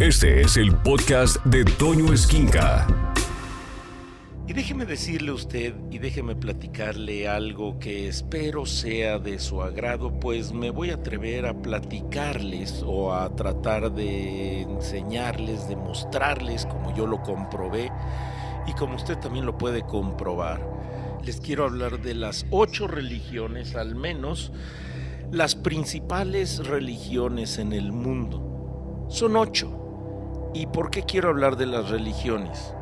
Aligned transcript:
Este 0.00 0.40
es 0.40 0.56
el 0.56 0.74
podcast 0.74 1.36
de 1.44 1.64
Toño 1.64 2.12
Esquinca. 2.12 2.84
Y 4.44 4.52
déjeme 4.52 4.86
decirle 4.86 5.30
a 5.30 5.34
usted 5.34 5.72
y 5.88 5.98
déjeme 5.98 6.34
platicarle 6.34 7.28
algo 7.28 7.78
que 7.78 8.08
espero 8.08 8.66
sea 8.66 9.20
de 9.20 9.38
su 9.38 9.62
agrado, 9.62 10.18
pues 10.18 10.52
me 10.52 10.70
voy 10.70 10.90
a 10.90 10.94
atrever 10.94 11.46
a 11.46 11.54
platicarles 11.54 12.82
o 12.84 13.14
a 13.14 13.36
tratar 13.36 13.92
de 13.92 14.62
enseñarles, 14.62 15.68
de 15.68 15.76
mostrarles 15.76 16.66
como 16.66 16.92
yo 16.96 17.06
lo 17.06 17.22
comprobé 17.22 17.92
y 18.66 18.72
como 18.72 18.96
usted 18.96 19.16
también 19.18 19.46
lo 19.46 19.56
puede 19.58 19.82
comprobar. 19.82 20.60
Les 21.24 21.40
quiero 21.40 21.66
hablar 21.66 22.02
de 22.02 22.14
las 22.14 22.46
ocho 22.50 22.88
religiones, 22.88 23.76
al 23.76 23.94
menos 23.94 24.50
las 25.30 25.54
principales 25.54 26.66
religiones 26.66 27.58
en 27.58 27.72
el 27.72 27.92
mundo. 27.92 29.06
Son 29.08 29.36
ocho. 29.36 29.83
¿Y 30.54 30.66
por 30.66 30.92
qué 30.92 31.02
quiero 31.02 31.30
hablar 31.30 31.56
de 31.56 31.66
las 31.66 31.90
religiones? 31.90 32.72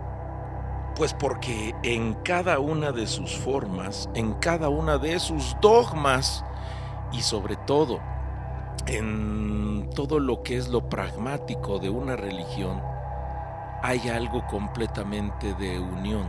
Pues 0.95 1.15
porque 1.15 1.74
en 1.83 2.12
cada 2.23 2.59
una 2.59 2.92
de 2.92 3.06
sus 3.06 3.34
formas, 3.34 4.10
en 4.15 4.34
cada 4.34 4.69
una 4.69 4.98
de 4.98 5.19
sus 5.19 5.56
dogmas 5.62 6.45
y 7.12 7.23
sobre 7.23 7.56
todo 7.56 7.98
en 8.87 9.88
todo 9.95 10.20
lo 10.20 10.43
que 10.43 10.59
es 10.59 10.69
lo 10.69 10.91
pragmático 10.91 11.79
de 11.79 11.88
una 11.88 12.15
religión, 12.15 12.82
hay 13.82 14.07
algo 14.10 14.46
completamente 14.48 15.54
de 15.54 15.80
unión, 15.80 16.29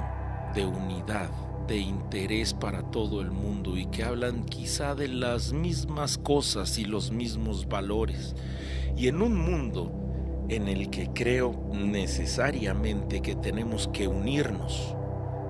de 0.53 0.66
unidad, 0.66 1.30
de 1.67 1.78
interés 1.78 2.53
para 2.53 2.84
todo 2.84 3.20
el 3.20 3.31
mundo 3.31 3.78
y 3.78 3.88
que 3.88 4.05
hablan 4.05 4.45
quizá 4.45 4.95
de 4.95 5.09
las 5.09 5.52
mismas 5.52 6.17
cosas 6.17 6.78
y 6.78 6.86
los 6.86 7.12
mismos 7.12 7.67
valores. 7.67 8.34
Y 8.95 9.09
en 9.09 9.22
un 9.22 9.36
mundo 9.36 10.02
en 10.55 10.67
el 10.67 10.89
que 10.89 11.09
creo 11.13 11.55
necesariamente 11.73 13.21
que 13.21 13.35
tenemos 13.35 13.88
que 13.88 14.07
unirnos, 14.07 14.95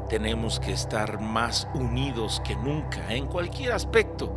tenemos 0.09 0.59
que 0.59 0.71
estar 0.71 1.19
más 1.19 1.67
unidos 1.73 2.41
que 2.45 2.55
nunca 2.55 3.13
en 3.13 3.27
cualquier 3.27 3.73
aspecto. 3.73 4.35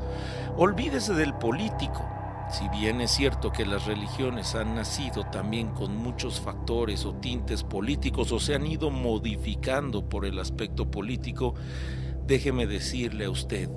Olvídese 0.57 1.15
del 1.15 1.35
político. 1.35 2.05
Si 2.51 2.69
bien 2.69 3.01
es 3.01 3.11
cierto 3.11 3.51
que 3.51 3.67
las 3.67 3.87
religiones 3.87 4.55
han 4.55 4.77
nacido 4.77 5.25
también 5.25 5.69
con 5.71 5.97
muchos 5.97 6.41
factores 6.41 7.05
o 7.05 7.15
tintes 7.15 7.65
políticos 7.65 8.31
o 8.31 8.39
se 8.39 8.55
han 8.55 8.67
ido 8.67 8.91
modificando 8.91 10.09
por 10.09 10.25
el 10.25 10.39
aspecto 10.39 10.91
político, 10.91 11.55
déjeme 12.27 12.67
decirle 12.67 13.25
a 13.25 13.31
usted 13.31 13.69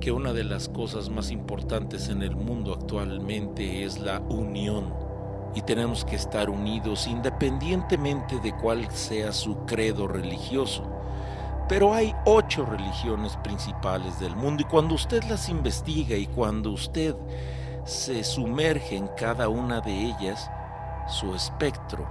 que 0.00 0.12
una 0.12 0.32
de 0.32 0.44
las 0.44 0.68
cosas 0.68 1.08
más 1.10 1.30
importantes 1.30 2.08
en 2.08 2.22
el 2.22 2.34
mundo 2.34 2.74
actualmente 2.74 3.84
es 3.84 3.98
la 3.98 4.20
unión 4.20 5.09
y 5.54 5.62
tenemos 5.62 6.04
que 6.04 6.16
estar 6.16 6.48
unidos 6.48 7.06
independientemente 7.06 8.38
de 8.40 8.52
cuál 8.54 8.90
sea 8.90 9.32
su 9.32 9.64
credo 9.66 10.06
religioso. 10.06 10.84
Pero 11.68 11.94
hay 11.94 12.14
ocho 12.24 12.64
religiones 12.66 13.36
principales 13.38 14.18
del 14.18 14.34
mundo 14.34 14.62
y 14.62 14.64
cuando 14.64 14.94
usted 14.94 15.22
las 15.24 15.48
investiga 15.48 16.16
y 16.16 16.26
cuando 16.26 16.70
usted 16.72 17.14
se 17.84 18.24
sumerge 18.24 18.96
en 18.96 19.08
cada 19.16 19.48
una 19.48 19.80
de 19.80 19.92
ellas, 19.92 20.50
su 21.08 21.34
espectro 21.34 22.08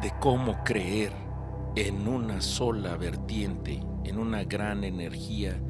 de 0.00 0.12
cómo 0.20 0.62
creer 0.64 1.12
en 1.76 2.08
una 2.08 2.40
sola 2.40 2.96
vertiente, 2.96 3.82
en 4.04 4.18
una 4.18 4.44
gran 4.44 4.84
energía, 4.84 5.60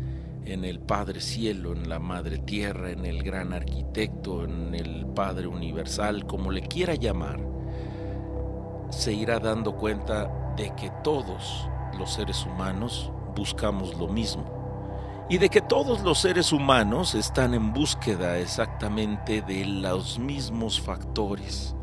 en 0.46 0.64
el 0.64 0.78
Padre 0.78 1.20
Cielo, 1.20 1.72
en 1.72 1.88
la 1.88 1.98
Madre 1.98 2.38
Tierra, 2.38 2.90
en 2.90 3.04
el 3.04 3.22
Gran 3.22 3.52
Arquitecto, 3.52 4.44
en 4.44 4.74
el 4.74 5.06
Padre 5.06 5.48
Universal, 5.48 6.26
como 6.26 6.52
le 6.52 6.62
quiera 6.62 6.94
llamar, 6.94 7.40
se 8.90 9.12
irá 9.12 9.40
dando 9.40 9.76
cuenta 9.76 10.54
de 10.56 10.72
que 10.76 10.90
todos 11.02 11.68
los 11.98 12.14
seres 12.14 12.46
humanos 12.46 13.10
buscamos 13.34 13.98
lo 13.98 14.06
mismo 14.06 15.26
y 15.28 15.38
de 15.38 15.48
que 15.48 15.60
todos 15.60 16.02
los 16.02 16.20
seres 16.20 16.52
humanos 16.52 17.16
están 17.16 17.52
en 17.52 17.72
búsqueda 17.72 18.38
exactamente 18.38 19.42
de 19.42 19.64
los 19.64 20.20
mismos 20.20 20.80
factores. 20.80 21.74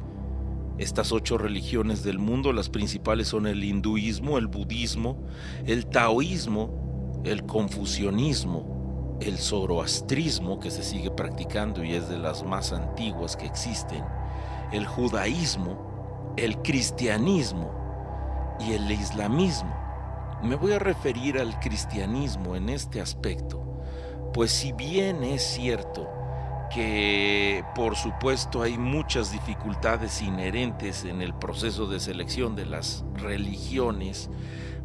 Estas 0.77 1.11
ocho 1.11 1.38
religiones 1.38 2.03
del 2.03 2.17
mundo, 2.17 2.53
las 2.53 2.69
principales 2.69 3.27
son 3.27 3.45
el 3.45 3.63
hinduismo, 3.63 4.38
el 4.38 4.47
budismo, 4.47 5.21
el 5.65 5.85
taoísmo, 5.85 6.82
el 7.23 7.45
confucianismo, 7.45 9.17
el 9.22 9.38
zoroastrismo 9.38 10.59
que 10.59 10.72
se 10.72 10.84
sigue 10.84 11.11
practicando 11.11 11.84
y 11.84 11.94
es 11.94 12.09
de 12.09 12.17
las 12.17 12.44
más 12.44 12.73
antiguas 12.73 13.38
que 13.38 13.45
existen, 13.45 14.03
el 14.72 14.85
judaísmo, 14.85 16.33
el 16.38 16.57
cristianismo 16.62 17.72
y 18.59 18.73
el 18.73 18.91
islamismo. 18.91 19.73
Me 20.44 20.56
voy 20.56 20.73
a 20.73 20.79
referir 20.79 21.39
al 21.39 21.57
cristianismo 21.59 22.56
en 22.56 22.69
este 22.69 23.00
aspecto, 23.00 23.63
pues 24.33 24.51
si 24.51 24.73
bien 24.73 25.23
es 25.23 25.41
cierto 25.41 26.09
que 26.73 27.63
por 27.75 27.95
supuesto 27.95 28.62
hay 28.63 28.78
muchas 28.78 29.31
dificultades 29.31 30.22
inherentes 30.22 31.06
en 31.06 31.22
el 31.22 31.33
proceso 31.33 31.88
de 31.88 32.00
selección 32.00 32.56
de 32.56 32.66
las 32.66 33.06
religiones, 33.16 34.29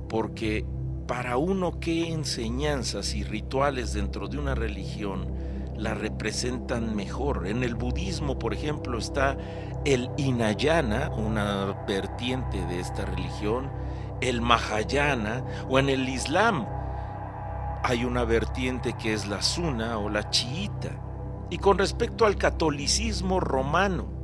porque 0.09 0.67
para 1.09 1.39
uno 1.39 1.81
qué 1.81 2.13
enseñanzas 2.13 3.15
y 3.15 3.25
rituales 3.25 3.95
dentro 3.95 4.29
de 4.29 4.39
una 4.39 4.55
religión 4.55 5.27
la 5.75 5.95
representan 5.95 6.95
mejor. 6.95 7.47
En 7.47 7.65
el 7.65 7.75
budismo, 7.75 8.39
por 8.39 8.53
ejemplo, 8.53 8.99
está 8.99 9.39
el 9.87 10.11
Hinayana, 10.19 11.11
una 11.11 11.83
vertiente 11.87 12.65
de 12.67 12.81
esta 12.81 13.07
religión, 13.07 13.71
el 14.21 14.43
Mahayana, 14.43 15.45
o 15.69 15.79
en 15.79 15.89
el 15.89 16.09
Islam 16.09 16.67
hay 17.83 18.05
una 18.05 18.25
vertiente 18.25 18.93
que 18.93 19.15
es 19.15 19.27
la 19.27 19.41
Sunna 19.41 19.99
o 19.99 20.11
la 20.11 20.29
Chiita. 20.29 20.91
Y 21.49 21.57
con 21.57 21.79
respecto 21.79 22.27
al 22.27 22.37
catolicismo 22.37 23.41
romano, 23.41 24.18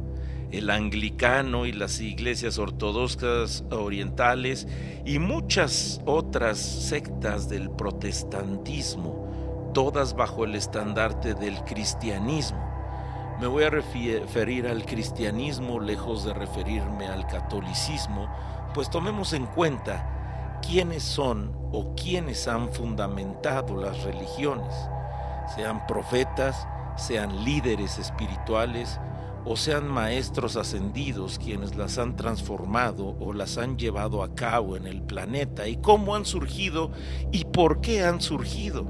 el 0.53 0.71
anglicano 0.71 1.67
y 1.67 1.73
las 1.73 2.01
iglesias 2.01 2.59
ortodoxas 2.59 3.65
orientales 3.71 4.69
y 5.05 5.19
muchas 5.19 6.01
otras 6.07 6.59
sectas 6.59 7.49
del 7.49 7.71
protestantismo, 7.71 9.71
todas 9.75 10.15
bajo 10.15 10.45
el 10.45 10.55
estandarte 10.55 11.35
del 11.35 11.63
cristianismo. 11.65 12.63
Me 13.41 13.49
voy 13.49 13.65
a 13.65 13.71
referir 13.71 14.69
al 14.69 14.87
cristianismo 14.87 15.81
lejos 15.81 16.25
de 16.25 16.35
referirme 16.35 17.09
al 17.09 17.27
catolicismo, 17.27 18.29
pues 18.73 18.89
tomemos 18.89 19.33
en 19.33 19.47
cuenta 19.47 20.61
quiénes 20.63 21.03
son 21.03 21.53
o 21.73 21.95
quiénes 21.95 22.47
han 22.47 22.73
fundamentado 22.73 23.77
las 23.77 24.05
religiones, 24.05 24.73
sean 25.57 25.85
profetas, 25.87 26.67
sean 26.97 27.45
líderes 27.45 27.99
espirituales, 27.99 29.01
o 29.45 29.57
sean 29.57 29.89
maestros 29.89 30.57
ascendidos 30.57 31.39
quienes 31.39 31.77
las 31.77 31.99
han 31.99 32.17
transformado 32.17 33.17
o 33.21 33.33
las 33.33 33.59
han 33.59 33.77
llevado 33.77 34.23
a 34.23 34.35
cabo 34.35 34.77
en 34.77 34.87
el 34.87 35.03
planeta 35.03 35.69
y 35.69 35.77
cómo 35.77 36.15
han 36.15 36.25
surgido 36.25 36.91
y 37.31 37.45
por 37.45 37.81
qué 37.81 38.05
han 38.05 38.21
surgido. 38.21 38.87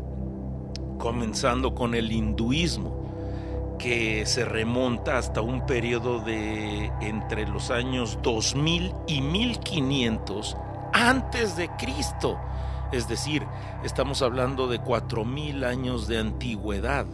Comenzando 0.98 1.74
con 1.74 1.94
el 1.94 2.12
hinduismo, 2.12 3.76
que 3.78 4.24
se 4.26 4.44
remonta 4.44 5.18
hasta 5.18 5.40
un 5.40 5.66
periodo 5.66 6.20
de 6.20 6.92
entre 7.00 7.46
los 7.48 7.70
años 7.70 8.18
2000 8.22 8.92
y 9.08 9.20
1500 9.20 10.56
antes 10.92 11.56
de 11.56 11.68
Cristo. 11.70 12.38
Es 12.92 13.08
decir, 13.08 13.44
estamos 13.82 14.22
hablando 14.22 14.68
de 14.68 14.78
4000 14.78 15.64
años 15.64 16.06
de 16.06 16.18
antigüedad 16.18 17.06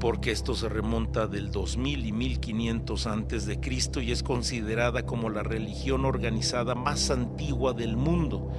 porque 0.00 0.32
esto 0.32 0.54
se 0.54 0.68
remonta 0.68 1.26
del 1.26 1.52
2000 1.52 2.06
y 2.06 2.12
1500 2.12 3.06
antes 3.06 3.46
de 3.46 3.60
Cristo 3.60 4.00
y 4.00 4.10
es 4.10 4.22
considerada 4.22 5.04
como 5.04 5.28
la 5.28 5.42
religión 5.42 6.06
organizada 6.06 6.74
más 6.74 7.10
antigua 7.10 7.74
del 7.74 7.96
mundo. 7.96 8.50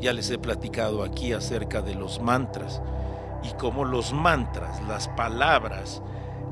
Ya 0.00 0.12
les 0.12 0.30
he 0.30 0.38
platicado 0.38 1.02
aquí 1.02 1.32
acerca 1.32 1.80
de 1.80 1.94
los 1.94 2.20
mantras 2.20 2.82
y 3.42 3.52
cómo 3.54 3.84
los 3.84 4.12
mantras, 4.12 4.82
las 4.86 5.08
palabras 5.08 6.02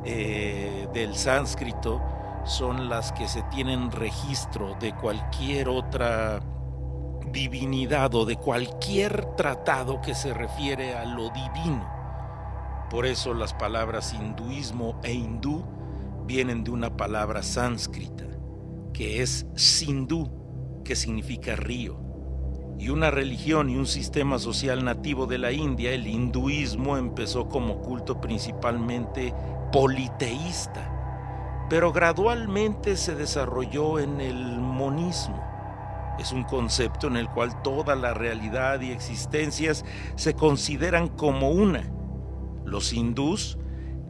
eh, 0.04 0.88
del 0.94 1.14
sánscrito, 1.14 2.00
son 2.44 2.88
las 2.88 3.12
que 3.12 3.28
se 3.28 3.42
tienen 3.44 3.90
registro 3.90 4.76
de 4.80 4.94
cualquier 4.94 5.68
otra 5.68 6.40
divinidad 7.30 8.14
o 8.14 8.24
de 8.24 8.36
cualquier 8.36 9.36
tratado 9.36 10.00
que 10.00 10.14
se 10.14 10.32
refiere 10.32 10.94
a 10.94 11.04
lo 11.04 11.28
divino. 11.28 11.97
Por 12.90 13.04
eso 13.04 13.34
las 13.34 13.52
palabras 13.52 14.14
hinduismo 14.14 14.98
e 15.04 15.12
hindú 15.12 15.62
vienen 16.26 16.64
de 16.64 16.70
una 16.70 16.96
palabra 16.96 17.42
sánscrita, 17.42 18.24
que 18.94 19.22
es 19.22 19.46
sindú, 19.56 20.82
que 20.84 20.96
significa 20.96 21.54
río. 21.54 22.00
Y 22.78 22.88
una 22.88 23.10
religión 23.10 23.68
y 23.68 23.76
un 23.76 23.86
sistema 23.86 24.38
social 24.38 24.84
nativo 24.84 25.26
de 25.26 25.36
la 25.36 25.52
India, 25.52 25.90
el 25.90 26.06
hinduismo, 26.06 26.96
empezó 26.96 27.48
como 27.48 27.80
culto 27.82 28.20
principalmente 28.22 29.34
politeísta, 29.70 31.66
pero 31.68 31.92
gradualmente 31.92 32.96
se 32.96 33.14
desarrolló 33.14 33.98
en 33.98 34.22
el 34.22 34.60
monismo. 34.60 35.44
Es 36.18 36.32
un 36.32 36.44
concepto 36.44 37.08
en 37.08 37.16
el 37.16 37.28
cual 37.28 37.62
toda 37.62 37.94
la 37.96 38.14
realidad 38.14 38.80
y 38.80 38.92
existencias 38.92 39.84
se 40.16 40.34
consideran 40.34 41.08
como 41.08 41.50
una. 41.50 41.97
Los 42.68 42.92
hindús 42.92 43.56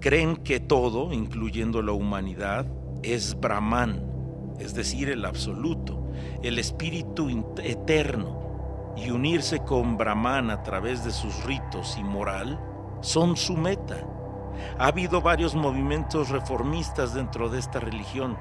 creen 0.01 0.37
que 0.37 0.59
todo, 0.59 1.13
incluyendo 1.13 1.81
la 1.81 1.93
humanidad, 1.93 2.67
es 3.05 3.39
Brahman, 3.39 4.03
es 4.59 4.75
decir, 4.75 5.11
el 5.11 5.25
absoluto, 5.25 6.11
el 6.43 6.59
espíritu 6.59 7.29
eterno, 7.63 8.95
y 8.97 9.11
unirse 9.11 9.61
con 9.61 9.97
Brahman 9.97 10.51
a 10.51 10.65
través 10.65 11.05
de 11.05 11.13
sus 11.13 11.45
ritos 11.45 11.97
y 11.99 12.03
moral 12.03 12.61
son 13.01 13.37
su 13.37 13.57
meta. 13.57 14.05
Ha 14.81 14.89
habido 14.89 15.21
varios 15.21 15.55
movimientos 15.55 16.31
reformistas 16.31 17.15
dentro 17.15 17.49
de 17.49 17.61
esta 17.61 17.79
religión, 17.79 18.37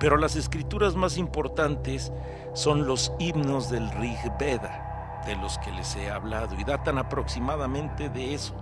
pero 0.00 0.16
las 0.16 0.36
escrituras 0.36 0.96
más 0.96 1.18
importantes 1.18 2.10
son 2.54 2.86
los 2.86 3.12
himnos 3.18 3.70
del 3.70 3.90
Rig 3.90 4.16
Veda, 4.38 5.20
de 5.26 5.36
los 5.36 5.58
que 5.58 5.70
les 5.72 5.94
he 5.96 6.10
hablado, 6.10 6.58
y 6.58 6.64
datan 6.64 6.96
aproximadamente 6.96 8.08
de 8.08 8.32
eso, 8.32 8.54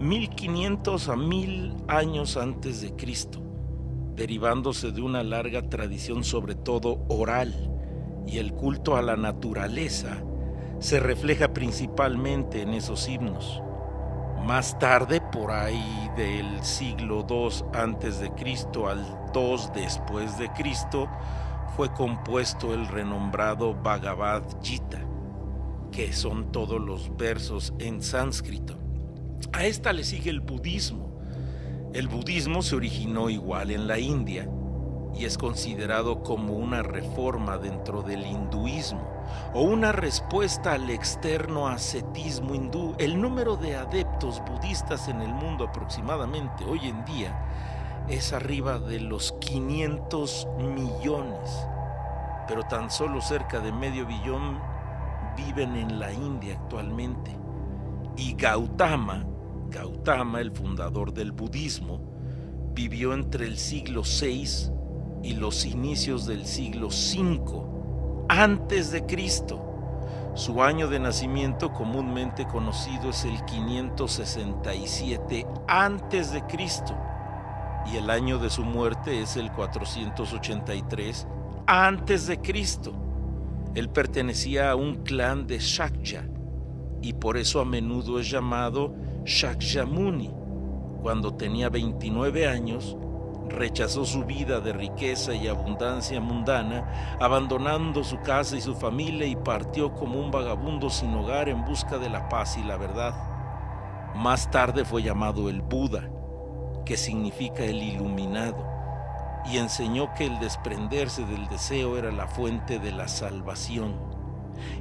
1500 0.00 1.08
a 1.08 1.16
1000 1.16 1.74
años 1.88 2.36
antes 2.36 2.82
de 2.82 2.94
Cristo, 2.96 3.40
derivándose 4.14 4.92
de 4.92 5.00
una 5.00 5.22
larga 5.22 5.68
tradición 5.70 6.22
sobre 6.22 6.54
todo 6.54 7.04
oral, 7.08 7.72
y 8.26 8.38
el 8.38 8.52
culto 8.52 8.96
a 8.96 9.02
la 9.02 9.16
naturaleza 9.16 10.22
se 10.80 11.00
refleja 11.00 11.54
principalmente 11.54 12.60
en 12.60 12.74
esos 12.74 13.08
himnos. 13.08 13.62
Más 14.44 14.78
tarde, 14.78 15.20
por 15.20 15.50
ahí 15.50 16.10
del 16.16 16.62
siglo 16.62 17.26
II 17.28 17.48
antes 17.72 18.20
de 18.20 18.30
Cristo 18.32 18.88
al 18.88 19.00
II 19.34 19.56
después 19.74 20.36
de 20.38 20.50
Cristo, 20.50 21.08
fue 21.74 21.90
compuesto 21.92 22.74
el 22.74 22.86
renombrado 22.86 23.74
Bhagavad 23.74 24.42
Gita, 24.62 25.00
que 25.90 26.12
son 26.12 26.52
todos 26.52 26.80
los 26.80 27.16
versos 27.16 27.72
en 27.78 28.02
sánscrito. 28.02 28.85
A 29.52 29.64
esta 29.64 29.92
le 29.92 30.04
sigue 30.04 30.30
el 30.30 30.40
budismo. 30.40 31.20
El 31.92 32.08
budismo 32.08 32.62
se 32.62 32.76
originó 32.76 33.30
igual 33.30 33.70
en 33.70 33.86
la 33.86 33.98
India 33.98 34.48
y 35.14 35.24
es 35.24 35.38
considerado 35.38 36.22
como 36.22 36.54
una 36.54 36.82
reforma 36.82 37.56
dentro 37.56 38.02
del 38.02 38.26
hinduismo 38.26 39.16
o 39.54 39.62
una 39.62 39.92
respuesta 39.92 40.72
al 40.72 40.90
externo 40.90 41.68
ascetismo 41.68 42.54
hindú. 42.54 42.94
El 42.98 43.20
número 43.20 43.56
de 43.56 43.76
adeptos 43.76 44.42
budistas 44.46 45.08
en 45.08 45.22
el 45.22 45.32
mundo 45.32 45.64
aproximadamente 45.64 46.64
hoy 46.64 46.80
en 46.88 47.04
día 47.04 48.04
es 48.08 48.32
arriba 48.32 48.78
de 48.78 49.00
los 49.00 49.32
500 49.40 50.48
millones, 50.58 51.66
pero 52.46 52.62
tan 52.64 52.90
solo 52.90 53.20
cerca 53.20 53.60
de 53.60 53.72
medio 53.72 54.06
billón 54.06 54.60
viven 55.36 55.76
en 55.76 55.98
la 55.98 56.12
India 56.12 56.54
actualmente. 56.54 57.45
Y 58.16 58.34
Gautama, 58.34 59.26
Gautama, 59.68 60.40
el 60.40 60.52
fundador 60.52 61.12
del 61.12 61.32
budismo, 61.32 62.00
vivió 62.72 63.12
entre 63.12 63.44
el 63.46 63.58
siglo 63.58 64.02
VI 64.02 64.70
y 65.22 65.34
los 65.34 65.66
inicios 65.66 66.26
del 66.26 66.46
siglo 66.46 66.88
V 66.88 68.24
antes 68.28 68.90
de 68.90 69.04
Cristo. 69.04 69.62
Su 70.34 70.62
año 70.62 70.88
de 70.88 70.98
nacimiento 70.98 71.72
comúnmente 71.72 72.46
conocido 72.46 73.10
es 73.10 73.24
el 73.24 73.44
567 73.44 75.46
antes 75.66 76.32
de 76.32 76.42
Cristo 76.42 76.96
y 77.90 77.96
el 77.96 78.10
año 78.10 78.38
de 78.38 78.50
su 78.50 78.64
muerte 78.64 79.22
es 79.22 79.36
el 79.36 79.50
483 79.52 81.26
antes 81.66 82.26
de 82.26 82.40
Cristo. 82.40 82.92
Él 83.74 83.88
pertenecía 83.88 84.70
a 84.70 84.76
un 84.76 84.96
clan 85.04 85.46
de 85.46 85.58
Shakya 85.58 86.28
y 87.02 87.12
por 87.14 87.36
eso 87.36 87.60
a 87.60 87.64
menudo 87.64 88.18
es 88.18 88.30
llamado 88.30 88.94
Shakyamuni. 89.24 90.30
Cuando 91.02 91.34
tenía 91.34 91.68
29 91.68 92.48
años, 92.48 92.96
rechazó 93.48 94.04
su 94.04 94.24
vida 94.24 94.60
de 94.60 94.72
riqueza 94.72 95.34
y 95.34 95.48
abundancia 95.48 96.20
mundana, 96.20 97.16
abandonando 97.20 98.04
su 98.04 98.18
casa 98.20 98.56
y 98.56 98.60
su 98.60 98.74
familia 98.74 99.26
y 99.26 99.36
partió 99.36 99.94
como 99.94 100.20
un 100.20 100.30
vagabundo 100.30 100.90
sin 100.90 101.14
hogar 101.14 101.48
en 101.48 101.64
busca 101.64 101.98
de 101.98 102.10
la 102.10 102.28
paz 102.28 102.56
y 102.58 102.64
la 102.64 102.76
verdad. 102.76 103.14
Más 104.14 104.50
tarde 104.50 104.84
fue 104.84 105.02
llamado 105.02 105.48
el 105.48 105.62
Buda, 105.62 106.08
que 106.84 106.96
significa 106.96 107.64
el 107.64 107.82
iluminado, 107.82 108.66
y 109.44 109.58
enseñó 109.58 110.12
que 110.14 110.24
el 110.24 110.38
desprenderse 110.40 111.24
del 111.24 111.46
deseo 111.48 111.98
era 111.98 112.10
la 112.10 112.26
fuente 112.26 112.78
de 112.78 112.92
la 112.92 113.08
salvación, 113.08 114.15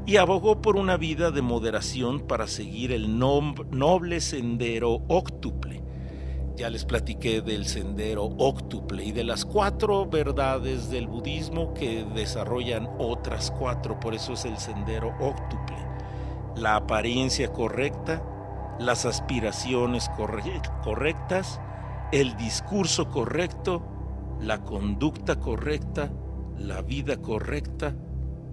y 0.05 0.17
abogó 0.17 0.61
por 0.61 0.75
una 0.75 0.97
vida 0.97 1.31
de 1.31 1.41
moderación 1.41 2.21
para 2.21 2.47
seguir 2.47 2.91
el 2.91 3.19
noble 3.19 4.21
sendero 4.21 5.01
óctuple 5.07 5.85
ya 6.55 6.69
les 6.69 6.85
platiqué 6.85 7.41
del 7.41 7.65
sendero 7.65 8.23
óctuple 8.23 9.03
y 9.03 9.11
de 9.11 9.25
las 9.25 9.45
cuatro 9.45 10.05
verdades 10.05 10.89
del 10.89 11.07
budismo 11.07 11.73
que 11.73 12.05
desarrollan 12.15 12.89
otras 12.97 13.51
cuatro, 13.51 13.99
por 13.99 14.15
eso 14.15 14.33
es 14.33 14.45
el 14.45 14.57
sendero 14.57 15.13
óctuple. 15.19 15.75
La 16.55 16.77
apariencia 16.77 17.51
correcta, 17.51 18.23
las 18.79 19.05
aspiraciones 19.05 20.09
correctas, 20.83 21.59
el 22.13 22.37
discurso 22.37 23.09
correcto, 23.09 23.85
la 24.39 24.63
conducta 24.63 25.37
correcta, 25.37 26.09
la 26.57 26.81
vida 26.81 27.17
correcta, 27.17 27.95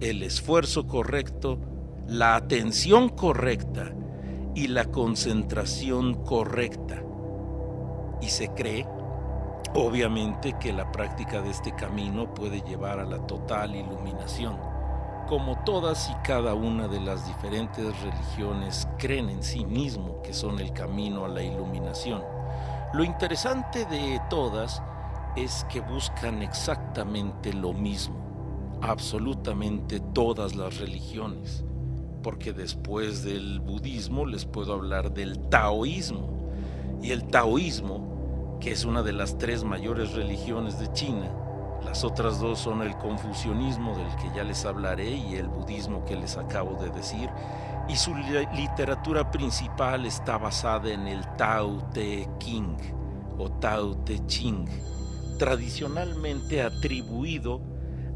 el 0.09 0.21
esfuerzo 0.23 0.85
correcto, 0.85 1.59
la 2.07 2.35
atención 2.35 3.09
correcta 3.09 3.93
y 4.53 4.67
la 4.67 4.85
concentración 4.85 6.25
correcta 6.25 7.01
y 8.21 8.27
se 8.27 8.49
cree 8.49 8.85
obviamente 9.75 10.53
que 10.59 10.73
la 10.73 10.91
práctica 10.91 11.41
de 11.41 11.49
este 11.49 11.73
camino 11.73 12.33
puede 12.33 12.61
llevar 12.61 12.99
a 12.99 13.05
la 13.05 13.25
total 13.25 13.75
iluminación. 13.75 14.57
Como 15.27 15.63
todas 15.63 16.09
y 16.09 16.13
cada 16.23 16.53
una 16.53 16.87
de 16.87 16.99
las 16.99 17.25
diferentes 17.25 18.01
religiones 18.01 18.87
creen 18.99 19.29
en 19.29 19.41
sí 19.41 19.65
mismo 19.65 20.21
que 20.21 20.33
son 20.33 20.59
el 20.59 20.73
camino 20.73 21.25
a 21.25 21.29
la 21.29 21.41
iluminación. 21.41 22.21
Lo 22.93 23.03
interesante 23.03 23.85
de 23.85 24.21
todas 24.29 24.83
es 25.35 25.65
que 25.71 25.79
buscan 25.79 26.43
exactamente 26.43 27.53
lo 27.53 27.73
mismo, 27.73 28.22
absolutamente 28.83 29.99
todas 30.13 30.55
las 30.55 30.77
religiones, 30.77 31.63
porque 32.21 32.53
después 32.53 33.23
del 33.23 33.59
budismo 33.59 34.25
les 34.25 34.45
puedo 34.45 34.73
hablar 34.73 35.13
del 35.13 35.39
taoísmo, 35.49 36.51
y 37.01 37.11
el 37.11 37.23
taoísmo 37.25 38.13
que 38.59 38.71
es 38.71 38.85
una 38.85 39.03
de 39.03 39.11
las 39.11 39.37
tres 39.37 39.65
mayores 39.65 40.13
religiones 40.13 40.79
de 40.79 40.89
China. 40.93 41.29
Las 41.83 42.05
otras 42.05 42.39
dos 42.39 42.59
son 42.59 42.81
el 42.81 42.95
confucianismo 42.95 43.93
del 43.97 44.07
que 44.15 44.33
ya 44.33 44.45
les 44.45 44.63
hablaré 44.63 45.09
y 45.09 45.35
el 45.35 45.49
budismo 45.49 46.05
que 46.05 46.15
les 46.15 46.37
acabo 46.37 46.81
de 46.81 46.89
decir. 46.91 47.29
Y 47.89 47.97
su 47.97 48.15
literatura 48.15 49.29
principal 49.31 50.05
está 50.05 50.37
basada 50.37 50.93
en 50.93 51.07
el 51.07 51.25
Tao 51.35 51.89
Te 51.93 52.25
Ching 52.39 52.77
o 53.37 53.51
Tao 53.51 53.97
Te 53.97 54.25
Ching, 54.27 54.65
tradicionalmente 55.37 56.61
atribuido 56.61 57.72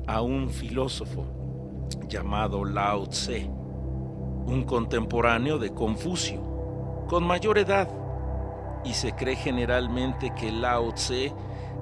a 0.07 0.21
un 0.21 0.49
filósofo 0.49 1.25
llamado 2.07 2.63
Lao 2.63 3.07
Tse, 3.07 3.45
un 3.45 4.63
contemporáneo 4.65 5.59
de 5.59 5.73
Confucio, 5.73 7.05
con 7.07 7.25
mayor 7.25 7.57
edad 7.57 7.89
y 8.83 8.93
se 8.93 9.11
cree 9.13 9.35
generalmente 9.35 10.33
que 10.33 10.51
Lao 10.51 10.93
Tse 10.93 11.33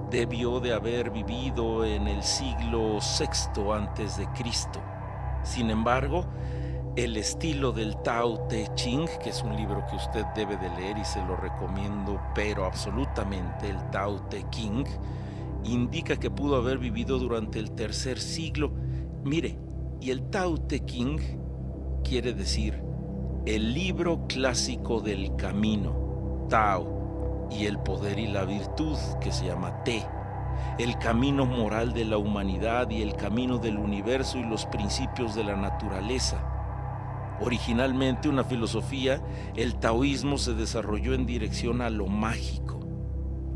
debió 0.09 0.59
de 0.59 0.73
haber 0.73 1.11
vivido 1.11 1.85
en 1.85 2.07
el 2.07 2.23
siglo 2.23 2.97
VI 2.97 3.71
antes 3.71 4.17
de 4.17 4.27
Cristo. 4.29 4.79
Sin 5.43 5.69
embargo, 5.69 6.25
el 6.95 7.17
estilo 7.17 7.71
del 7.71 7.97
Tao 7.97 8.39
Te 8.47 8.67
Ching, 8.73 9.07
que 9.21 9.29
es 9.29 9.43
un 9.43 9.55
libro 9.55 9.85
que 9.87 9.97
usted 9.97 10.25
debe 10.33 10.57
de 10.57 10.69
leer 10.71 10.97
y 10.97 11.05
se 11.05 11.23
lo 11.25 11.35
recomiendo, 11.35 12.19
pero 12.33 12.65
absolutamente 12.65 13.69
el 13.69 13.89
Tao 13.91 14.19
Te 14.29 14.43
King, 14.49 14.85
indica 15.73 16.17
que 16.17 16.29
pudo 16.29 16.55
haber 16.55 16.77
vivido 16.77 17.19
durante 17.19 17.59
el 17.59 17.71
tercer 17.71 18.19
siglo. 18.19 18.71
Mire, 19.23 19.57
y 20.01 20.11
el 20.11 20.29
Tao 20.29 20.57
Te 20.57 20.81
King 20.81 21.17
quiere 22.03 22.33
decir 22.33 22.81
el 23.45 23.73
libro 23.73 24.25
clásico 24.27 25.01
del 25.01 25.35
camino, 25.35 26.47
Tao 26.49 27.47
y 27.51 27.65
el 27.65 27.77
poder 27.79 28.17
y 28.17 28.27
la 28.27 28.43
virtud 28.43 28.97
que 29.21 29.31
se 29.31 29.45
llama 29.45 29.83
Te, 29.83 30.03
el 30.79 30.97
camino 30.97 31.45
moral 31.45 31.93
de 31.93 32.05
la 32.05 32.17
humanidad 32.17 32.89
y 32.89 33.01
el 33.01 33.15
camino 33.15 33.57
del 33.57 33.77
universo 33.77 34.37
y 34.37 34.43
los 34.43 34.65
principios 34.65 35.35
de 35.35 35.43
la 35.43 35.55
naturaleza. 35.55 36.37
Originalmente 37.41 38.29
una 38.29 38.43
filosofía, 38.43 39.21
el 39.55 39.75
taoísmo 39.75 40.37
se 40.37 40.53
desarrolló 40.53 41.13
en 41.13 41.25
dirección 41.25 41.81
a 41.81 41.89
lo 41.89 42.07
mágico, 42.07 42.79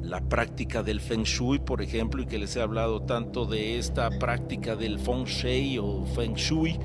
la 0.09 0.21
práctica 0.21 0.81
del 0.81 1.01
Feng 1.01 1.21
Shui, 1.21 1.59
por 1.59 1.83
ejemplo, 1.83 2.23
y 2.23 2.25
que 2.25 2.39
les 2.39 2.55
he 2.55 2.61
hablado 2.63 3.03
tanto 3.03 3.45
de 3.45 3.77
esta 3.77 4.09
práctica 4.09 4.75
del 4.75 4.97
Feng 4.97 5.25
Shui 5.25 5.77
o 5.77 6.03
Feng 6.15 6.33
Shui, 6.33 6.79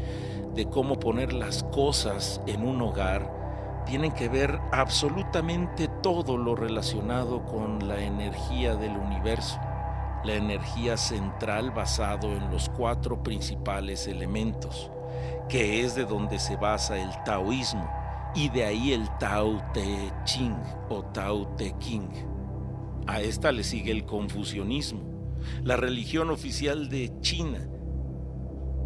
de 0.55 0.67
cómo 0.67 1.01
poner 1.01 1.33
las 1.33 1.63
cosas 1.65 2.43
en 2.47 2.67
un 2.67 2.83
hogar, 2.83 3.83
tienen 3.87 4.13
que 4.13 4.29
ver 4.29 4.61
absolutamente 4.73 5.89
todo 6.03 6.37
lo 6.37 6.55
relacionado 6.55 7.47
con 7.47 7.89
la 7.89 8.05
energía 8.05 8.77
del 8.77 8.95
universo, 8.95 9.59
la 10.23 10.35
energía 10.35 10.99
central 10.99 11.71
basado 11.71 12.31
en 12.31 12.51
los 12.51 12.69
cuatro 12.69 13.23
principales 13.23 14.07
elementos, 14.07 14.91
que 15.49 15.81
es 15.81 15.95
de 15.95 16.05
donde 16.05 16.39
se 16.39 16.57
basa 16.57 16.99
el 16.99 17.11
taoísmo 17.25 17.91
y 18.35 18.51
de 18.51 18.65
ahí 18.67 18.93
el 18.93 19.09
Tao 19.19 19.63
Te 19.73 20.13
Ching 20.25 20.57
o 20.91 21.03
Tao 21.05 21.47
Te 21.57 21.73
King. 21.79 22.34
A 23.07 23.21
esta 23.21 23.53
le 23.53 23.65
sigue 23.65 23.93
el 23.93 24.05
confucianismo, 24.05 25.01
la 25.63 25.77
religión 25.77 26.31
oficial 26.31 26.89
de 26.89 27.13
China, 27.21 27.69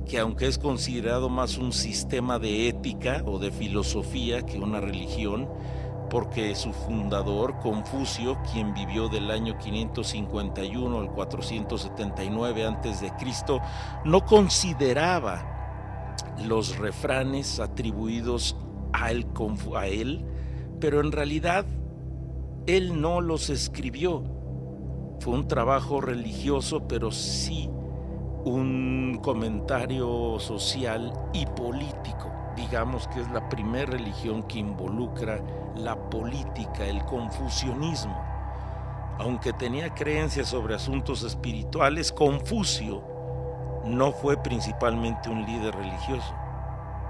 que 0.07 0.19
aunque 0.19 0.47
es 0.47 0.59
considerado 0.59 1.29
más 1.29 1.57
un 1.59 1.73
sistema 1.73 2.39
de 2.39 2.69
ética 2.69 3.23
o 3.27 3.39
de 3.39 3.53
filosofía 3.53 4.43
que 4.43 4.59
una 4.59 4.81
religión, 4.81 5.49
porque 6.11 6.55
su 6.55 6.73
fundador, 6.73 7.59
Confucio, 7.61 8.39
quien 8.51 8.75
vivió 8.75 9.09
del 9.09 9.31
año 9.31 9.59
551 9.59 10.99
al 10.99 11.11
479 11.13 12.65
a.C., 12.65 13.13
no 14.05 14.25
consideraba 14.25 16.17
los 16.45 16.79
refranes 16.79 17.61
atribuidos 17.61 18.57
a 18.93 19.11
él, 19.11 19.27
a 19.77 19.87
él, 19.87 20.25
pero 20.81 21.01
en 21.01 21.13
realidad 21.13 21.67
él 22.69 23.01
no 23.01 23.23
los 23.23 23.49
escribió. 23.49 24.23
Fue 25.21 25.33
un 25.33 25.49
trabajo 25.49 26.03
religioso, 26.03 26.87
pero 26.87 27.11
sí 27.11 27.71
un 28.45 29.19
comentario 29.23 30.39
social 30.39 31.13
y 31.33 31.47
político. 31.47 32.31
Digamos 32.57 33.09
que 33.09 33.23
es 33.23 33.31
la 33.31 33.49
primera 33.49 33.93
religión 33.93 34.43
que 34.43 34.59
involucra 34.59 35.41
la 35.77 35.97
política, 36.11 36.85
el 36.85 37.03
confucianismo. 37.07 38.23
Aunque 39.19 39.55
tenía 39.55 39.95
creencias 39.95 40.49
sobre 40.49 40.75
asuntos 40.75 41.23
espirituales, 41.23 42.13
Confucio 42.13 43.03
no 43.87 44.13
fue 44.13 44.37
principalmente 44.43 45.31
un 45.31 45.47
líder 45.47 45.75
religioso. 45.75 46.35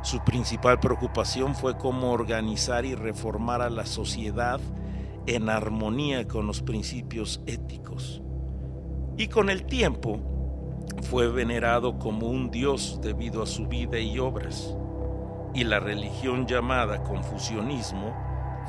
Su 0.03 0.21
principal 0.21 0.79
preocupación 0.79 1.57
fue 1.57 1.77
cómo 1.77 2.13
organizar 2.13 2.85
y 2.85 2.95
reformar 2.95 3.61
a 3.61 3.71
la 3.71 3.85
sociedad 3.85 4.61
en 5.35 5.51
armonía 5.51 6.27
con 6.27 6.47
los 6.47 6.63
principios 6.63 7.43
éticos. 7.47 8.23
Y 9.19 9.29
con 9.29 9.51
el 9.51 9.67
tiempo 9.67 10.19
fue 11.03 11.29
venerado 11.29 11.99
como 11.99 12.29
un 12.29 12.51
dios 12.51 12.99
debido 13.03 13.43
a 13.43 13.47
su 13.47 13.67
vida 13.67 13.99
y 13.99 14.19
obras. 14.19 14.75
Y 15.55 15.65
la 15.65 15.81
religión 15.81 16.47
llamada 16.47 17.03
confucianismo 17.03 18.15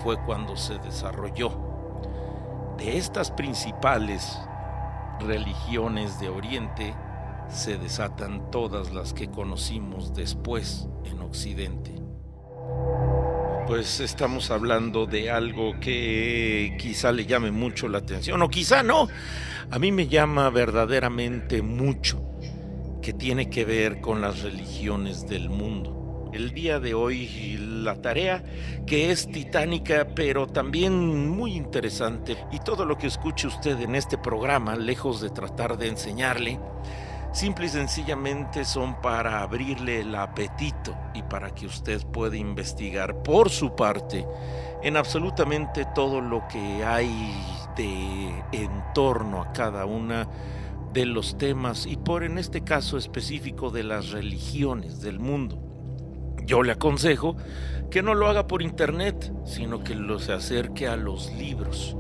fue 0.03 0.17
cuando 0.25 0.57
se 0.57 0.77
desarrolló. 0.79 1.51
De 2.77 2.97
estas 2.97 3.31
principales 3.31 4.37
religiones 5.19 6.19
de 6.19 6.29
Oriente, 6.29 6.93
se 7.49 7.77
desatan 7.77 8.51
todas 8.51 8.93
las 8.93 9.13
que 9.13 9.29
conocimos 9.29 10.13
después 10.13 10.87
en 11.05 11.21
Occidente. 11.21 11.98
Pues 13.69 13.99
estamos 13.99 14.49
hablando 14.49 15.05
de 15.05 15.29
algo 15.29 15.79
que 15.79 16.75
quizá 16.79 17.11
le 17.11 17.27
llame 17.27 17.51
mucho 17.51 17.88
la 17.88 17.99
atención, 17.99 18.41
o 18.41 18.49
quizá 18.49 18.81
no. 18.81 19.07
A 19.69 19.77
mí 19.77 19.91
me 19.91 20.07
llama 20.07 20.49
verdaderamente 20.49 21.61
mucho, 21.61 22.19
que 22.99 23.13
tiene 23.13 23.51
que 23.51 23.65
ver 23.65 24.01
con 24.01 24.21
las 24.21 24.41
religiones 24.41 25.29
del 25.29 25.51
mundo. 25.51 26.31
El 26.33 26.51
día 26.55 26.79
de 26.79 26.95
hoy 26.95 27.59
la 27.59 28.01
tarea 28.01 28.43
que 28.88 29.11
es 29.11 29.31
titánica 29.31 30.07
pero 30.15 30.47
también 30.47 31.29
muy 31.29 31.53
interesante 31.53 32.38
y 32.51 32.57
todo 32.61 32.85
lo 32.85 32.97
que 32.97 33.05
escuche 33.05 33.45
usted 33.45 33.79
en 33.81 33.93
este 33.93 34.17
programa, 34.17 34.77
lejos 34.77 35.21
de 35.21 35.29
tratar 35.29 35.77
de 35.77 35.89
enseñarle, 35.89 36.59
simple 37.31 37.67
y 37.67 37.69
sencillamente 37.69 38.65
son 38.65 39.00
para 39.01 39.41
abrirle 39.41 40.01
el 40.01 40.15
apetito 40.15 40.95
y 41.13 41.21
para 41.24 41.53
que 41.53 41.65
usted 41.65 42.05
pueda 42.07 42.38
investigar 42.38 43.21
por 43.24 43.50
su 43.50 43.75
parte 43.75 44.25
en 44.81 44.98
absolutamente 44.98 45.86
todo 45.93 46.21
lo 46.21 46.48
que 46.48 46.83
hay 46.83 47.09
de 47.75 48.43
en 48.51 48.83
torno 48.93 49.41
a 49.41 49.51
cada 49.51 49.86
una 49.86 50.27
de 50.93 51.05
los 51.05 51.38
temas 51.38 51.86
y 51.86 51.98
por 51.98 52.24
en 52.24 52.38
este 52.38 52.62
caso 52.62 52.98
específico 52.98 53.69
de 53.69 53.83
las 53.83 54.09
religiones 54.09 55.01
del 55.01 55.19
mundo. 55.19 55.59
Yo 56.45 56.63
le 56.63 56.71
aconsejo 56.71 57.36
que 57.91 58.01
no 58.01 58.15
lo 58.15 58.27
haga 58.27 58.48
por 58.48 58.62
internet, 58.62 59.31
sino 59.45 59.83
que 59.83 59.93
lo 59.95 60.19
se 60.19 60.33
acerque 60.33 60.88
a 60.88 60.95
los 60.95 61.31
libros. 61.33 61.95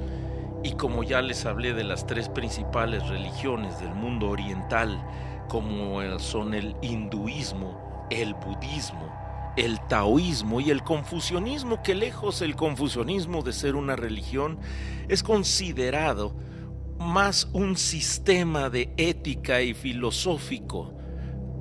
Y 0.63 0.73
como 0.73 1.03
ya 1.03 1.21
les 1.21 1.45
hablé 1.45 1.73
de 1.73 1.83
las 1.83 2.05
tres 2.05 2.29
principales 2.29 3.07
religiones 3.07 3.79
del 3.79 3.93
mundo 3.93 4.29
oriental, 4.29 5.01
como 5.47 6.01
son 6.19 6.53
el 6.53 6.75
hinduismo, 6.81 8.07
el 8.09 8.33
budismo, 8.33 9.53
el 9.55 9.79
taoísmo 9.87 10.61
y 10.61 10.69
el 10.69 10.83
confucianismo, 10.83 11.81
que 11.81 11.95
lejos 11.95 12.41
el 12.41 12.55
confucianismo 12.55 13.41
de 13.41 13.53
ser 13.53 13.75
una 13.75 13.95
religión, 13.95 14.59
es 15.07 15.23
considerado 15.23 16.35
más 16.99 17.47
un 17.53 17.77
sistema 17.77 18.69
de 18.69 18.93
ética 18.97 19.61
y 19.61 19.73
filosófico 19.73 20.93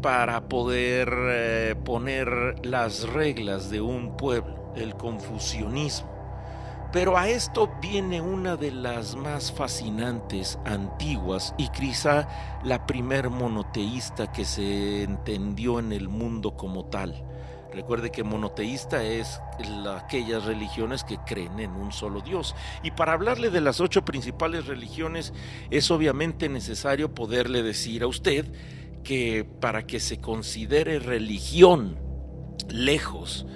para 0.03 0.49
poder 0.49 1.09
eh, 1.13 1.75
poner 1.85 2.65
las 2.65 3.09
reglas 3.09 3.71
de 3.71 3.81
un 3.81 4.17
pueblo, 4.17 4.73
el 4.77 4.95
confucianismo. 4.95 6.18
Pero 6.91 7.19
a 7.19 7.29
esto 7.29 7.71
viene 7.83 8.23
una 8.23 8.57
de 8.57 8.71
las 8.71 9.15
más 9.15 9.53
fascinantes, 9.53 10.59
antiguas 10.65 11.55
y 11.59 11.69
quizá 11.69 12.27
la 12.65 12.87
primer 12.87 13.29
monoteísta 13.29 14.33
que 14.33 14.47
se 14.47 15.03
entendió 15.03 15.81
en 15.81 15.93
el 15.93 16.09
mundo 16.09 16.57
como 16.57 16.87
tal. 16.87 17.25
Recuerde 17.71 18.11
que 18.11 18.25
monoteísta 18.25 19.05
es 19.05 19.39
aquellas 19.95 20.47
religiones 20.47 21.05
que 21.05 21.19
creen 21.19 21.61
en 21.61 21.73
un 21.73 21.93
solo 21.93 22.23
Dios. 22.23 22.57
Y 22.83 22.93
para 22.93 23.13
hablarle 23.13 23.51
de 23.51 23.61
las 23.61 23.81
ocho 23.81 24.07
principales 24.07 24.67
religiones 24.67 25.35
es 25.71 25.91
obviamente 25.91 26.49
necesario 26.49 27.15
poderle 27.15 27.63
decir 27.63 28.03
a 28.03 28.07
usted 28.07 28.47
que 29.05 29.45
para 29.45 29.87
que 29.87 30.01
se 30.01 30.21
considere 30.23 30.99
religión 30.99 31.99
lejos 32.71 33.47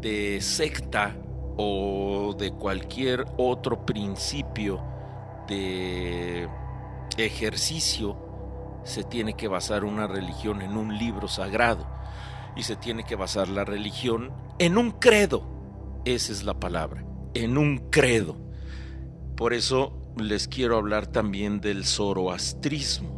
de 0.00 0.40
secta 0.40 1.16
o 1.56 2.34
de 2.38 2.52
cualquier 2.52 3.26
otro 3.36 3.84
principio 3.86 4.82
de 5.48 6.48
ejercicio, 7.16 8.16
se 8.84 9.02
tiene 9.02 9.34
que 9.34 9.48
basar 9.48 9.84
una 9.84 10.06
religión 10.06 10.62
en 10.62 10.76
un 10.76 10.96
libro 10.96 11.28
sagrado 11.28 11.86
y 12.54 12.62
se 12.62 12.76
tiene 12.76 13.04
que 13.04 13.16
basar 13.16 13.48
la 13.48 13.64
religión 13.64 14.32
en 14.58 14.78
un 14.78 14.92
credo. 14.92 15.42
Esa 16.04 16.32
es 16.32 16.44
la 16.44 16.54
palabra, 16.54 17.04
en 17.34 17.58
un 17.58 17.90
credo. 17.90 18.36
Por 19.36 19.52
eso 19.52 19.92
les 20.16 20.48
quiero 20.48 20.76
hablar 20.76 21.06
también 21.06 21.60
del 21.60 21.84
zoroastrismo. 21.84 23.14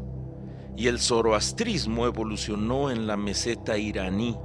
Y 0.77 0.87
el 0.87 1.01
zoroastrismo 1.01 2.07
evolucionó 2.07 2.91
en 2.91 3.07
la 3.07 3.17
meseta 3.17 3.79
iraní. 3.79 4.37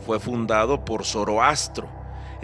Fue 0.00 0.20
fundado 0.20 0.84
por 0.84 1.04
Zoroastro, 1.04 1.88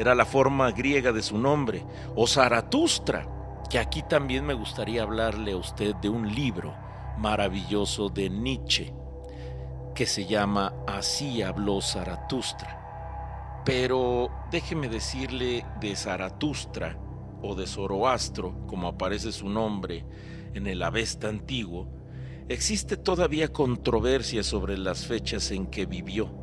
era 0.00 0.14
la 0.14 0.24
forma 0.24 0.70
griega 0.72 1.12
de 1.12 1.20
su 1.20 1.36
nombre, 1.36 1.84
o 2.16 2.26
Zaratustra, 2.26 3.28
que 3.68 3.78
aquí 3.78 4.02
también 4.02 4.46
me 4.46 4.54
gustaría 4.54 5.02
hablarle 5.02 5.52
a 5.52 5.58
usted 5.58 5.94
de 5.96 6.08
un 6.08 6.34
libro 6.34 6.74
maravilloso 7.18 8.08
de 8.08 8.30
Nietzsche, 8.30 8.94
que 9.94 10.06
se 10.06 10.24
llama 10.24 10.72
Así 10.86 11.42
habló 11.42 11.82
Zaratustra. 11.82 13.60
Pero 13.66 14.30
déjeme 14.50 14.88
decirle 14.88 15.66
de 15.82 15.94
Zaratustra 15.94 16.96
o 17.42 17.54
de 17.54 17.66
Zoroastro, 17.66 18.66
como 18.66 18.88
aparece 18.88 19.32
su 19.32 19.50
nombre 19.50 20.06
en 20.54 20.66
el 20.66 20.82
Avesta 20.82 21.28
antiguo, 21.28 21.88
existe 22.48 22.96
todavía 22.96 23.52
controversia 23.52 24.42
sobre 24.44 24.78
las 24.78 25.06
fechas 25.06 25.50
en 25.50 25.66
que 25.66 25.84
vivió 25.84 26.39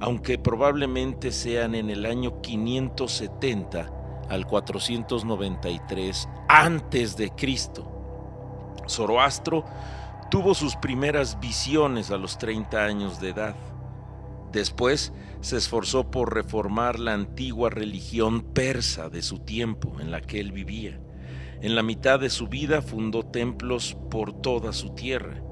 aunque 0.00 0.38
probablemente 0.38 1.30
sean 1.30 1.74
en 1.74 1.90
el 1.90 2.06
año 2.06 2.40
570 2.40 3.90
al 4.28 4.46
493 4.46 6.28
antes 6.48 7.16
de 7.16 7.30
Cristo. 7.30 7.86
Zoroastro 8.88 9.64
tuvo 10.30 10.54
sus 10.54 10.76
primeras 10.76 11.38
visiones 11.40 12.10
a 12.10 12.16
los 12.16 12.38
30 12.38 12.84
años 12.84 13.20
de 13.20 13.30
edad. 13.30 13.56
Después 14.52 15.12
se 15.40 15.56
esforzó 15.56 16.10
por 16.10 16.34
reformar 16.34 16.98
la 16.98 17.14
antigua 17.14 17.70
religión 17.70 18.42
persa 18.42 19.08
de 19.08 19.22
su 19.22 19.40
tiempo 19.40 20.00
en 20.00 20.10
la 20.10 20.20
que 20.20 20.40
él 20.40 20.52
vivía. 20.52 21.00
En 21.60 21.74
la 21.74 21.82
mitad 21.82 22.18
de 22.18 22.30
su 22.30 22.48
vida 22.48 22.82
fundó 22.82 23.24
templos 23.24 23.96
por 24.10 24.32
toda 24.32 24.72
su 24.72 24.94
tierra, 24.94 25.42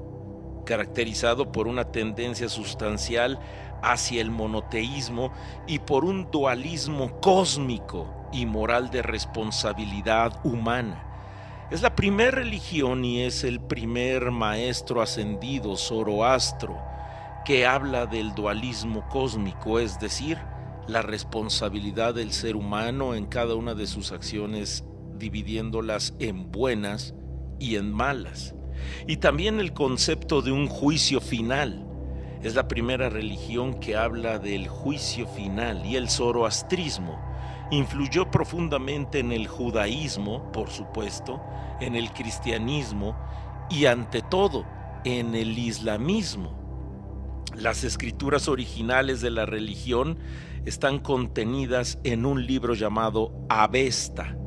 caracterizado 0.65 1.51
por 1.51 1.67
una 1.67 1.91
tendencia 1.91 2.49
sustancial 2.49 3.39
hacia 3.81 4.21
el 4.21 4.31
monoteísmo 4.31 5.31
y 5.67 5.79
por 5.79 6.05
un 6.05 6.29
dualismo 6.31 7.19
cósmico 7.21 8.07
y 8.31 8.45
moral 8.45 8.89
de 8.89 9.01
responsabilidad 9.01 10.39
humana. 10.43 11.05
Es 11.71 11.81
la 11.81 11.95
primera 11.95 12.31
religión 12.31 13.05
y 13.05 13.21
es 13.21 13.43
el 13.43 13.59
primer 13.59 14.31
maestro 14.31 15.01
ascendido, 15.01 15.77
Zoroastro, 15.77 16.79
que 17.45 17.67
habla 17.67 18.05
del 18.07 18.33
dualismo 18.33 19.07
cósmico, 19.09 19.79
es 19.79 19.99
decir, 19.99 20.39
la 20.87 21.03
responsabilidad 21.03 22.15
del 22.15 22.31
ser 22.31 22.55
humano 22.55 23.13
en 23.13 23.27
cada 23.27 23.53
una 23.53 23.75
de 23.75 23.85
sus 23.85 24.11
acciones, 24.11 24.83
dividiéndolas 25.17 26.15
en 26.19 26.51
buenas 26.51 27.13
y 27.59 27.75
en 27.75 27.91
malas. 27.91 28.55
Y 29.07 29.17
también 29.17 29.59
el 29.59 29.73
concepto 29.73 30.41
de 30.41 30.51
un 30.51 30.67
juicio 30.67 31.21
final. 31.21 31.88
Es 32.41 32.55
la 32.55 32.69
primera 32.69 33.09
religión 33.09 33.81
que 33.81 33.97
habla 33.97 34.39
del 34.39 34.69
juicio 34.69 35.27
final 35.27 35.85
y 35.85 35.97
el 35.97 36.09
zoroastrismo 36.09 37.19
influyó 37.69 38.31
profundamente 38.31 39.19
en 39.19 39.33
el 39.33 39.47
judaísmo, 39.47 40.49
por 40.53 40.69
supuesto, 40.69 41.41
en 41.81 41.95
el 41.95 42.11
cristianismo 42.13 43.15
y 43.69 43.85
ante 43.85 44.21
todo 44.21 44.65
en 45.03 45.35
el 45.35 45.57
islamismo. 45.57 46.57
Las 47.55 47.83
escrituras 47.83 48.47
originales 48.47 49.19
de 49.19 49.31
la 49.31 49.45
religión 49.45 50.17
están 50.65 50.99
contenidas 50.99 51.99
en 52.05 52.25
un 52.25 52.45
libro 52.45 52.73
llamado 52.73 53.33
Avesta. 53.49 54.38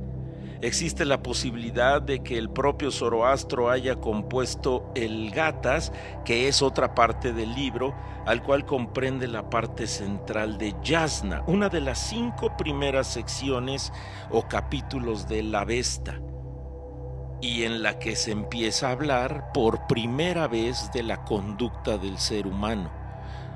Existe 0.63 1.05
la 1.05 1.25
posibilidad 1.25 2.01
de 2.01 2.23
que 2.23 2.39
el 2.39 2.49
propio 2.49 2.93
Zoroastro 2.93 3.69
haya 3.69 3.97
compuesto 3.97 4.93
el 4.95 5.33
Gatas, 5.33 5.93
que 6.25 6.47
es 6.47 6.63
otra 6.63 6.95
parte 6.95 7.33
del 7.33 7.53
libro, 7.53 7.97
al 8.27 8.45
cual 8.45 8.65
comprende 8.65 9.27
la 9.27 9.51
parte 9.51 9.89
central 9.89 10.59
de 10.59 10.73
Yasna, 10.85 11.43
una 11.49 11.69
de 11.69 11.81
las 11.81 11.99
cinco 11.99 12.57
primeras 12.57 13.09
secciones 13.09 13.93
o 14.31 14.47
capítulos 14.47 15.27
de 15.27 15.43
la 15.43 15.63
Avesta 15.63 16.21
y 17.41 17.65
en 17.65 17.83
la 17.83 17.99
que 17.99 18.15
se 18.15 18.31
empieza 18.31 18.87
a 18.87 18.93
hablar 18.93 19.51
por 19.53 19.89
primera 19.89 20.47
vez 20.47 20.93
de 20.95 21.03
la 21.03 21.25
conducta 21.25 21.99
del 21.99 22.19
ser 22.19 22.47
humano 22.47 23.03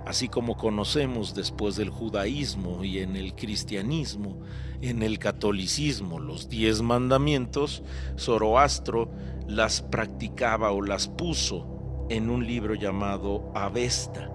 así 0.07 0.29
como 0.29 0.57
conocemos 0.57 1.35
después 1.35 1.75
del 1.75 1.91
judaísmo 1.91 2.85
y 2.85 3.01
en 3.01 3.17
el 3.17 3.35
cristianismo, 3.35 4.39
en 4.89 5.03
el 5.03 5.19
catolicismo, 5.19 6.19
los 6.19 6.49
diez 6.49 6.83
mandamientos, 6.83 7.83
Zoroastro 8.19 9.11
las 9.47 9.83
practicaba 9.83 10.73
o 10.73 10.83
las 10.83 11.09
puso 11.09 12.07
en 12.11 12.31
un 12.31 12.47
libro 12.47 12.75
llamado 12.75 13.51
Avesta. 13.55 14.31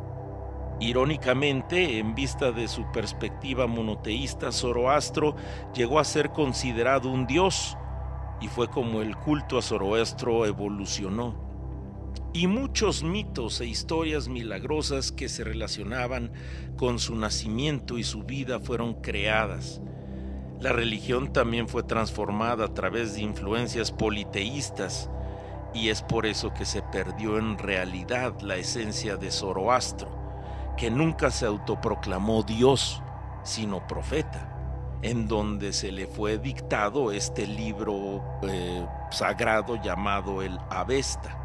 Irónicamente, 0.80 2.00
en 2.00 2.16
vista 2.16 2.52
de 2.52 2.68
su 2.68 2.86
perspectiva 2.92 3.68
monoteísta, 3.68 4.52
Zoroastro 4.52 5.36
llegó 5.76 6.00
a 6.00 6.04
ser 6.04 6.32
considerado 6.32 7.10
un 7.10 7.28
dios 7.28 7.78
y 8.42 8.48
fue 8.48 8.68
como 8.68 9.02
el 9.02 9.16
culto 9.16 9.58
a 9.58 9.62
Zoroastro 9.62 10.46
evolucionó 10.46 11.52
y 12.34 12.48
muchos 12.48 13.04
mitos 13.04 13.60
e 13.60 13.66
historias 13.66 14.30
milagrosas 14.30 15.12
que 15.12 15.28
se 15.28 15.44
relacionaban 15.44 16.32
con 16.78 17.00
su 17.00 17.16
nacimiento 17.16 17.98
y 17.98 18.04
su 18.04 18.24
vida 18.24 18.60
fueron 18.60 19.02
creadas. 19.02 19.82
La 20.62 20.72
religión 20.72 21.34
también 21.34 21.68
fue 21.68 21.82
transformada 21.82 22.66
a 22.66 22.74
través 22.76 23.16
de 23.16 23.22
influencias 23.22 23.92
politeístas 23.92 25.10
y 25.74 25.90
es 25.90 26.04
por 26.04 26.28
eso 26.28 26.54
que 26.54 26.66
se 26.66 26.84
perdió 26.84 27.40
en 27.40 27.58
realidad 27.58 28.40
la 28.42 28.58
esencia 28.58 29.18
de 29.18 29.32
Zoroastro, 29.32 30.12
que 30.78 30.92
nunca 30.92 31.32
se 31.32 31.48
autoproclamó 31.48 32.44
Dios, 32.44 33.02
sino 33.44 33.88
profeta, 33.88 35.00
en 35.02 35.28
donde 35.28 35.74
se 35.74 35.92
le 35.92 36.06
fue 36.06 36.38
dictado 36.38 37.12
este 37.12 37.48
libro 37.48 38.24
eh, 38.44 38.86
sagrado 39.10 39.82
llamado 39.82 40.44
el 40.44 40.60
Avesta. 40.70 41.40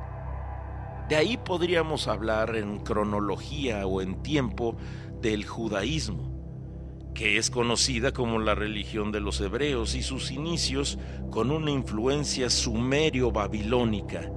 De 1.09 1.17
ahí 1.17 1.39
podríamos 1.39 2.07
hablar 2.07 2.55
en 2.55 2.81
cronología 2.81 3.87
o 3.87 4.03
en 4.03 4.23
tiempo 4.23 4.77
del 5.23 5.47
judaísmo, 5.47 6.36
que 7.17 7.39
es 7.39 7.49
conocida 7.49 8.13
como 8.13 8.39
la 8.39 8.55
religión 8.55 9.11
de 9.11 9.21
los 9.21 9.41
hebreos 9.41 9.95
y 9.95 10.03
sus 10.03 10.31
inicios 10.31 10.99
con 11.31 11.51
una 11.51 11.71
influencia 11.71 12.51
sumerio-babilónica 12.51 14.31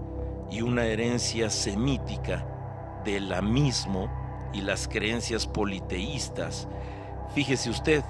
y 0.49 0.61
una 0.61 0.85
herencia 0.85 1.49
semítica 1.49 2.47
del 3.03 3.33
amismo 3.33 4.09
y 4.53 4.61
las 4.61 4.87
creencias 4.87 5.45
politeístas. 5.45 6.69
Fíjese 7.35 7.69
usted, 7.69 8.01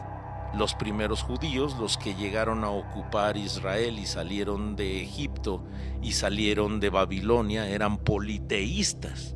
los 0.53 0.75
primeros 0.75 1.23
judíos, 1.23 1.75
los 1.79 1.97
que 1.97 2.13
llegaron 2.13 2.63
a 2.63 2.69
ocupar 2.69 3.37
Israel 3.37 3.97
y 3.97 4.05
salieron 4.05 4.75
de 4.75 5.01
Egipto 5.01 5.63
y 6.03 6.11
salieron 6.11 6.79
de 6.79 6.91
Babilonia, 6.91 7.67
eran 7.67 7.97
politeístas. 7.97 9.35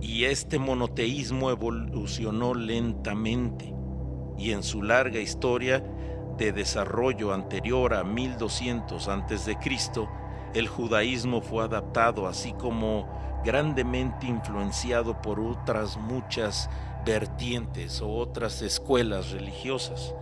Y 0.00 0.24
este 0.24 0.58
monoteísmo 0.58 1.50
evolucionó 1.50 2.54
lentamente 2.54 3.75
y 4.38 4.52
en 4.52 4.62
su 4.62 4.82
larga 4.82 5.18
historia 5.18 5.82
de 6.36 6.52
desarrollo 6.52 7.32
anterior 7.32 7.94
a 7.94 8.04
1200 8.04 9.08
a.C., 9.08 9.56
el 10.54 10.68
judaísmo 10.68 11.42
fue 11.42 11.64
adaptado 11.64 12.26
así 12.26 12.52
como 12.52 13.06
grandemente 13.44 14.26
influenciado 14.26 15.20
por 15.20 15.38
otras 15.38 15.96
muchas 15.96 16.70
vertientes 17.04 18.00
o 18.00 18.10
otras 18.10 18.62
escuelas 18.62 19.30
religiosas. 19.30 20.14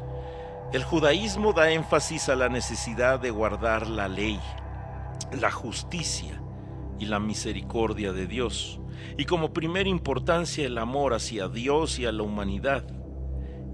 El 0.72 0.82
judaísmo 0.82 1.52
da 1.52 1.70
énfasis 1.70 2.28
a 2.28 2.36
la 2.36 2.48
necesidad 2.48 3.20
de 3.20 3.30
guardar 3.30 3.86
la 3.86 4.08
ley, 4.08 4.40
la 5.40 5.50
justicia 5.50 6.42
y 6.98 7.06
la 7.06 7.20
misericordia 7.20 8.12
de 8.12 8.26
Dios, 8.26 8.80
y 9.16 9.24
como 9.24 9.52
primera 9.52 9.88
importancia 9.88 10.66
el 10.66 10.78
amor 10.78 11.14
hacia 11.14 11.48
Dios 11.48 11.98
y 11.98 12.06
a 12.06 12.12
la 12.12 12.24
humanidad. 12.24 12.84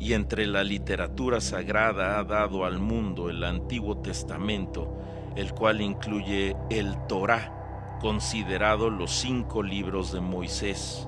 Y 0.00 0.14
entre 0.14 0.48
la 0.48 0.64
literatura 0.64 1.40
sagrada 1.40 2.18
ha 2.18 2.24
dado 2.24 2.64
al 2.64 2.80
mundo 2.80 3.30
el 3.30 3.44
Antiguo 3.44 3.98
Testamento, 3.98 4.98
el 5.36 5.52
cual 5.52 5.80
incluye 5.80 6.56
el 6.70 6.96
Torá, 7.06 7.98
considerado 8.00 8.90
los 8.90 9.12
cinco 9.12 9.62
libros 9.62 10.10
de 10.10 10.20
Moisés 10.20 11.06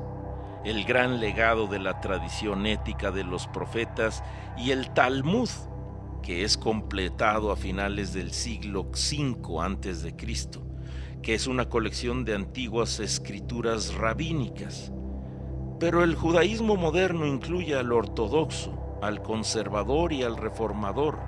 el 0.65 0.85
gran 0.85 1.21
legado 1.21 1.67
de 1.67 1.79
la 1.79 2.01
tradición 2.01 2.67
ética 2.67 3.11
de 3.11 3.25
los 3.25 3.47
profetas 3.49 4.23
y 4.57 4.71
el 4.71 4.91
Talmud, 4.91 5.49
que 6.23 6.45
es 6.45 6.57
completado 6.57 7.51
a 7.51 7.57
finales 7.57 8.13
del 8.13 8.33
siglo 8.33 8.83
V 8.83 9.61
antes 9.61 10.03
de 10.03 10.15
Cristo, 10.15 10.63
que 11.21 11.35
es 11.35 11.47
una 11.47 11.69
colección 11.69 12.25
de 12.25 12.35
antiguas 12.35 13.01
escrituras 13.01 13.95
rabínicas. 13.95 14.93
Pero 15.81 16.05
el 16.05 16.15
judaísmo 16.15 16.77
moderno 16.77 17.27
incluye 17.27 17.75
al 17.75 17.91
ortodoxo, 17.91 18.79
al 19.03 19.23
conservador 19.23 20.13
y 20.13 20.23
al 20.23 20.37
reformador, 20.37 21.19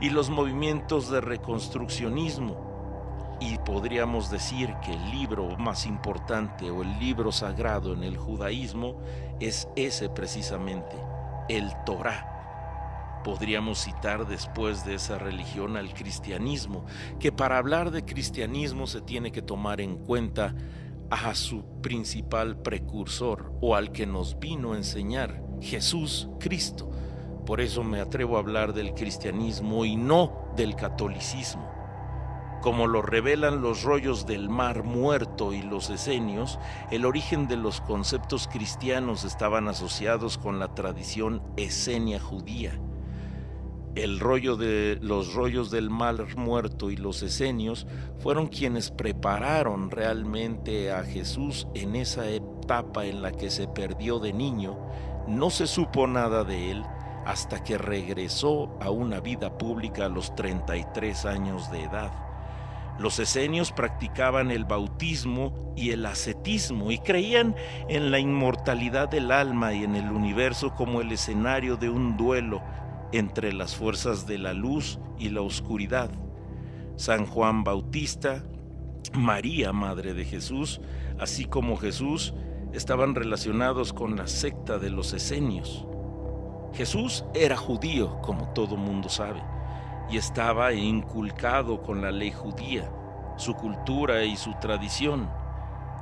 y 0.00 0.10
los 0.10 0.30
movimientos 0.30 1.10
de 1.10 1.20
reconstruccionismo, 1.20 2.76
y 3.40 3.58
podríamos 3.58 4.30
decir 4.30 4.74
que 4.82 4.92
el 4.92 5.10
libro 5.10 5.56
más 5.58 5.86
importante 5.86 6.70
o 6.70 6.82
el 6.82 6.98
libro 6.98 7.32
sagrado 7.32 7.92
en 7.92 8.02
el 8.02 8.16
judaísmo 8.16 8.98
es 9.40 9.68
ese 9.76 10.08
precisamente, 10.08 10.96
el 11.48 11.70
Torah. 11.84 13.20
Podríamos 13.24 13.80
citar 13.80 14.26
después 14.26 14.84
de 14.84 14.94
esa 14.94 15.18
religión 15.18 15.76
al 15.76 15.92
cristianismo, 15.92 16.86
que 17.18 17.32
para 17.32 17.58
hablar 17.58 17.90
de 17.90 18.04
cristianismo 18.04 18.86
se 18.86 19.00
tiene 19.00 19.32
que 19.32 19.42
tomar 19.42 19.80
en 19.80 19.96
cuenta 19.96 20.54
a 21.10 21.34
su 21.34 21.64
principal 21.82 22.62
precursor 22.62 23.52
o 23.60 23.74
al 23.76 23.92
que 23.92 24.06
nos 24.06 24.38
vino 24.38 24.72
a 24.72 24.76
enseñar, 24.76 25.42
Jesús 25.60 26.28
Cristo. 26.38 26.90
Por 27.44 27.60
eso 27.60 27.84
me 27.84 28.00
atrevo 28.00 28.36
a 28.36 28.40
hablar 28.40 28.72
del 28.72 28.94
cristianismo 28.94 29.84
y 29.84 29.96
no 29.96 30.50
del 30.56 30.74
catolicismo 30.74 31.76
como 32.66 32.88
lo 32.88 33.00
revelan 33.00 33.62
los 33.62 33.84
rollos 33.84 34.26
del 34.26 34.48
mar 34.48 34.82
muerto 34.82 35.52
y 35.52 35.62
los 35.62 35.88
esenios, 35.88 36.58
el 36.90 37.04
origen 37.04 37.46
de 37.46 37.56
los 37.56 37.80
conceptos 37.80 38.48
cristianos 38.48 39.22
estaban 39.22 39.68
asociados 39.68 40.36
con 40.36 40.58
la 40.58 40.74
tradición 40.74 41.42
esenia 41.56 42.18
judía. 42.18 42.76
El 43.94 44.18
rollo 44.18 44.56
de 44.56 44.98
los 45.00 45.34
rollos 45.34 45.70
del 45.70 45.90
mar 45.90 46.36
muerto 46.36 46.90
y 46.90 46.96
los 46.96 47.22
esenios 47.22 47.86
fueron 48.18 48.48
quienes 48.48 48.90
prepararon 48.90 49.92
realmente 49.92 50.90
a 50.90 51.04
Jesús 51.04 51.68
en 51.74 51.94
esa 51.94 52.28
etapa 52.28 53.06
en 53.06 53.22
la 53.22 53.30
que 53.30 53.48
se 53.48 53.68
perdió 53.68 54.18
de 54.18 54.32
niño, 54.32 54.76
no 55.26 55.50
se 55.50 55.66
supo 55.66 56.06
nada 56.06 56.44
de 56.44 56.70
él 56.70 56.84
hasta 57.24 57.62
que 57.64 57.76
regresó 57.76 58.76
a 58.80 58.90
una 58.90 59.20
vida 59.20 59.58
pública 59.58 60.06
a 60.06 60.08
los 60.08 60.34
33 60.36 61.26
años 61.26 61.70
de 61.72 61.82
edad 61.82 62.12
Los 62.98 63.18
esenios 63.18 63.72
practicaban 63.72 64.50
el 64.50 64.64
bautismo 64.64 65.52
y 65.76 65.90
el 65.90 66.06
ascetismo 66.06 66.90
y 66.90 66.98
creían 66.98 67.56
en 67.88 68.10
la 68.10 68.20
inmortalidad 68.20 69.08
del 69.08 69.32
alma 69.32 69.74
y 69.74 69.84
en 69.84 69.96
el 69.96 70.10
universo 70.10 70.74
como 70.74 71.00
el 71.00 71.10
escenario 71.12 71.76
de 71.76 71.90
un 71.90 72.16
duelo 72.16 72.62
entre 73.12 73.52
las 73.52 73.76
fuerzas 73.76 74.26
de 74.26 74.38
la 74.38 74.54
luz 74.54 74.98
y 75.18 75.30
la 75.30 75.42
oscuridad. 75.42 76.10
San 76.96 77.26
Juan 77.26 77.64
Bautista, 77.64 78.44
María, 79.12 79.72
Madre 79.72 80.14
de 80.14 80.24
Jesús, 80.24 80.80
así 81.18 81.44
como 81.44 81.76
Jesús, 81.76 82.34
estaban 82.72 83.14
relacionados 83.14 83.92
con 83.92 84.16
la 84.16 84.26
secta 84.26 84.78
de 84.78 84.90
los 84.90 85.12
esenios. 85.12 85.86
Jesús 86.72 87.24
era 87.34 87.56
judío, 87.56 88.20
como 88.20 88.52
todo 88.52 88.76
mundo 88.76 89.08
sabe, 89.08 89.42
y 90.10 90.18
estaba 90.18 90.72
inculcado 90.74 91.82
con 91.82 92.02
la 92.02 92.10
ley 92.10 92.32
judía, 92.32 92.90
su 93.36 93.54
cultura 93.54 94.24
y 94.24 94.36
su 94.36 94.52
tradición. 94.60 95.30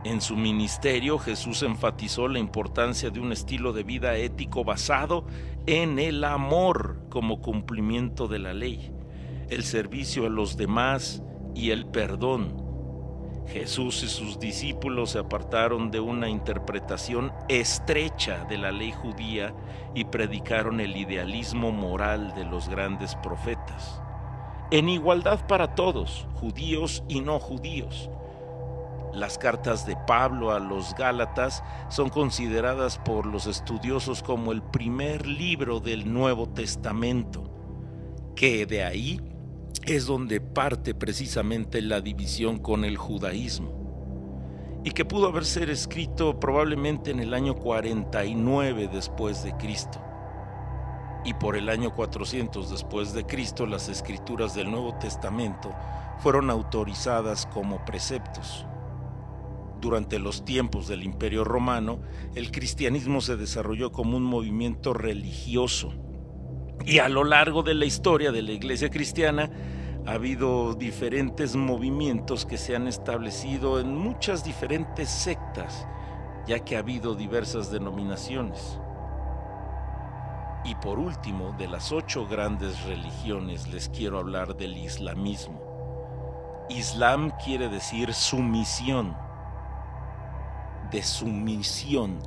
En 0.05 0.21
su 0.21 0.37
ministerio 0.37 1.19
Jesús 1.19 1.63
enfatizó 1.63 2.29
la 2.29 2.39
importancia 2.39 3.11
de 3.11 3.21
un 3.21 3.33
estilo 3.33 3.73
de 3.73 3.85
vida 3.85 4.17
ético 4.17 4.65
basado 4.65 5.27
en 5.67 5.99
el 5.99 6.25
amor 6.25 7.07
como 7.09 7.41
cumplimiento 7.41 8.29
de 8.29 8.39
la 8.39 8.53
ley, 8.53 8.93
el 9.49 9.63
servicio 9.63 10.27
a 10.27 10.29
los 10.29 10.57
demás 10.57 11.23
y 11.55 11.71
el 11.71 11.87
perdón 11.87 12.64
Jesús 13.47 14.03
y 14.03 14.09
sus 14.09 14.39
discípulos 14.39 15.11
se 15.11 15.19
apartaron 15.19 15.91
de 15.91 16.01
una 16.01 16.29
interpretación 16.29 17.33
estrecha 17.49 18.45
de 18.45 18.59
la 18.59 18.73
ley 18.73 18.93
judía 18.93 19.55
y 19.95 20.05
predicaron 20.05 20.81
el 20.81 20.97
idealismo 20.97 21.71
moral 21.71 22.35
de 22.35 22.45
los 22.45 22.69
grandes 22.69 23.15
profetas, 23.17 24.01
en 24.71 24.89
igualdad 24.89 25.47
para 25.47 25.75
todos, 25.75 26.27
judíos 26.35 27.05
y 27.09 27.21
no 27.21 27.39
judíos. 27.39 28.11
Las 29.13 29.39
cartas 29.39 29.87
de 29.87 29.97
Pablo 30.09 30.51
a 30.51 30.59
los 30.59 30.93
Gálatas 30.95 31.63
son 31.89 32.09
consideradas 32.09 32.99
por 32.99 33.27
los 33.27 33.47
estudiosos 33.47 34.23
como 34.23 34.51
el 34.51 34.61
primer 34.61 35.27
libro 35.27 35.79
del 35.79 36.13
Nuevo 36.13 36.49
Testamento, 36.49 37.45
que 38.35 38.67
de 38.67 38.83
ahí 38.83 39.21
es 39.87 40.07
donde 40.07 40.41
parte 40.41 40.95
precisamente 40.95 41.83
la 41.83 42.01
división 42.01 42.59
con 42.59 42.85
el 42.85 42.97
judaísmo 42.97 44.81
y 44.83 44.93
que 44.93 45.05
pudo 45.05 45.29
haber 45.29 45.45
sido 45.45 45.73
escrito 45.73 46.41
probablemente 46.41 47.11
en 47.11 47.21
el 47.21 47.35
año 47.35 47.55
49 47.55 48.89
después 48.93 49.43
de 49.43 49.57
Cristo. 49.57 50.03
Y 51.25 51.33
por 51.35 51.57
el 51.57 51.71
año 51.71 51.95
400 51.95 52.71
después 52.71 53.15
de 53.15 53.25
Cristo 53.25 53.67
las 53.67 53.89
escrituras 53.89 54.55
del 54.55 54.71
Nuevo 54.71 54.95
Testamento 54.99 55.75
fueron 56.19 56.51
autorizadas 56.51 57.47
como 57.47 57.85
preceptos. 57.85 58.67
Durante 59.81 60.19
los 60.19 60.45
tiempos 60.45 60.87
del 60.89 61.03
Imperio 61.03 61.45
Romano, 61.45 62.01
el 62.35 62.51
cristianismo 62.51 63.21
se 63.21 63.37
desarrolló 63.37 63.93
como 63.93 64.17
un 64.17 64.23
movimiento 64.23 64.95
religioso 64.95 65.95
y 66.85 66.99
a 66.99 67.09
lo 67.09 67.25
largo 67.25 67.63
de 67.63 67.75
la 67.75 67.85
historia 67.85 68.33
de 68.33 68.43
la 68.43 68.53
iglesia 68.53 68.91
cristiana 68.91 69.51
ha 70.07 70.13
habido 70.13 70.75
diferentes 70.75 71.57
movimientos 71.57 72.45
que 72.45 72.59
se 72.59 72.77
han 72.77 72.89
establecido 72.89 73.81
en 73.81 73.97
muchas 73.97 74.45
diferentes 74.45 75.09
sectas, 75.09 75.87
ya 76.47 76.59
que 76.59 76.77
ha 76.77 76.81
habido 76.81 77.15
diversas 77.15 77.71
denominaciones. 77.71 78.79
Y 80.65 80.75
por 80.77 80.99
último, 80.99 81.55
de 81.59 81.69
las 81.69 81.91
ocho 81.93 82.27
grandes 82.27 82.83
religiones 82.85 83.69
les 83.69 83.89
quiero 83.89 84.19
hablar 84.19 84.57
del 84.57 84.77
islamismo. 84.77 85.61
Islam 86.69 87.33
quiere 87.43 87.69
decir 87.69 88.13
sumisión, 88.13 89.17
de 90.91 91.03
sumisión 91.03 92.19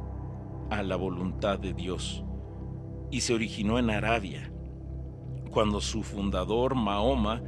a 0.70 0.84
la 0.84 0.96
voluntad 0.96 1.60
de 1.60 1.74
Dios 1.74 2.24
y 3.12 3.22
se 3.22 3.34
originó 3.34 3.80
en 3.80 3.90
Arabia, 3.90 4.52
cuando 5.52 5.82
su 5.82 6.04
fundador 6.04 6.76
Mahoma 6.76 7.42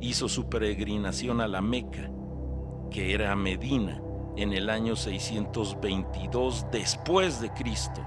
hizo 0.00 0.28
su 0.28 0.48
peregrinación 0.48 1.40
a 1.40 1.48
la 1.48 1.60
Meca, 1.60 2.10
que 2.90 3.14
era 3.14 3.34
Medina, 3.36 4.02
en 4.36 4.52
el 4.52 4.70
año 4.70 4.96
622 4.96 6.66
después 6.72 7.40
de 7.40 7.50
Cristo. 7.52 8.02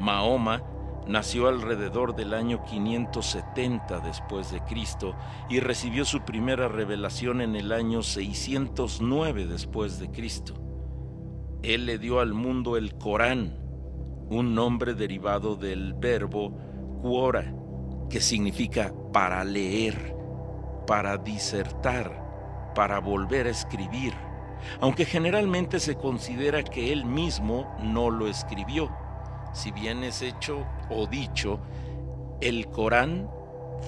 Mahoma 0.00 0.62
nació 1.06 1.48
alrededor 1.48 2.14
del 2.14 2.34
año 2.34 2.62
570 2.64 4.00
después 4.00 4.52
de 4.52 4.60
Cristo 4.60 5.16
y 5.48 5.60
recibió 5.60 6.04
su 6.04 6.20
primera 6.20 6.68
revelación 6.68 7.40
en 7.40 7.56
el 7.56 7.72
año 7.72 8.02
609 8.02 9.46
después 9.46 9.98
de 9.98 10.10
Cristo. 10.10 10.54
Él 11.62 11.86
le 11.86 11.98
dio 11.98 12.20
al 12.20 12.34
mundo 12.34 12.76
el 12.76 12.94
Corán, 12.94 13.57
un 14.30 14.54
nombre 14.54 14.94
derivado 14.94 15.56
del 15.56 15.94
verbo 15.94 16.52
quora, 17.02 17.54
que 18.10 18.20
significa 18.20 18.92
para 19.12 19.44
leer, 19.44 20.14
para 20.86 21.16
disertar, 21.16 22.72
para 22.74 23.00
volver 23.00 23.46
a 23.46 23.50
escribir, 23.50 24.14
aunque 24.80 25.04
generalmente 25.04 25.80
se 25.80 25.96
considera 25.96 26.62
que 26.62 26.92
él 26.92 27.04
mismo 27.04 27.74
no 27.82 28.10
lo 28.10 28.28
escribió. 28.28 28.90
Si 29.52 29.70
bien 29.72 30.04
es 30.04 30.22
hecho 30.22 30.66
o 30.90 31.06
dicho, 31.06 31.60
el 32.40 32.68
Corán 32.68 33.28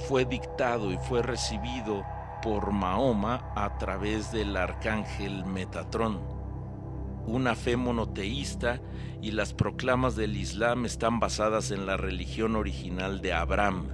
fue 0.09 0.25
dictado 0.25 0.93
y 0.93 0.99
fue 0.99 1.23
recibido 1.23 2.05
por 2.43 2.73
Mahoma 2.73 3.53
a 3.55 3.77
través 3.79 4.33
del 4.33 4.57
arcángel 4.57 5.45
Metatrón 5.45 6.40
una 7.27 7.55
fe 7.55 7.77
monoteísta 7.77 8.81
y 9.23 9.33
las 9.33 9.53
proclamas 9.53 10.17
del 10.17 10.37
Islam 10.37 10.87
están 10.87 11.21
basadas 11.21 11.71
en 11.71 11.87
la 11.87 11.97
religión 11.97 12.57
original 12.57 13.21
de 13.21 13.33
Abraham, 13.33 13.89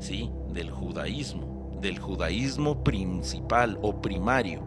¿sí? 0.00 0.30
del 0.48 0.70
judaísmo, 0.70 1.78
del 1.80 1.98
judaísmo 1.98 2.82
principal 2.82 3.78
o 3.82 4.00
primario. 4.00 4.66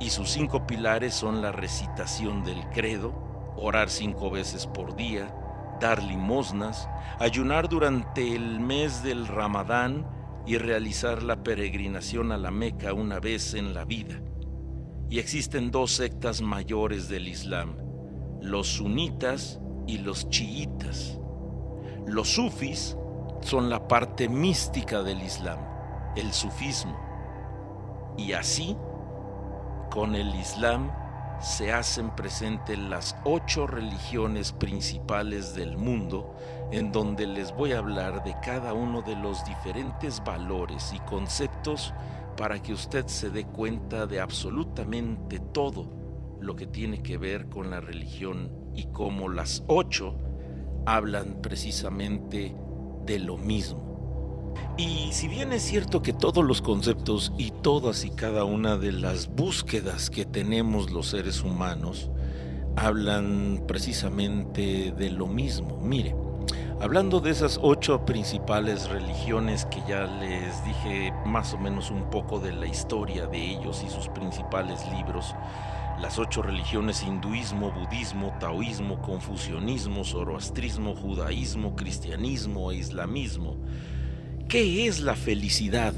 Y 0.00 0.10
sus 0.10 0.30
cinco 0.30 0.66
pilares 0.66 1.14
son 1.14 1.42
la 1.42 1.52
recitación 1.52 2.44
del 2.44 2.60
credo, 2.70 3.54
orar 3.56 3.88
cinco 3.88 4.30
veces 4.30 4.66
por 4.66 4.96
día, 4.96 5.34
dar 5.80 6.02
limosnas, 6.02 6.88
ayunar 7.18 7.68
durante 7.68 8.34
el 8.34 8.60
mes 8.60 9.02
del 9.02 9.26
Ramadán 9.26 10.06
y 10.46 10.58
realizar 10.58 11.22
la 11.22 11.42
peregrinación 11.42 12.32
a 12.32 12.38
la 12.38 12.50
Meca 12.50 12.92
una 12.92 13.20
vez 13.20 13.54
en 13.54 13.74
la 13.74 13.84
vida 13.84 14.20
y 15.08 15.18
existen 15.18 15.70
dos 15.70 15.92
sectas 15.92 16.40
mayores 16.40 17.08
del 17.08 17.28
Islam, 17.28 17.76
los 18.40 18.66
sunitas 18.66 19.60
y 19.86 19.98
los 19.98 20.28
chiitas. 20.30 21.18
Los 22.06 22.28
sufis 22.28 22.96
son 23.40 23.70
la 23.70 23.86
parte 23.86 24.28
mística 24.28 25.02
del 25.02 25.22
Islam, 25.22 25.58
el 26.16 26.32
sufismo. 26.32 26.96
Y 28.16 28.32
así, 28.32 28.76
con 29.90 30.14
el 30.14 30.34
Islam, 30.34 30.90
se 31.40 31.72
hacen 31.72 32.10
presentes 32.16 32.78
las 32.78 33.14
ocho 33.24 33.66
religiones 33.66 34.52
principales 34.52 35.54
del 35.54 35.76
mundo, 35.76 36.34
en 36.72 36.92
donde 36.92 37.26
les 37.26 37.54
voy 37.54 37.72
a 37.72 37.78
hablar 37.78 38.24
de 38.24 38.34
cada 38.42 38.72
uno 38.72 39.02
de 39.02 39.16
los 39.16 39.44
diferentes 39.44 40.22
valores 40.24 40.92
y 40.94 40.98
conceptos 41.00 41.92
para 42.36 42.62
que 42.62 42.72
usted 42.72 43.06
se 43.06 43.30
dé 43.30 43.44
cuenta 43.46 44.06
de 44.06 44.20
absolutamente 44.20 45.40
todo 45.40 45.90
lo 46.40 46.54
que 46.54 46.66
tiene 46.66 47.02
que 47.02 47.18
ver 47.18 47.48
con 47.48 47.70
la 47.70 47.80
religión 47.80 48.52
y 48.74 48.84
cómo 48.92 49.28
las 49.28 49.64
ocho 49.66 50.18
hablan 50.84 51.40
precisamente 51.42 52.54
de 53.04 53.18
lo 53.18 53.36
mismo. 53.36 54.54
Y 54.78 55.10
si 55.12 55.28
bien 55.28 55.52
es 55.52 55.62
cierto 55.62 56.02
que 56.02 56.12
todos 56.12 56.44
los 56.44 56.60
conceptos 56.60 57.32
y 57.38 57.50
todas 57.50 58.04
y 58.04 58.10
cada 58.10 58.44
una 58.44 58.76
de 58.76 58.92
las 58.92 59.28
búsquedas 59.28 60.10
que 60.10 60.24
tenemos 60.26 60.90
los 60.90 61.08
seres 61.08 61.42
humanos 61.42 62.10
hablan 62.76 63.64
precisamente 63.66 64.92
de 64.92 65.10
lo 65.10 65.26
mismo, 65.26 65.80
mire, 65.80 66.14
Hablando 66.78 67.20
de 67.20 67.30
esas 67.30 67.58
ocho 67.62 68.04
principales 68.04 68.90
religiones 68.90 69.64
que 69.64 69.80
ya 69.88 70.04
les 70.04 70.62
dije 70.62 71.10
más 71.24 71.54
o 71.54 71.58
menos 71.58 71.90
un 71.90 72.10
poco 72.10 72.38
de 72.38 72.52
la 72.52 72.66
historia 72.66 73.26
de 73.26 73.38
ellos 73.38 73.82
y 73.82 73.88
sus 73.88 74.08
principales 74.08 74.86
libros, 74.92 75.34
las 75.98 76.18
ocho 76.18 76.42
religiones 76.42 77.02
hinduismo, 77.02 77.72
budismo, 77.72 78.36
taoísmo, 78.38 79.00
confucianismo, 79.00 80.04
zoroastrismo, 80.04 80.94
judaísmo, 80.94 81.74
cristianismo 81.74 82.70
e 82.70 82.76
islamismo. 82.76 83.56
¿Qué 84.46 84.86
es 84.86 85.00
la 85.00 85.16
felicidad? 85.16 85.94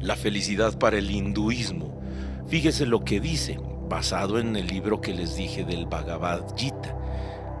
La 0.00 0.14
felicidad 0.14 0.78
para 0.78 0.98
el 0.98 1.10
hinduismo. 1.10 2.00
Fíjese 2.46 2.86
lo 2.86 3.04
que 3.04 3.18
dice, 3.18 3.58
basado 3.88 4.38
en 4.38 4.54
el 4.54 4.68
libro 4.68 5.00
que 5.00 5.14
les 5.14 5.34
dije 5.34 5.64
del 5.64 5.86
Bhagavad 5.86 6.56
Gita 6.56 7.01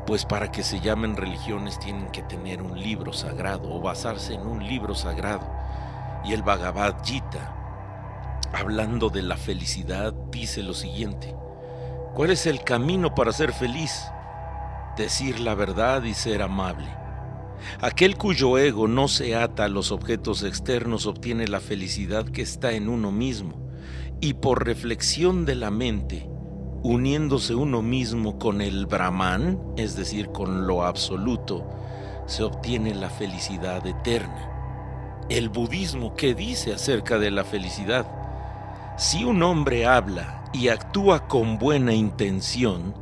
pues 0.06 0.24
para 0.24 0.50
que 0.50 0.62
se 0.62 0.80
llamen 0.80 1.16
religiones 1.16 1.78
tienen 1.78 2.08
que 2.10 2.22
tener 2.22 2.62
un 2.62 2.80
libro 2.80 3.12
sagrado 3.12 3.72
o 3.72 3.80
basarse 3.80 4.34
en 4.34 4.46
un 4.46 4.66
libro 4.66 4.94
sagrado. 4.94 5.48
Y 6.24 6.32
el 6.32 6.42
Bhagavad 6.42 6.96
Gita 7.04 7.58
hablando 8.52 9.08
de 9.08 9.22
la 9.22 9.36
felicidad, 9.36 10.12
dice 10.30 10.62
lo 10.62 10.74
siguiente. 10.74 11.34
¿Cuál 12.14 12.30
es 12.30 12.46
el 12.46 12.62
camino 12.62 13.14
para 13.14 13.32
ser 13.32 13.52
feliz? 13.52 14.04
Decir 14.96 15.40
la 15.40 15.54
verdad 15.54 16.02
y 16.02 16.14
ser 16.14 16.42
amable. 16.42 16.88
Aquel 17.80 18.16
cuyo 18.16 18.58
ego 18.58 18.88
no 18.88 19.08
se 19.08 19.36
ata 19.36 19.64
a 19.64 19.68
los 19.68 19.92
objetos 19.92 20.42
externos 20.42 21.06
obtiene 21.06 21.48
la 21.48 21.60
felicidad 21.60 22.26
que 22.26 22.42
está 22.42 22.72
en 22.72 22.88
uno 22.88 23.12
mismo 23.12 23.70
y 24.20 24.34
por 24.34 24.66
reflexión 24.66 25.46
de 25.46 25.54
la 25.54 25.70
mente, 25.70 26.28
uniéndose 26.82 27.54
uno 27.54 27.80
mismo 27.80 28.38
con 28.38 28.60
el 28.60 28.86
Brahman, 28.86 29.58
es 29.76 29.96
decir, 29.96 30.28
con 30.30 30.66
lo 30.66 30.84
absoluto, 30.84 31.68
se 32.26 32.42
obtiene 32.42 32.94
la 32.94 33.08
felicidad 33.08 33.86
eterna. 33.86 34.48
El 35.28 35.48
budismo, 35.48 36.14
¿qué 36.14 36.34
dice 36.34 36.72
acerca 36.72 37.18
de 37.18 37.30
la 37.30 37.44
felicidad? 37.44 38.06
Si 38.98 39.24
un 39.24 39.42
hombre 39.42 39.86
habla 39.86 40.44
y 40.52 40.68
actúa 40.68 41.28
con 41.28 41.58
buena 41.58 41.94
intención, 41.94 42.94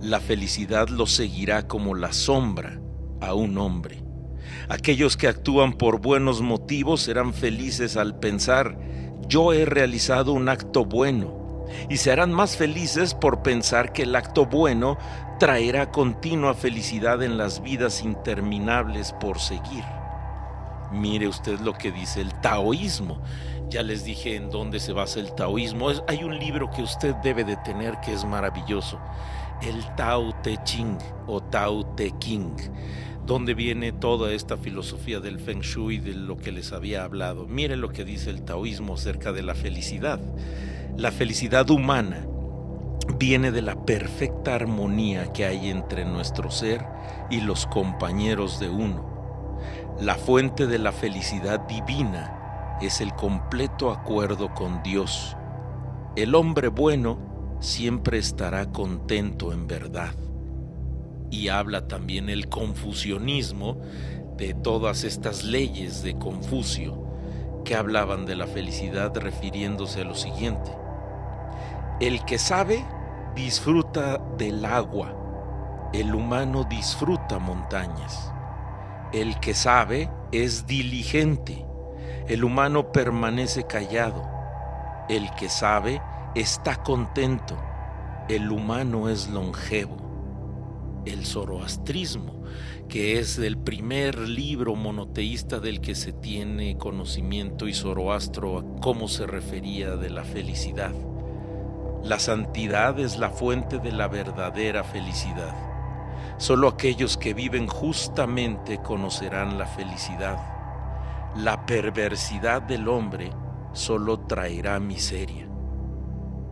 la 0.00 0.20
felicidad 0.20 0.88
lo 0.88 1.06
seguirá 1.06 1.66
como 1.66 1.94
la 1.94 2.12
sombra 2.12 2.78
a 3.20 3.34
un 3.34 3.56
hombre. 3.56 4.02
Aquellos 4.68 5.16
que 5.16 5.28
actúan 5.28 5.72
por 5.72 6.00
buenos 6.00 6.42
motivos 6.42 7.00
serán 7.00 7.32
felices 7.32 7.96
al 7.96 8.18
pensar, 8.18 8.78
yo 9.28 9.54
he 9.54 9.64
realizado 9.64 10.32
un 10.32 10.48
acto 10.50 10.84
bueno, 10.84 11.43
y 11.88 11.96
serán 11.96 12.32
más 12.32 12.56
felices 12.56 13.14
por 13.14 13.42
pensar 13.42 13.92
que 13.92 14.02
el 14.02 14.16
acto 14.16 14.46
bueno 14.46 14.98
traerá 15.38 15.90
continua 15.90 16.54
felicidad 16.54 17.22
en 17.22 17.36
las 17.38 17.62
vidas 17.62 18.02
interminables 18.02 19.12
por 19.12 19.38
seguir. 19.38 19.84
Mire 20.92 21.26
usted 21.26 21.58
lo 21.60 21.72
que 21.72 21.90
dice 21.90 22.20
el 22.20 22.32
taoísmo. 22.34 23.18
Ya 23.68 23.82
les 23.82 24.04
dije 24.04 24.36
en 24.36 24.50
dónde 24.50 24.78
se 24.78 24.92
basa 24.92 25.18
el 25.18 25.34
taoísmo. 25.34 25.88
hay 26.06 26.22
un 26.22 26.38
libro 26.38 26.70
que 26.70 26.82
usted 26.82 27.14
debe 27.16 27.42
de 27.44 27.56
tener 27.56 27.98
que 28.00 28.12
es 28.12 28.24
maravilloso. 28.24 29.00
El 29.62 29.84
Tao 29.96 30.32
Te 30.42 30.56
Ching 30.64 30.98
o 31.26 31.40
Tao 31.40 31.84
Te 31.94 32.10
King, 32.12 32.56
donde 33.26 33.54
viene 33.54 33.92
toda 33.92 34.32
esta 34.32 34.56
filosofía 34.56 35.20
del 35.20 35.38
Feng 35.38 35.60
Shui 35.60 35.98
de 35.98 36.14
lo 36.14 36.36
que 36.36 36.52
les 36.52 36.72
había 36.72 37.04
hablado. 37.04 37.46
Mire 37.46 37.76
lo 37.76 37.90
que 37.90 38.04
dice 38.04 38.30
el 38.30 38.42
taoísmo 38.42 38.94
acerca 38.94 39.32
de 39.32 39.42
la 39.42 39.54
felicidad. 39.54 40.20
La 40.96 41.10
felicidad 41.10 41.68
humana 41.70 42.26
viene 43.18 43.52
de 43.52 43.62
la 43.62 43.84
perfecta 43.84 44.54
armonía 44.54 45.32
que 45.32 45.44
hay 45.44 45.68
entre 45.70 46.04
nuestro 46.04 46.50
ser 46.50 46.84
y 47.30 47.40
los 47.40 47.66
compañeros 47.66 48.60
de 48.60 48.68
uno 48.68 49.14
la 50.00 50.16
fuente 50.16 50.66
de 50.66 50.78
la 50.78 50.90
felicidad 50.90 51.60
divina 51.60 52.76
es 52.80 53.00
el 53.00 53.14
completo 53.14 53.92
acuerdo 53.92 54.52
con 54.52 54.82
Dios. 54.82 55.36
El 56.16 56.34
hombre 56.34 56.66
bueno 56.66 57.16
siempre 57.60 58.18
estará 58.18 58.72
contento 58.72 59.52
en 59.52 59.68
verdad. 59.68 60.12
Y 61.34 61.48
habla 61.48 61.88
también 61.88 62.30
el 62.30 62.48
confucionismo 62.48 63.80
de 64.36 64.54
todas 64.54 65.02
estas 65.02 65.42
leyes 65.42 66.00
de 66.04 66.16
Confucio 66.16 66.96
que 67.64 67.74
hablaban 67.74 68.24
de 68.24 68.36
la 68.36 68.46
felicidad 68.46 69.12
refiriéndose 69.16 70.02
a 70.02 70.04
lo 70.04 70.14
siguiente. 70.14 70.70
El 72.00 72.24
que 72.24 72.38
sabe 72.38 72.84
disfruta 73.34 74.18
del 74.38 74.64
agua, 74.64 75.90
el 75.92 76.14
humano 76.14 76.62
disfruta 76.70 77.40
montañas. 77.40 78.32
El 79.12 79.40
que 79.40 79.54
sabe 79.54 80.08
es 80.30 80.68
diligente. 80.68 81.66
El 82.28 82.44
humano 82.44 82.92
permanece 82.92 83.64
callado. 83.64 84.22
El 85.08 85.28
que 85.34 85.48
sabe 85.48 86.00
está 86.36 86.76
contento. 86.76 87.56
El 88.28 88.52
humano 88.52 89.08
es 89.08 89.28
longevo. 89.28 90.03
El 91.06 91.26
zoroastrismo, 91.26 92.42
que 92.88 93.18
es 93.18 93.38
el 93.38 93.58
primer 93.58 94.18
libro 94.18 94.74
monoteísta 94.74 95.60
del 95.60 95.80
que 95.80 95.94
se 95.94 96.12
tiene 96.12 96.78
conocimiento 96.78 97.68
y 97.68 97.74
Zoroastro 97.74 98.58
a 98.58 98.80
cómo 98.80 99.08
se 99.08 99.26
refería 99.26 99.96
de 99.96 100.10
la 100.10 100.24
felicidad. 100.24 100.94
La 102.02 102.18
santidad 102.18 102.98
es 103.00 103.18
la 103.18 103.30
fuente 103.30 103.78
de 103.78 103.92
la 103.92 104.08
verdadera 104.08 104.84
felicidad. 104.84 105.54
Solo 106.38 106.68
aquellos 106.68 107.16
que 107.16 107.32
viven 107.32 107.66
justamente 107.66 108.78
conocerán 108.82 109.58
la 109.58 109.66
felicidad. 109.66 110.38
La 111.36 111.64
perversidad 111.66 112.62
del 112.62 112.88
hombre 112.88 113.30
solo 113.72 114.20
traerá 114.20 114.80
miseria. 114.80 115.48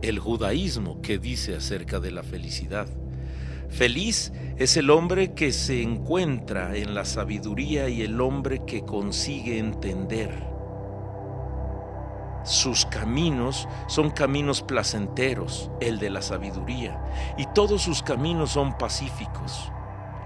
El 0.01 0.19
judaísmo 0.19 1.01
que 1.01 1.17
dice 1.17 1.55
acerca 1.55 1.99
de 1.99 2.11
la 2.11 2.23
felicidad. 2.23 2.87
Feliz 3.73 4.31
es 4.57 4.77
el 4.77 4.91
hombre 4.91 5.33
que 5.33 5.51
se 5.51 5.81
encuentra 5.81 6.75
en 6.75 6.93
la 6.93 7.05
sabiduría 7.05 7.89
y 7.89 8.03
el 8.03 8.21
hombre 8.21 8.63
que 8.67 8.85
consigue 8.85 9.57
entender. 9.57 10.47
Sus 12.43 12.85
caminos 12.85 13.67
son 13.87 14.11
caminos 14.11 14.61
placenteros, 14.61 15.71
el 15.81 15.97
de 15.97 16.11
la 16.11 16.21
sabiduría, 16.21 17.03
y 17.35 17.47
todos 17.47 17.81
sus 17.81 18.03
caminos 18.03 18.51
son 18.51 18.77
pacíficos. 18.77 19.71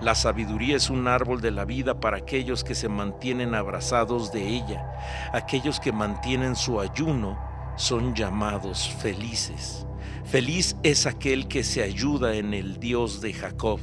La 0.01 0.13
sabiduría 0.13 0.75
es 0.75 0.89
un 0.89 1.07
árbol 1.07 1.39
de 1.39 1.51
la 1.51 1.63
vida 1.63 2.01
para 2.01 2.17
aquellos 2.17 2.65
que 2.65 2.75
se 2.75 2.89
mantienen 2.89 3.55
abrazados 3.55 4.33
de 4.33 4.45
ella. 4.45 4.91
Aquellos 5.31 5.79
que 5.79 5.93
mantienen 5.93 6.57
su 6.57 6.81
ayuno 6.81 7.39
son 7.77 8.13
llamados 8.13 8.89
felices. 8.89 9.86
Feliz 10.25 10.75
es 10.83 11.05
aquel 11.05 11.47
que 11.47 11.63
se 11.63 11.83
ayuda 11.83 12.35
en 12.35 12.53
el 12.53 12.79
Dios 12.79 13.21
de 13.21 13.33
Jacob, 13.33 13.79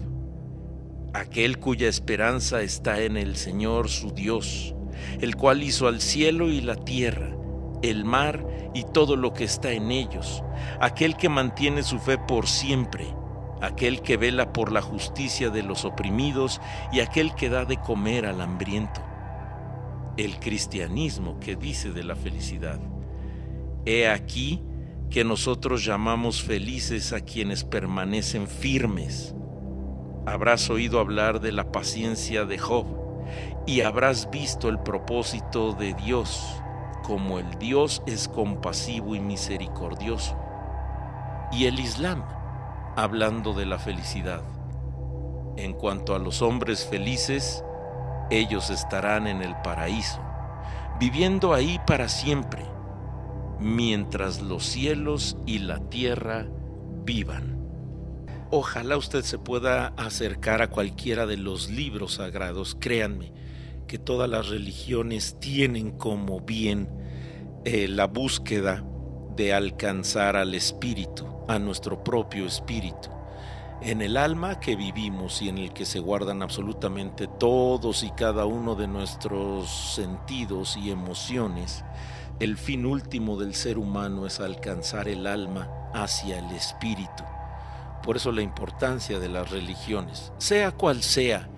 aquel 1.13 1.59
cuya 1.59 1.89
esperanza 1.89 2.63
está 2.63 3.01
en 3.03 3.17
el 3.17 3.37
Señor 3.37 3.89
su 3.89 4.11
Dios, 4.11 4.75
el 5.21 5.37
cual 5.37 5.63
hizo 5.63 5.87
al 5.87 6.01
cielo 6.01 6.49
y 6.49 6.61
la 6.61 6.77
tierra 6.77 7.35
el 7.91 8.05
mar 8.05 8.47
y 8.73 8.85
todo 8.85 9.17
lo 9.17 9.35
que 9.35 9.45
está 9.45 9.73
en 9.73 9.91
ellos, 9.91 10.43
aquel 10.81 11.17
que 11.17 11.29
mantiene 11.29 11.83
su 11.83 11.99
fe 11.99 12.19
por 12.19 12.47
siempre, 12.47 13.07
aquel 13.61 14.01
que 14.03 14.17
vela 14.17 14.53
por 14.53 14.73
la 14.73 14.83
justicia 14.83 15.51
de 15.51 15.63
los 15.63 15.85
oprimidos 15.85 16.61
y 16.93 17.01
aquel 17.01 17.35
que 17.35 17.49
da 17.49 17.65
de 17.65 17.77
comer 17.77 18.27
al 18.27 18.41
hambriento. 18.41 19.03
El 20.17 20.39
cristianismo 20.39 21.39
que 21.41 21.57
dice 21.57 21.91
de 21.91 22.05
la 22.05 22.15
felicidad. 22.15 22.81
He 23.85 24.09
aquí 24.09 24.63
que 25.15 25.23
nosotros 25.23 25.85
llamamos 25.85 26.43
felices 26.43 27.13
a 27.13 27.21
quienes 27.21 27.63
permanecen 27.63 28.49
firmes. 28.49 29.33
Habrás 30.27 30.71
oído 30.71 30.99
hablar 30.99 31.41
de 31.41 31.53
la 31.53 31.71
paciencia 31.71 32.45
de 32.45 32.59
Job 32.59 32.85
y 33.65 33.83
habrás 33.83 34.29
visto 34.33 34.69
el 34.69 34.81
propósito 34.81 35.73
de 35.73 35.95
Dios 35.95 36.45
como 37.05 37.39
el 37.39 37.49
Dios 37.61 38.03
es 38.07 38.27
compasivo 38.27 39.15
y 39.15 39.21
misericordioso. 39.21 40.37
Y 41.53 41.67
el 41.67 41.79
Islam, 41.79 42.25
hablando 42.97 43.55
de 43.55 43.67
la 43.67 43.79
felicidad. 43.79 44.43
En 45.57 45.75
cuanto 45.75 46.17
a 46.17 46.19
los 46.19 46.43
hombres 46.43 46.85
felices, 46.85 47.65
ellos 48.31 48.69
estarán 48.69 49.29
en 49.29 49.43
el 49.43 49.55
paraíso, 49.63 50.21
viviendo 50.99 51.55
ahí 51.55 51.81
para 51.87 52.09
siempre, 52.09 52.74
mientras 53.65 54.43
los 54.43 54.63
cielos 54.63 55.39
y 55.47 55.61
la 55.61 55.89
tierra 55.89 56.47
vivan. 57.05 57.59
Ojalá 58.51 58.99
usted 58.99 59.23
se 59.23 59.39
pueda 59.39 59.87
acercar 59.97 60.61
a 60.61 60.69
cualquiera 60.69 61.25
de 61.25 61.39
los 61.39 61.71
libros 61.71 62.15
sagrados, 62.15 62.77
créanme, 62.79 63.33
que 63.89 63.99
todas 63.99 64.29
las 64.29 64.49
religiones 64.49 65.41
tienen 65.41 65.93
como 65.93 66.41
bien 66.41 66.91
eh, 67.65 67.89
la 67.89 68.07
búsqueda 68.07 68.85
de 69.35 69.55
alcanzar 69.55 70.37
al 70.37 70.55
espíritu, 70.55 71.27
a 71.49 71.59
nuestro 71.59 72.05
propio 72.05 72.47
espíritu, 72.47 73.09
en 73.81 74.03
el 74.03 74.19
alma 74.19 74.61
que 74.61 74.77
vivimos 74.77 75.41
y 75.41 75.49
en 75.49 75.57
el 75.57 75.73
que 75.73 75.87
se 75.87 76.01
guardan 76.01 76.43
absolutamente 76.43 77.29
todos 77.41 78.03
y 78.05 78.11
cada 78.11 78.45
uno 78.45 78.75
de 78.75 78.89
nuestros 78.89 79.95
sentidos 79.95 80.77
y 80.77 80.91
emociones. 80.91 81.83
El 82.41 82.57
fin 82.57 82.85
último 82.87 83.39
del 83.39 83.55
ser 83.55 83.79
humano 83.79 84.27
es 84.27 84.41
alcanzar 84.41 85.09
el 85.09 85.27
alma 85.27 85.71
hacia 85.95 86.39
el 86.39 86.51
espíritu. 86.53 87.23
Por 88.03 88.17
eso 88.17 88.33
la 88.33 88.43
importancia 88.43 89.19
de 89.19 89.29
las 89.29 89.51
religiones, 89.51 90.33
sea 90.39 90.73
cual 90.73 91.03
sea 91.03 91.49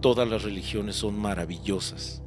Todas 0.00 0.26
las 0.26 0.44
religiones 0.44 0.96
son 0.96 1.18
maravillosas. 1.18 2.22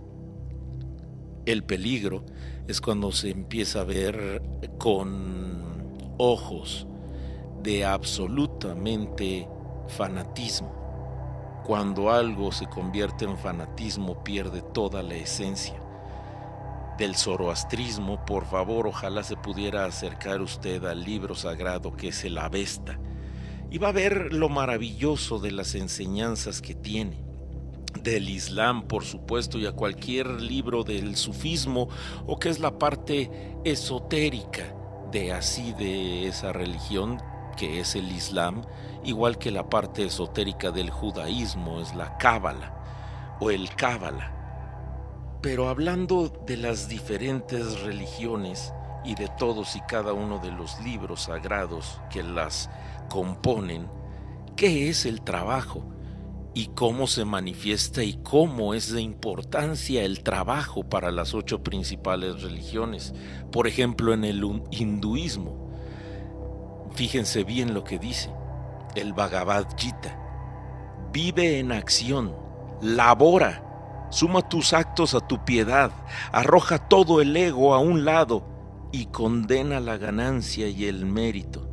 El 1.48 1.64
peligro 1.64 2.24
es 2.68 2.80
cuando 2.80 3.12
se 3.12 3.32
empieza 3.32 3.82
a 3.82 3.84
ver 3.84 4.44
con 4.78 6.14
ojos 6.20 6.86
de 7.64 7.84
absolutamente 7.84 9.50
fanatismo. 9.88 11.64
Cuando 11.66 12.12
algo 12.12 12.52
se 12.52 12.68
convierte 12.68 13.26
en 13.26 13.40
fanatismo 13.40 14.24
pierde 14.24 14.62
toda 14.62 15.02
la 15.02 15.16
esencia. 15.16 15.83
Del 16.98 17.16
zoroastrismo, 17.16 18.26
por 18.26 18.46
favor, 18.46 18.88
ojalá 18.88 19.24
se 19.24 19.36
pudiera 19.36 19.86
acercar 19.86 20.42
usted 20.42 20.84
al 20.86 21.04
libro 21.04 21.36
sagrado 21.36 21.96
que 21.96 22.10
es 22.10 22.24
el 22.24 22.38
Avesta 22.38 23.00
y 23.74 23.80
va 23.80 23.90
a 23.90 23.94
ver 23.94 24.34
lo 24.34 24.50
maravilloso 24.50 25.40
de 25.40 25.52
las 25.52 25.74
enseñanzas 25.74 26.62
que 26.62 26.76
tiene 26.76 27.24
del 28.02 28.30
Islam, 28.30 28.88
por 28.88 29.04
supuesto, 29.04 29.58
y 29.58 29.66
a 29.66 29.72
cualquier 29.72 30.28
libro 30.42 30.84
del 30.84 31.16
sufismo 31.16 31.90
o 32.28 32.38
que 32.38 32.50
es 32.50 32.60
la 32.60 32.78
parte 32.78 33.58
esotérica 33.64 34.76
de 35.12 35.32
así 35.32 35.74
de 35.74 36.28
esa 36.28 36.54
religión 36.54 37.22
que 37.58 37.80
es 37.80 37.96
el 37.96 38.12
Islam, 38.12 38.64
igual 39.04 39.38
que 39.38 39.52
la 39.52 39.70
parte 39.70 40.06
esotérica 40.06 40.72
del 40.72 40.90
judaísmo 40.90 41.82
es 41.82 41.96
la 41.96 42.18
Cábala 42.18 42.74
o 43.40 43.52
el 43.52 43.74
Cábala. 43.76 44.43
Pero 45.44 45.68
hablando 45.68 46.30
de 46.48 46.56
las 46.56 46.88
diferentes 46.88 47.82
religiones 47.82 48.74
y 49.04 49.14
de 49.16 49.30
todos 49.38 49.76
y 49.76 49.82
cada 49.82 50.14
uno 50.14 50.40
de 50.40 50.52
los 50.52 50.80
libros 50.80 51.24
sagrados 51.24 52.00
que 52.10 52.24
las 52.24 52.70
componen, 53.10 53.90
¿qué 54.56 54.90
es 54.90 55.06
el 55.06 55.22
trabajo? 55.22 55.84
y 56.56 56.68
cómo 56.68 57.08
se 57.08 57.26
manifiesta 57.26 58.04
y 58.04 58.14
cómo 58.22 58.76
es 58.76 58.94
de 58.94 59.02
importancia 59.02 60.04
el 60.04 60.22
trabajo 60.22 60.84
para 60.84 61.10
las 61.10 61.34
ocho 61.34 61.64
principales 61.64 62.44
religiones. 62.44 63.14
Por 63.52 63.68
ejemplo, 63.68 64.14
en 64.14 64.24
el 64.24 64.44
hinduismo, 64.70 65.72
fíjense 66.94 67.44
bien 67.44 67.74
lo 67.74 67.84
que 67.84 67.98
dice 67.98 68.30
el 68.94 69.14
Bhagavad 69.14 69.66
Gita. 69.76 70.20
Vive 71.12 71.58
en 71.58 71.72
acción, 71.72 72.36
labora, 72.84 73.73
suma 74.14 74.48
tus 74.48 74.74
actos 74.74 75.14
a 75.14 75.20
tu 75.20 75.44
piedad, 75.44 75.92
arroja 76.32 76.78
todo 76.78 77.22
el 77.22 77.36
ego 77.36 77.74
a 77.74 77.80
un 77.80 78.06
lado 78.06 78.46
y 78.92 79.08
condena 79.08 79.80
la 79.80 79.98
ganancia 79.98 80.68
y 80.68 80.86
el 80.86 81.06
mérito. 81.06 81.68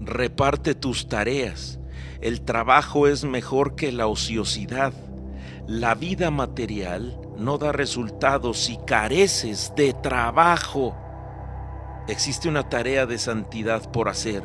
Reparte 0.00 0.74
tus 0.74 1.08
tareas 1.08 1.78
el 2.22 2.42
trabajo 2.42 3.08
es 3.08 3.24
mejor 3.24 3.74
que 3.74 3.90
la 3.90 4.06
ociosidad. 4.06 4.92
La 5.66 5.96
vida 5.96 6.30
material 6.30 7.18
no 7.36 7.58
da 7.58 7.72
resultados 7.72 8.58
si 8.58 8.78
careces 8.86 9.72
de 9.74 9.92
trabajo. 9.92 10.96
Existe 12.06 12.48
una 12.48 12.68
tarea 12.68 13.06
de 13.06 13.18
santidad 13.18 13.90
por 13.90 14.08
hacer, 14.08 14.44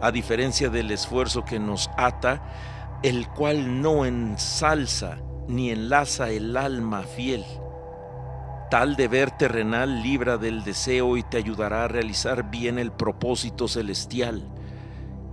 a 0.00 0.10
diferencia 0.10 0.68
del 0.68 0.90
esfuerzo 0.90 1.44
que 1.44 1.60
nos 1.60 1.88
ata, 1.96 2.42
el 3.04 3.28
cual 3.28 3.80
no 3.80 4.04
ensalza 4.04 5.18
ni 5.48 5.70
enlaza 5.70 6.30
el 6.30 6.56
alma 6.56 7.02
fiel. 7.02 7.44
Tal 8.70 8.96
deber 8.96 9.30
terrenal 9.32 10.02
libra 10.02 10.38
del 10.38 10.64
deseo 10.64 11.16
y 11.16 11.22
te 11.22 11.36
ayudará 11.36 11.84
a 11.84 11.88
realizar 11.88 12.50
bien 12.50 12.78
el 12.78 12.90
propósito 12.90 13.68
celestial 13.68 14.50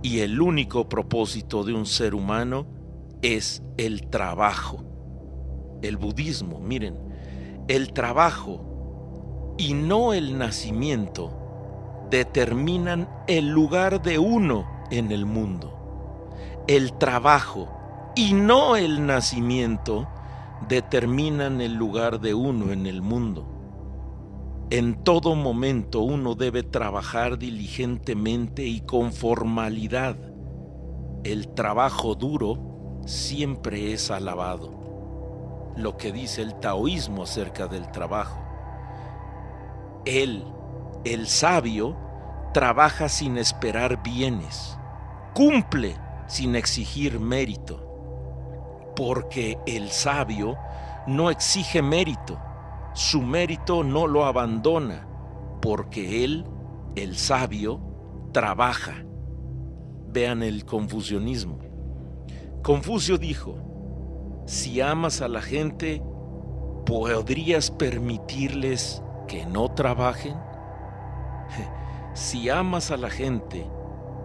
y 0.02 0.20
el 0.20 0.40
único 0.40 0.88
propósito 0.88 1.64
de 1.64 1.74
un 1.74 1.86
ser 1.86 2.14
humano 2.14 2.66
es 3.22 3.62
el 3.76 4.08
trabajo. 4.08 4.84
El 5.82 5.96
budismo, 5.96 6.60
miren, 6.60 6.98
el 7.68 7.92
trabajo 7.92 9.54
y 9.58 9.74
no 9.74 10.12
el 10.12 10.36
nacimiento 10.36 11.40
determinan 12.10 13.08
el 13.26 13.48
lugar 13.48 14.02
de 14.02 14.18
uno 14.18 14.66
en 14.90 15.12
el 15.12 15.24
mundo. 15.24 16.30
El 16.66 16.98
trabajo 16.98 17.79
y 18.14 18.32
no 18.32 18.76
el 18.76 19.06
nacimiento 19.06 20.08
determinan 20.68 21.60
el 21.60 21.74
lugar 21.74 22.20
de 22.20 22.34
uno 22.34 22.72
en 22.72 22.86
el 22.86 23.02
mundo. 23.02 23.46
En 24.70 25.02
todo 25.02 25.34
momento 25.34 26.00
uno 26.00 26.34
debe 26.34 26.62
trabajar 26.62 27.38
diligentemente 27.38 28.64
y 28.64 28.80
con 28.80 29.12
formalidad. 29.12 30.16
El 31.24 31.48
trabajo 31.54 32.14
duro 32.14 33.00
siempre 33.04 33.92
es 33.92 34.10
alabado. 34.10 35.72
Lo 35.76 35.96
que 35.96 36.12
dice 36.12 36.42
el 36.42 36.54
taoísmo 36.60 37.24
acerca 37.24 37.66
del 37.66 37.90
trabajo. 37.90 38.38
Él, 40.04 40.44
el 41.04 41.26
sabio, 41.26 41.96
trabaja 42.52 43.08
sin 43.08 43.38
esperar 43.38 44.02
bienes, 44.02 44.78
cumple 45.34 45.96
sin 46.26 46.54
exigir 46.54 47.18
mérito, 47.18 47.89
porque 48.94 49.58
el 49.66 49.90
sabio 49.90 50.56
no 51.06 51.30
exige 51.30 51.82
mérito 51.82 52.38
su 52.92 53.22
mérito 53.22 53.84
no 53.84 54.08
lo 54.08 54.24
abandona, 54.24 55.06
porque 55.62 56.24
él, 56.24 56.44
el 56.96 57.16
sabio, 57.16 57.80
trabaja. 58.32 59.04
Vean 60.08 60.42
el 60.42 60.64
confusionismo. 60.64 61.58
Confucio 62.62 63.16
dijo, 63.16 64.42
si 64.44 64.80
amas 64.80 65.22
a 65.22 65.28
la 65.28 65.40
gente, 65.40 66.02
¿podrías 66.84 67.70
permitirles 67.70 69.02
que 69.28 69.46
no 69.46 69.68
trabajen? 69.72 70.36
Si 72.12 72.50
amas 72.50 72.90
a 72.90 72.96
la 72.96 73.08
gente, 73.08 73.70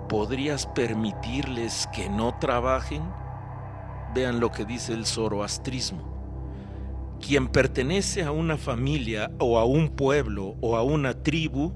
¿podrías 0.09 0.65
permitirles 0.65 1.87
que 1.93 2.09
no 2.09 2.35
trabajen? 2.39 3.03
Vean 4.15 4.39
lo 4.39 4.49
que 4.49 4.63
dice 4.63 4.93
el 4.93 5.05
zoroastrismo. 5.05 7.19
Quien 7.19 7.49
pertenece 7.49 8.23
a 8.23 8.31
una 8.31 8.55
familia 8.55 9.29
o 9.39 9.59
a 9.59 9.65
un 9.65 9.89
pueblo 9.89 10.55
o 10.61 10.77
a 10.77 10.83
una 10.83 11.21
tribu, 11.21 11.73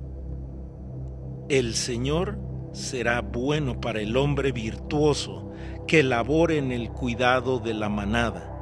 el 1.49 1.75
Señor 1.75 2.39
será 2.71 3.21
bueno 3.21 3.82
para 3.82 3.99
el 3.99 4.15
hombre 4.15 4.54
virtuoso 4.54 5.52
que 5.86 6.02
labore 6.02 6.60
en 6.60 6.71
el 6.71 6.91
cuidado 6.91 7.60
de 7.60 7.73
la 7.73 7.89
manada. 7.89 8.56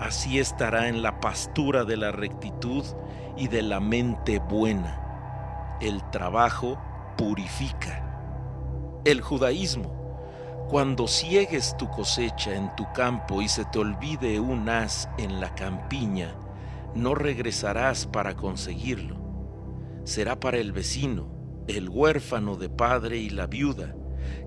Así 0.00 0.38
estará 0.38 0.88
en 0.88 1.02
la 1.02 1.20
pastura 1.20 1.84
de 1.84 1.98
la 1.98 2.10
rectitud 2.10 2.84
y 3.36 3.48
de 3.48 3.60
la 3.60 3.80
mente 3.80 4.38
buena. 4.38 5.76
El 5.82 6.02
trabajo 6.08 6.78
purifica. 7.18 9.02
El 9.04 9.20
judaísmo 9.20 10.03
cuando 10.68 11.06
ciegues 11.06 11.76
tu 11.76 11.88
cosecha 11.90 12.54
en 12.54 12.74
tu 12.74 12.90
campo 12.92 13.42
y 13.42 13.48
se 13.48 13.64
te 13.66 13.78
olvide 13.78 14.40
un 14.40 14.68
haz 14.68 15.08
en 15.18 15.40
la 15.40 15.54
campiña, 15.54 16.34
no 16.94 17.14
regresarás 17.14 18.06
para 18.06 18.34
conseguirlo. 18.34 19.16
Será 20.04 20.40
para 20.40 20.58
el 20.58 20.72
vecino, 20.72 21.28
el 21.68 21.88
huérfano 21.88 22.56
de 22.56 22.68
padre 22.68 23.18
y 23.18 23.30
la 23.30 23.46
viuda, 23.46 23.94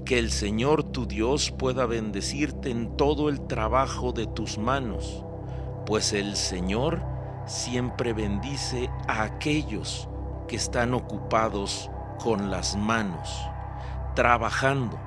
que 0.06 0.18
el 0.18 0.32
Señor 0.32 0.84
tu 0.84 1.06
Dios 1.06 1.52
pueda 1.52 1.86
bendecirte 1.86 2.72
en 2.72 2.98
todo 2.98 3.30
el 3.30 3.46
trabajo 3.48 4.12
de 4.12 4.26
tus 4.26 4.58
manos, 4.58 5.24
pues 5.86 6.14
el 6.14 6.36
Señor 6.36 7.04
siempre 7.46 8.14
bendice 8.14 8.90
a 9.08 9.24
aquellos 9.24 10.10
que 10.48 10.56
están 10.56 10.94
ocupados 10.94 11.90
con 12.20 12.50
las 12.50 12.76
manos, 12.76 13.40
trabajando 14.16 15.00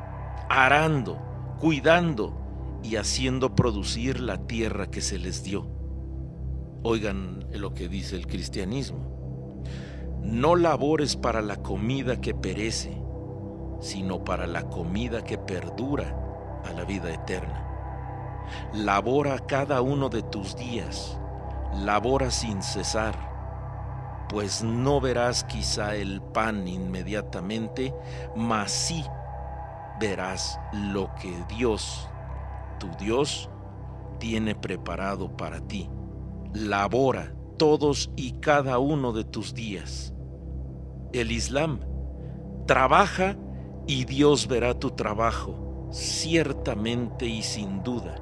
arando, 0.50 1.16
cuidando 1.60 2.80
y 2.82 2.96
haciendo 2.96 3.54
producir 3.54 4.18
la 4.18 4.48
tierra 4.48 4.90
que 4.90 5.00
se 5.00 5.16
les 5.16 5.44
dio. 5.44 5.68
Oigan 6.82 7.46
lo 7.52 7.72
que 7.72 7.88
dice 7.88 8.16
el 8.16 8.26
cristianismo. 8.26 9.62
No 10.22 10.56
labores 10.56 11.14
para 11.14 11.40
la 11.40 11.56
comida 11.56 12.20
que 12.20 12.34
perece, 12.34 13.00
sino 13.80 14.24
para 14.24 14.48
la 14.48 14.68
comida 14.68 15.22
que 15.22 15.38
perdura 15.38 16.60
a 16.68 16.72
la 16.72 16.84
vida 16.84 17.14
eterna. 17.14 17.66
Labora 18.74 19.38
cada 19.38 19.80
uno 19.82 20.08
de 20.08 20.22
tus 20.22 20.56
días, 20.56 21.16
labora 21.76 22.32
sin 22.32 22.60
cesar, 22.60 23.14
pues 24.28 24.64
no 24.64 25.00
verás 25.00 25.44
quizá 25.44 25.94
el 25.94 26.20
pan 26.20 26.66
inmediatamente, 26.66 27.94
mas 28.34 28.72
sí 28.72 29.04
verás 30.00 30.58
lo 30.72 31.14
que 31.16 31.32
Dios, 31.54 32.08
tu 32.80 32.88
Dios, 32.98 33.50
tiene 34.18 34.54
preparado 34.54 35.36
para 35.36 35.60
ti. 35.60 35.88
Labora 36.54 37.34
todos 37.58 38.10
y 38.16 38.32
cada 38.40 38.78
uno 38.78 39.12
de 39.12 39.24
tus 39.24 39.54
días. 39.54 40.14
El 41.12 41.30
Islam 41.30 41.80
trabaja 42.66 43.36
y 43.86 44.06
Dios 44.06 44.48
verá 44.48 44.78
tu 44.78 44.92
trabajo, 44.92 45.88
ciertamente 45.90 47.26
y 47.26 47.42
sin 47.42 47.82
duda, 47.82 48.16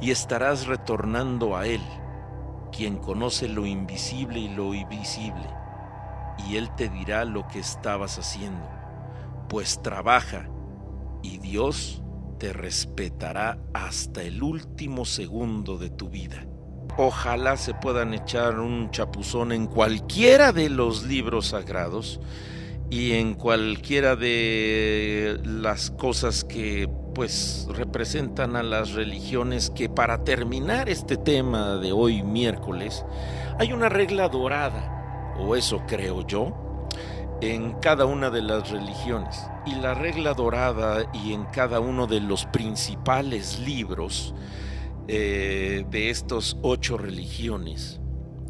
y 0.00 0.12
estarás 0.12 0.66
retornando 0.66 1.56
a 1.56 1.66
Él, 1.66 1.80
quien 2.70 2.98
conoce 2.98 3.48
lo 3.48 3.66
invisible 3.66 4.38
y 4.38 4.48
lo 4.48 4.74
invisible, 4.74 5.48
y 6.46 6.56
Él 6.56 6.70
te 6.76 6.88
dirá 6.88 7.24
lo 7.24 7.48
que 7.48 7.58
estabas 7.58 8.18
haciendo, 8.18 8.68
pues 9.48 9.82
trabaja 9.82 10.48
y 11.22 11.38
Dios 11.38 12.02
te 12.38 12.52
respetará 12.52 13.58
hasta 13.72 14.22
el 14.22 14.42
último 14.42 15.04
segundo 15.04 15.76
de 15.76 15.90
tu 15.90 16.08
vida. 16.08 16.46
ojalá 16.96 17.56
se 17.56 17.74
puedan 17.74 18.12
echar 18.14 18.58
un 18.58 18.90
chapuzón 18.90 19.52
en 19.52 19.66
cualquiera 19.66 20.52
de 20.52 20.68
los 20.68 21.04
libros 21.04 21.48
sagrados 21.48 22.20
y 22.90 23.12
en 23.12 23.34
cualquiera 23.34 24.16
de 24.16 25.40
las 25.44 25.90
cosas 25.90 26.42
que 26.42 26.88
pues 27.14 27.66
representan 27.70 28.56
a 28.56 28.62
las 28.62 28.92
religiones 28.92 29.70
que 29.70 29.88
para 29.88 30.24
terminar 30.24 30.88
este 30.88 31.16
tema 31.16 31.76
de 31.76 31.92
hoy 31.92 32.22
miércoles 32.22 33.04
hay 33.58 33.72
una 33.72 33.88
regla 33.88 34.28
dorada 34.28 35.34
o 35.38 35.54
eso 35.54 35.82
creo 35.86 36.26
yo 36.26 36.67
en 37.40 37.74
cada 37.74 38.04
una 38.04 38.30
de 38.30 38.42
las 38.42 38.70
religiones. 38.70 39.48
Y 39.66 39.74
la 39.76 39.94
regla 39.94 40.34
dorada 40.34 41.04
y 41.12 41.32
en 41.32 41.44
cada 41.46 41.80
uno 41.80 42.06
de 42.06 42.20
los 42.20 42.46
principales 42.46 43.60
libros 43.60 44.34
eh, 45.06 45.84
de 45.90 46.10
estos 46.10 46.56
ocho 46.62 46.98
religiones 46.98 48.00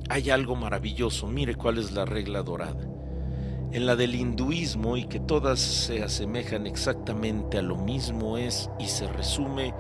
hay 0.09 0.31
algo 0.31 0.57
maravilloso. 0.57 1.27
Mire 1.27 1.55
cuál 1.55 1.79
es 1.79 1.93
la 1.93 2.05
regla 2.05 2.43
dorada. 2.43 2.85
En 3.71 3.85
la 3.85 3.97
del 3.97 4.15
hinduismo 4.15 4.97
y 4.97 5.05
que 5.05 5.21
todas 5.21 5.61
se 5.61 6.03
asemejan 6.03 6.67
exactamente 6.67 7.59
a 7.59 7.63
lo 7.63 7.77
mismo 7.77 8.39
es 8.39 8.71
y 8.79 8.87
se 8.87 9.07
resume, 9.09 9.75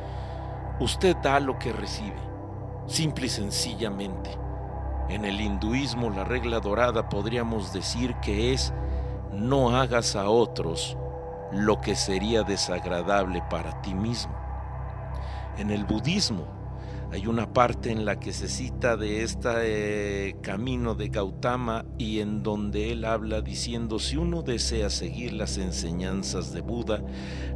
usted 0.78 1.16
da 1.22 1.40
lo 1.40 1.58
que 1.58 1.72
recibe, 1.72 2.18
simple 2.86 3.26
y 3.26 3.30
sencillamente. 3.30 4.30
En 5.08 5.24
el 5.24 5.40
hinduismo 5.40 6.10
la 6.10 6.24
regla 6.24 6.60
dorada 6.60 7.08
podríamos 7.08 7.72
decir 7.72 8.14
que 8.16 8.52
es 8.52 8.74
no 9.32 9.76
hagas 9.76 10.16
a 10.16 10.28
otros 10.28 10.96
lo 11.52 11.80
que 11.80 11.96
sería 11.96 12.42
desagradable 12.42 13.42
para 13.50 13.80
ti 13.82 13.94
mismo. 13.94 14.34
En 15.56 15.70
el 15.70 15.84
budismo 15.84 16.46
hay 17.10 17.26
una 17.26 17.52
parte 17.52 17.90
en 17.90 18.04
la 18.04 18.20
que 18.20 18.32
se 18.32 18.48
cita 18.48 18.96
de 18.98 19.22
este 19.22 20.36
camino 20.42 20.94
de 20.94 21.08
Gautama 21.08 21.86
y 21.96 22.20
en 22.20 22.42
donde 22.42 22.92
él 22.92 23.06
habla 23.06 23.40
diciendo, 23.40 23.98
si 23.98 24.18
uno 24.18 24.42
desea 24.42 24.90
seguir 24.90 25.32
las 25.32 25.56
enseñanzas 25.56 26.52
de 26.52 26.60
Buda, 26.60 27.02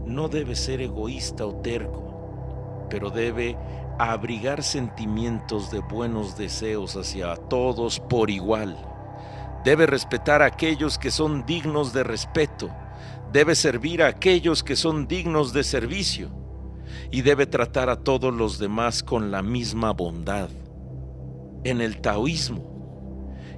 no 0.07 0.29
debe 0.29 0.57
ser 0.57 0.81
egoísta 0.81 1.45
o 1.45 1.57
terco, 1.57 2.87
pero 2.89 3.11
debe 3.11 3.59
abrigar 3.99 4.63
sentimientos 4.63 5.71
de 5.71 5.81
buenos 5.81 6.37
deseos 6.39 6.97
hacia 6.97 7.37
todos 7.37 8.01
por 8.01 8.31
igual. 8.31 8.92
Debe 9.65 9.87
respetar 9.87 10.43
a 10.43 10.47
aquellos 10.47 10.99
que 10.99 11.11
son 11.11 11.47
dignos 11.47 11.93
de 11.93 12.03
respeto. 12.03 12.71
Debe 13.33 13.55
servir 13.55 14.03
a 14.03 14.09
aquellos 14.09 14.63
que 14.63 14.77
son 14.77 15.07
dignos 15.07 15.53
de 15.53 15.65
servicio 15.65 16.31
y 17.11 17.23
debe 17.23 17.47
tratar 17.47 17.89
a 17.89 17.97
todos 17.97 18.35
los 18.35 18.59
demás 18.59 19.03
con 19.03 19.31
la 19.31 19.43
misma 19.43 19.93
bondad. 19.93 20.51
En 21.65 21.81
el 21.81 22.01
taoísmo, 22.01 22.73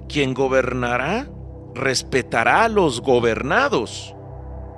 quien 0.07 0.33
gobernará 0.33 1.27
respetará 1.73 2.65
a 2.65 2.69
los 2.69 3.01
gobernados, 3.01 4.15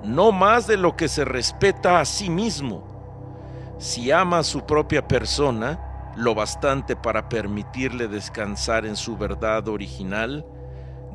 no 0.03 0.31
más 0.31 0.65
de 0.65 0.77
lo 0.77 0.95
que 0.95 1.07
se 1.07 1.25
respeta 1.25 1.99
a 1.99 2.05
sí 2.05 2.29
mismo. 2.29 3.75
Si 3.77 4.11
ama 4.11 4.39
a 4.39 4.43
su 4.43 4.65
propia 4.65 5.07
persona, 5.07 6.13
lo 6.15 6.33
bastante 6.33 6.95
para 6.95 7.29
permitirle 7.29 8.07
descansar 8.07 8.85
en 8.85 8.95
su 8.95 9.17
verdad 9.17 9.67
original, 9.67 10.45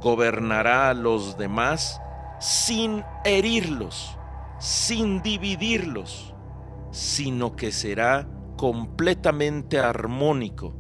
gobernará 0.03 0.91
a 0.91 0.95
los 0.95 1.39
demás 1.39 2.01
sin 2.41 3.05
herirlos, 3.25 4.17
sin 4.59 5.23
dividirlos 5.23 6.33
sino 6.93 7.57
que 7.57 7.73
será 7.73 8.29
completamente 8.57 9.79
armónico 9.79 10.77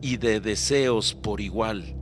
y 0.00 0.16
de 0.16 0.40
deseos 0.40 1.12
por 1.12 1.40
igual. 1.40 1.96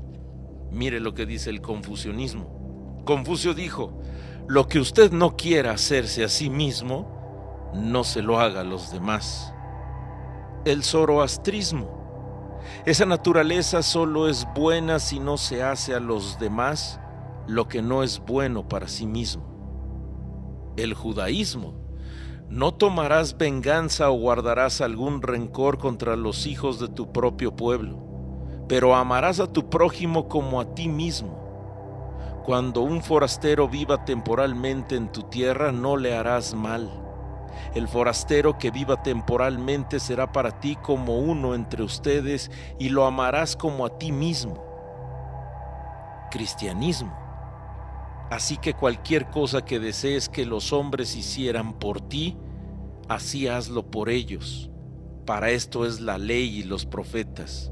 Mire 0.70 1.00
lo 1.00 1.14
que 1.14 1.26
dice 1.26 1.50
el 1.50 1.60
confucianismo. 1.60 3.02
Confucio 3.04 3.54
dijo, 3.54 4.00
lo 4.46 4.68
que 4.68 4.78
usted 4.78 5.10
no 5.10 5.36
quiera 5.36 5.72
hacerse 5.72 6.24
a 6.24 6.28
sí 6.28 6.50
mismo, 6.50 7.72
no 7.74 8.04
se 8.04 8.22
lo 8.22 8.38
haga 8.38 8.60
a 8.60 8.64
los 8.64 8.92
demás. 8.92 9.52
El 10.64 10.84
zoroastrismo. 10.84 12.03
Esa 12.86 13.06
naturaleza 13.06 13.82
solo 13.82 14.28
es 14.28 14.46
buena 14.54 14.98
si 14.98 15.20
no 15.20 15.36
se 15.36 15.62
hace 15.62 15.94
a 15.94 16.00
los 16.00 16.38
demás 16.38 17.00
lo 17.46 17.68
que 17.68 17.82
no 17.82 18.02
es 18.02 18.20
bueno 18.20 18.68
para 18.68 18.88
sí 18.88 19.06
mismo. 19.06 19.44
El 20.76 20.94
judaísmo 20.94 21.74
no 22.48 22.74
tomarás 22.74 23.36
venganza 23.36 24.10
o 24.10 24.18
guardarás 24.18 24.80
algún 24.80 25.22
rencor 25.22 25.78
contra 25.78 26.16
los 26.16 26.46
hijos 26.46 26.78
de 26.78 26.88
tu 26.88 27.12
propio 27.12 27.56
pueblo, 27.56 27.98
pero 28.68 28.94
amarás 28.94 29.40
a 29.40 29.52
tu 29.52 29.70
prójimo 29.70 30.28
como 30.28 30.60
a 30.60 30.74
ti 30.74 30.88
mismo. 30.88 31.42
Cuando 32.44 32.82
un 32.82 33.02
forastero 33.02 33.68
viva 33.68 34.04
temporalmente 34.04 34.96
en 34.96 35.10
tu 35.10 35.22
tierra, 35.22 35.72
no 35.72 35.96
le 35.96 36.14
harás 36.14 36.54
mal. 36.54 37.03
El 37.74 37.88
forastero 37.88 38.58
que 38.58 38.70
viva 38.70 39.02
temporalmente 39.02 39.98
será 39.98 40.30
para 40.32 40.60
ti 40.60 40.76
como 40.76 41.18
uno 41.18 41.54
entre 41.54 41.82
ustedes 41.82 42.50
y 42.78 42.88
lo 42.88 43.04
amarás 43.04 43.56
como 43.56 43.84
a 43.84 43.98
ti 43.98 44.12
mismo. 44.12 44.62
Cristianismo 46.30 47.24
Así 48.30 48.56
que 48.56 48.74
cualquier 48.74 49.30
cosa 49.30 49.64
que 49.64 49.78
desees 49.78 50.28
que 50.28 50.46
los 50.46 50.72
hombres 50.72 51.14
hicieran 51.14 51.74
por 51.74 52.00
ti, 52.00 52.36
así 53.08 53.48
hazlo 53.48 53.90
por 53.90 54.08
ellos. 54.08 54.70
Para 55.26 55.50
esto 55.50 55.86
es 55.86 56.00
la 56.00 56.18
ley 56.18 56.58
y 56.58 56.62
los 56.62 56.86
profetas. 56.86 57.70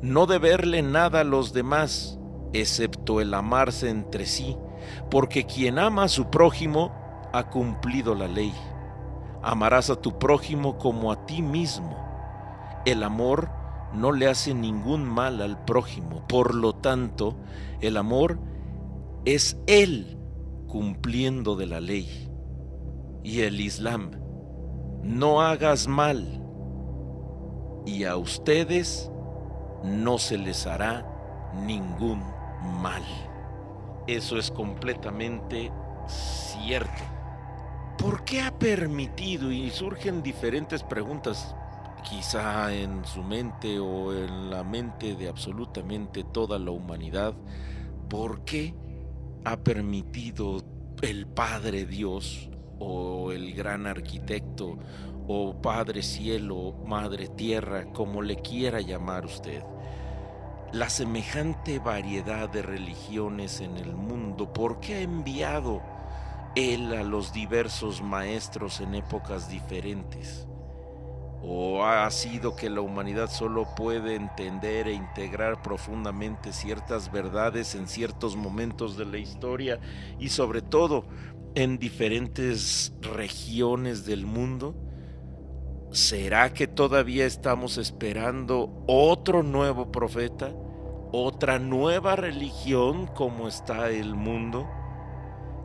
No 0.00 0.26
deberle 0.26 0.82
nada 0.82 1.20
a 1.20 1.24
los 1.24 1.52
demás, 1.52 2.18
excepto 2.52 3.20
el 3.20 3.34
amarse 3.34 3.90
entre 3.90 4.26
sí, 4.26 4.56
porque 5.10 5.44
quien 5.44 5.78
ama 5.78 6.04
a 6.04 6.08
su 6.08 6.30
prójimo 6.30 6.92
ha 7.32 7.50
cumplido 7.50 8.14
la 8.14 8.28
ley. 8.28 8.54
Amarás 9.42 9.90
a 9.90 9.96
tu 9.96 10.18
prójimo 10.18 10.78
como 10.78 11.12
a 11.12 11.26
ti 11.26 11.42
mismo. 11.42 11.96
El 12.84 13.02
amor 13.02 13.50
no 13.92 14.12
le 14.12 14.28
hace 14.28 14.54
ningún 14.54 15.04
mal 15.04 15.42
al 15.42 15.64
prójimo, 15.64 16.26
por 16.28 16.54
lo 16.54 16.74
tanto, 16.74 17.36
el 17.80 17.96
amor 17.96 18.38
es 19.24 19.58
Él 19.66 20.18
cumpliendo 20.66 21.56
de 21.56 21.66
la 21.66 21.80
ley. 21.80 22.28
Y 23.22 23.40
el 23.42 23.60
Islam, 23.60 24.12
no 25.02 25.42
hagas 25.42 25.88
mal 25.88 26.42
y 27.84 28.04
a 28.04 28.16
ustedes 28.16 29.10
no 29.84 30.18
se 30.18 30.38
les 30.38 30.66
hará 30.66 31.06
ningún 31.66 32.22
mal. 32.80 33.02
Eso 34.06 34.38
es 34.38 34.50
completamente 34.50 35.72
cierto. 36.06 37.11
¿Por 37.98 38.24
qué 38.24 38.40
ha 38.40 38.58
permitido? 38.58 39.52
Y 39.52 39.70
surgen 39.70 40.22
diferentes 40.22 40.82
preguntas, 40.82 41.54
quizá 42.08 42.74
en 42.74 43.04
su 43.04 43.22
mente 43.22 43.78
o 43.78 44.12
en 44.12 44.50
la 44.50 44.64
mente 44.64 45.14
de 45.14 45.28
absolutamente 45.28 46.24
toda 46.24 46.58
la 46.58 46.70
humanidad. 46.70 47.34
¿Por 48.08 48.44
qué 48.44 48.74
ha 49.44 49.56
permitido 49.58 50.62
el 51.02 51.26
Padre 51.26 51.86
Dios 51.86 52.50
o 52.78 53.32
el 53.32 53.54
gran 53.54 53.86
arquitecto 53.86 54.78
o 55.28 55.60
Padre 55.60 56.02
Cielo, 56.02 56.74
Madre 56.84 57.28
Tierra, 57.28 57.84
como 57.92 58.22
le 58.22 58.36
quiera 58.36 58.80
llamar 58.80 59.24
usted, 59.24 59.62
la 60.72 60.88
semejante 60.88 61.78
variedad 61.78 62.48
de 62.48 62.62
religiones 62.62 63.60
en 63.60 63.76
el 63.76 63.94
mundo, 63.94 64.52
¿por 64.52 64.80
qué 64.80 64.94
ha 64.94 65.00
enviado 65.00 65.82
Él 66.54 66.92
a 66.92 67.02
los 67.02 67.32
diversos 67.32 68.02
maestros 68.02 68.80
en 68.80 68.94
épocas 68.94 69.48
diferentes? 69.48 70.46
¿O 71.40 71.82
ha 71.82 72.08
sido 72.10 72.54
que 72.54 72.68
la 72.68 72.82
humanidad 72.82 73.30
solo 73.30 73.74
puede 73.74 74.14
entender 74.16 74.86
e 74.86 74.92
integrar 74.92 75.62
profundamente 75.62 76.52
ciertas 76.52 77.10
verdades 77.10 77.74
en 77.74 77.88
ciertos 77.88 78.36
momentos 78.36 78.98
de 78.98 79.06
la 79.06 79.16
historia 79.16 79.80
y 80.20 80.28
sobre 80.28 80.60
todo 80.60 81.06
en 81.54 81.78
diferentes 81.78 82.92
regiones 83.00 84.04
del 84.04 84.26
mundo? 84.26 84.76
¿Será 85.90 86.52
que 86.52 86.66
todavía 86.66 87.24
estamos 87.24 87.78
esperando 87.78 88.84
otro 88.86 89.42
nuevo 89.42 89.90
profeta? 89.90 90.52
¿Otra 91.12 91.58
nueva 91.58 92.14
religión 92.14 93.06
como 93.06 93.48
está 93.48 93.88
el 93.90 94.14
mundo? 94.14 94.68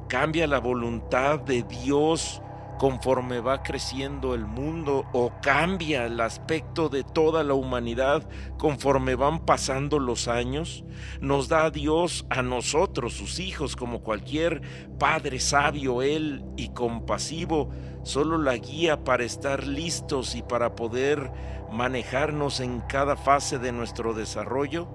¿Cambia 0.08 0.48
la 0.48 0.60
voluntad 0.60 1.38
de 1.38 1.64
Dios 1.64 2.42
conforme 2.78 3.42
va 3.42 3.62
creciendo 3.62 4.36
el 4.36 4.46
mundo 4.46 5.06
o 5.12 5.34
cambia 5.42 6.06
el 6.06 6.22
aspecto 6.22 6.88
de 6.88 7.04
toda 7.04 7.44
la 7.44 7.56
humanidad 7.56 8.26
conforme 8.58 9.16
van 9.16 9.46
pasando 9.46 10.00
los 10.00 10.30
años? 10.30 10.86
Nos 11.20 11.50
da 11.50 11.72
Dios 11.72 12.26
a 12.30 12.42
nosotros, 12.42 13.16
sus 13.16 13.40
hijos, 13.40 13.76
como 13.76 14.00
cualquier 14.00 14.62
padre 14.98 15.42
sabio, 15.42 16.02
él 16.02 16.46
y 16.56 16.70
compasivo, 16.70 17.70
solo 18.04 18.38
la 18.38 18.56
guía 18.56 19.04
para 19.04 19.26
estar 19.26 19.68
listos 19.68 20.36
y 20.36 20.42
para 20.42 20.74
poder 20.74 21.34
manejarnos 21.70 22.62
en 22.62 22.80
cada 22.80 23.18
fase 23.18 23.60
de 23.60 23.74
nuestro 23.74 24.14
desarrollo? 24.14 24.88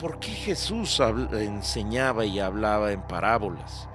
¿Por 0.00 0.18
qué 0.18 0.32
Jesús 0.32 1.00
enseñaba 1.30 2.26
y 2.26 2.40
hablaba 2.40 2.90
en 2.90 3.02
parábolas? 3.02 3.88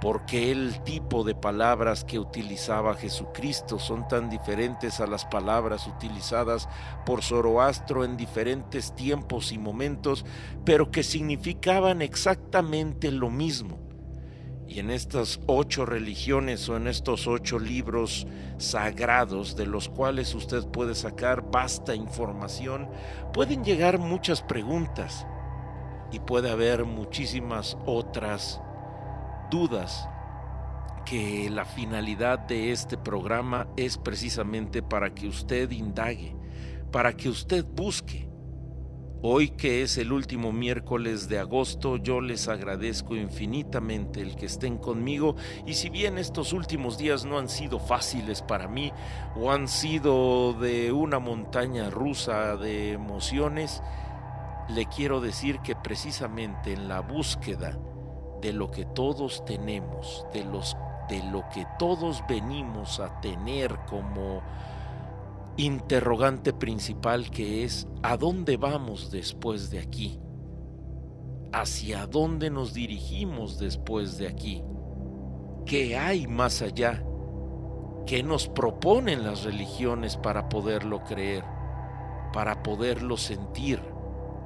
Porque 0.00 0.50
el 0.50 0.82
tipo 0.82 1.24
de 1.24 1.34
palabras 1.34 2.04
que 2.04 2.18
utilizaba 2.18 2.94
Jesucristo 2.94 3.78
son 3.78 4.08
tan 4.08 4.30
diferentes 4.30 4.98
a 5.00 5.06
las 5.06 5.26
palabras 5.26 5.86
utilizadas 5.86 6.68
por 7.04 7.22
Zoroastro 7.22 8.04
en 8.04 8.16
diferentes 8.16 8.94
tiempos 8.94 9.52
y 9.52 9.58
momentos, 9.58 10.24
pero 10.64 10.90
que 10.90 11.02
significaban 11.02 12.00
exactamente 12.00 13.12
lo 13.12 13.28
mismo. 13.28 13.78
Y 14.66 14.78
en 14.78 14.90
estas 14.90 15.40
ocho 15.46 15.84
religiones 15.84 16.68
o 16.68 16.76
en 16.76 16.86
estos 16.86 17.26
ocho 17.26 17.58
libros 17.58 18.26
sagrados 18.56 19.56
de 19.56 19.66
los 19.66 19.88
cuales 19.88 20.34
usted 20.34 20.64
puede 20.68 20.94
sacar 20.94 21.50
vasta 21.50 21.94
información, 21.94 22.88
pueden 23.32 23.64
llegar 23.64 23.98
muchas 23.98 24.42
preguntas 24.42 25.26
y 26.12 26.20
puede 26.20 26.50
haber 26.50 26.84
muchísimas 26.84 27.76
otras 27.84 28.62
dudas 29.50 30.08
que 31.04 31.50
la 31.50 31.64
finalidad 31.64 32.38
de 32.38 32.70
este 32.70 32.96
programa 32.96 33.66
es 33.76 33.98
precisamente 33.98 34.82
para 34.82 35.12
que 35.12 35.26
usted 35.26 35.70
indague, 35.70 36.36
para 36.92 37.16
que 37.16 37.28
usted 37.28 37.64
busque. 37.64 38.28
Hoy 39.22 39.50
que 39.50 39.82
es 39.82 39.98
el 39.98 40.12
último 40.12 40.50
miércoles 40.50 41.28
de 41.28 41.38
agosto, 41.38 41.98
yo 41.98 42.22
les 42.22 42.48
agradezco 42.48 43.16
infinitamente 43.16 44.22
el 44.22 44.34
que 44.34 44.46
estén 44.46 44.78
conmigo 44.78 45.36
y 45.66 45.74
si 45.74 45.90
bien 45.90 46.16
estos 46.16 46.54
últimos 46.54 46.96
días 46.96 47.26
no 47.26 47.38
han 47.38 47.50
sido 47.50 47.78
fáciles 47.78 48.40
para 48.40 48.66
mí 48.66 48.92
o 49.36 49.50
han 49.50 49.68
sido 49.68 50.54
de 50.54 50.90
una 50.92 51.18
montaña 51.18 51.90
rusa 51.90 52.56
de 52.56 52.92
emociones, 52.92 53.82
le 54.70 54.86
quiero 54.86 55.20
decir 55.20 55.58
que 55.58 55.76
precisamente 55.76 56.72
en 56.72 56.88
la 56.88 57.00
búsqueda 57.00 57.76
de 58.40 58.52
lo 58.52 58.70
que 58.70 58.84
todos 58.84 59.44
tenemos, 59.44 60.26
de, 60.32 60.44
los, 60.44 60.76
de 61.08 61.22
lo 61.24 61.48
que 61.52 61.66
todos 61.78 62.22
venimos 62.28 63.00
a 63.00 63.20
tener 63.20 63.78
como 63.88 64.42
interrogante 65.56 66.52
principal 66.52 67.30
que 67.30 67.64
es 67.64 67.86
¿a 68.02 68.16
dónde 68.16 68.56
vamos 68.56 69.10
después 69.10 69.70
de 69.70 69.80
aquí? 69.80 70.18
¿Hacia 71.52 72.06
dónde 72.06 72.48
nos 72.50 72.72
dirigimos 72.72 73.58
después 73.58 74.16
de 74.18 74.28
aquí? 74.28 74.62
¿Qué 75.66 75.96
hay 75.96 76.26
más 76.26 76.62
allá? 76.62 77.04
¿Qué 78.06 78.22
nos 78.22 78.48
proponen 78.48 79.24
las 79.24 79.44
religiones 79.44 80.16
para 80.16 80.48
poderlo 80.48 81.02
creer? 81.04 81.44
Para 82.32 82.62
poderlo 82.62 83.16
sentir? 83.16 83.80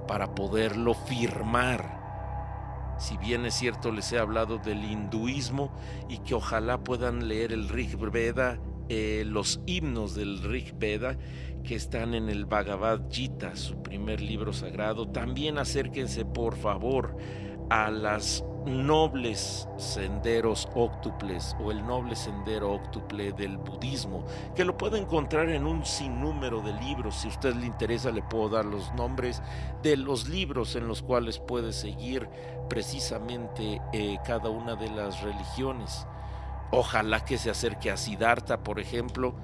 Para 0.08 0.34
poderlo 0.34 0.94
firmar? 0.94 2.03
Si 2.98 3.16
bien 3.18 3.44
es 3.46 3.54
cierto, 3.54 3.90
les 3.90 4.12
he 4.12 4.18
hablado 4.18 4.58
del 4.58 4.84
hinduismo 4.84 5.74
y 6.08 6.18
que 6.18 6.34
ojalá 6.34 6.82
puedan 6.82 7.28
leer 7.28 7.52
el 7.52 7.68
Rig 7.68 7.96
Veda, 7.98 8.58
eh, 8.88 9.24
los 9.26 9.60
himnos 9.66 10.14
del 10.14 10.42
Rig 10.42 10.74
Veda 10.78 11.16
que 11.64 11.74
están 11.74 12.14
en 12.14 12.28
el 12.28 12.44
Bhagavad 12.44 13.00
Gita, 13.10 13.56
su 13.56 13.82
primer 13.82 14.20
libro 14.20 14.52
sagrado. 14.52 15.08
También 15.08 15.58
acérquense, 15.58 16.24
por 16.24 16.56
favor, 16.56 17.16
a 17.70 17.90
las 17.90 18.44
nobles 18.66 19.68
senderos 19.76 20.68
óctuples 20.74 21.54
o 21.60 21.70
el 21.70 21.86
noble 21.86 22.16
sendero 22.16 22.72
óctuple 22.72 23.32
del 23.32 23.58
budismo, 23.58 24.24
que 24.54 24.64
lo 24.64 24.76
puede 24.76 24.98
encontrar 24.98 25.48
en 25.50 25.66
un 25.66 25.84
sinnúmero 25.84 26.60
de 26.62 26.72
libros. 26.74 27.16
Si 27.16 27.28
a 27.28 27.30
usted 27.30 27.54
le 27.54 27.66
interesa, 27.66 28.10
le 28.10 28.22
puedo 28.22 28.50
dar 28.50 28.64
los 28.64 28.92
nombres 28.94 29.42
de 29.82 29.96
los 29.96 30.28
libros 30.28 30.76
en 30.76 30.88
los 30.88 31.02
cuales 31.02 31.38
puede 31.38 31.72
seguir 31.72 32.28
precisamente 32.68 33.80
eh, 33.92 34.18
cada 34.24 34.50
una 34.50 34.76
de 34.76 34.90
las 34.90 35.22
religiones. 35.22 36.06
Ojalá 36.70 37.24
que 37.24 37.38
se 37.38 37.50
acerque 37.50 37.90
a 37.90 37.96
Siddhartha, 37.96 38.62
por 38.62 38.80
ejemplo, 38.80 39.36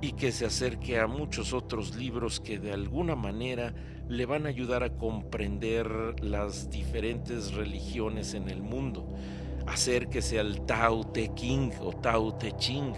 y 0.00 0.12
que 0.12 0.32
se 0.32 0.46
acerque 0.46 1.00
a 1.00 1.06
muchos 1.06 1.52
otros 1.52 1.94
libros 1.94 2.40
que 2.40 2.58
de 2.58 2.72
alguna 2.72 3.14
manera 3.14 3.74
le 4.08 4.26
van 4.26 4.44
a 4.44 4.50
ayudar 4.50 4.82
a 4.82 4.96
comprender 4.96 5.88
las 6.22 6.68
diferentes 6.68 7.54
religiones 7.54 8.34
en 8.34 8.50
el 8.50 8.62
mundo. 8.62 9.08
Acérquese 9.66 10.38
al 10.38 10.66
Tao 10.66 11.04
Te 11.04 11.28
King 11.28 11.70
o 11.80 11.92
Tao 11.92 12.34
Te 12.34 12.52
Ching 12.52 12.92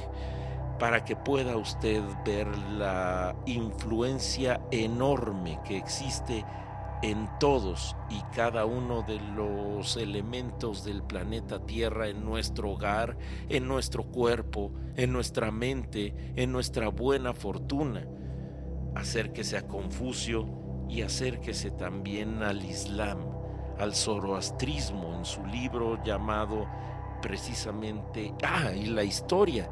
para 0.80 1.04
que 1.04 1.16
pueda 1.16 1.56
usted 1.56 2.02
ver 2.24 2.48
la 2.76 3.36
influencia 3.46 4.60
enorme 4.70 5.60
que 5.64 5.76
existe 5.76 6.44
en 7.02 7.28
todos 7.38 7.96
y 8.08 8.20
cada 8.34 8.64
uno 8.64 9.02
de 9.02 9.20
los 9.20 9.96
elementos 9.96 10.84
del 10.84 11.02
planeta 11.02 11.64
Tierra, 11.64 12.08
en 12.08 12.24
nuestro 12.24 12.72
hogar, 12.72 13.16
en 13.48 13.68
nuestro 13.68 14.04
cuerpo, 14.04 14.72
en 14.96 15.12
nuestra 15.12 15.50
mente, 15.50 16.14
en 16.36 16.52
nuestra 16.52 16.88
buena 16.88 17.34
fortuna. 17.34 18.06
Acérquese 18.94 19.58
a 19.58 19.66
Confucio 19.66 20.48
y 20.88 21.02
acérquese 21.02 21.70
también 21.70 22.42
al 22.42 22.64
Islam, 22.64 23.18
al 23.78 23.94
zoroastrismo, 23.94 25.14
en 25.14 25.24
su 25.24 25.44
libro 25.46 26.02
llamado 26.02 26.66
precisamente, 27.20 28.34
ah, 28.42 28.72
y 28.72 28.86
la 28.86 29.04
historia 29.04 29.68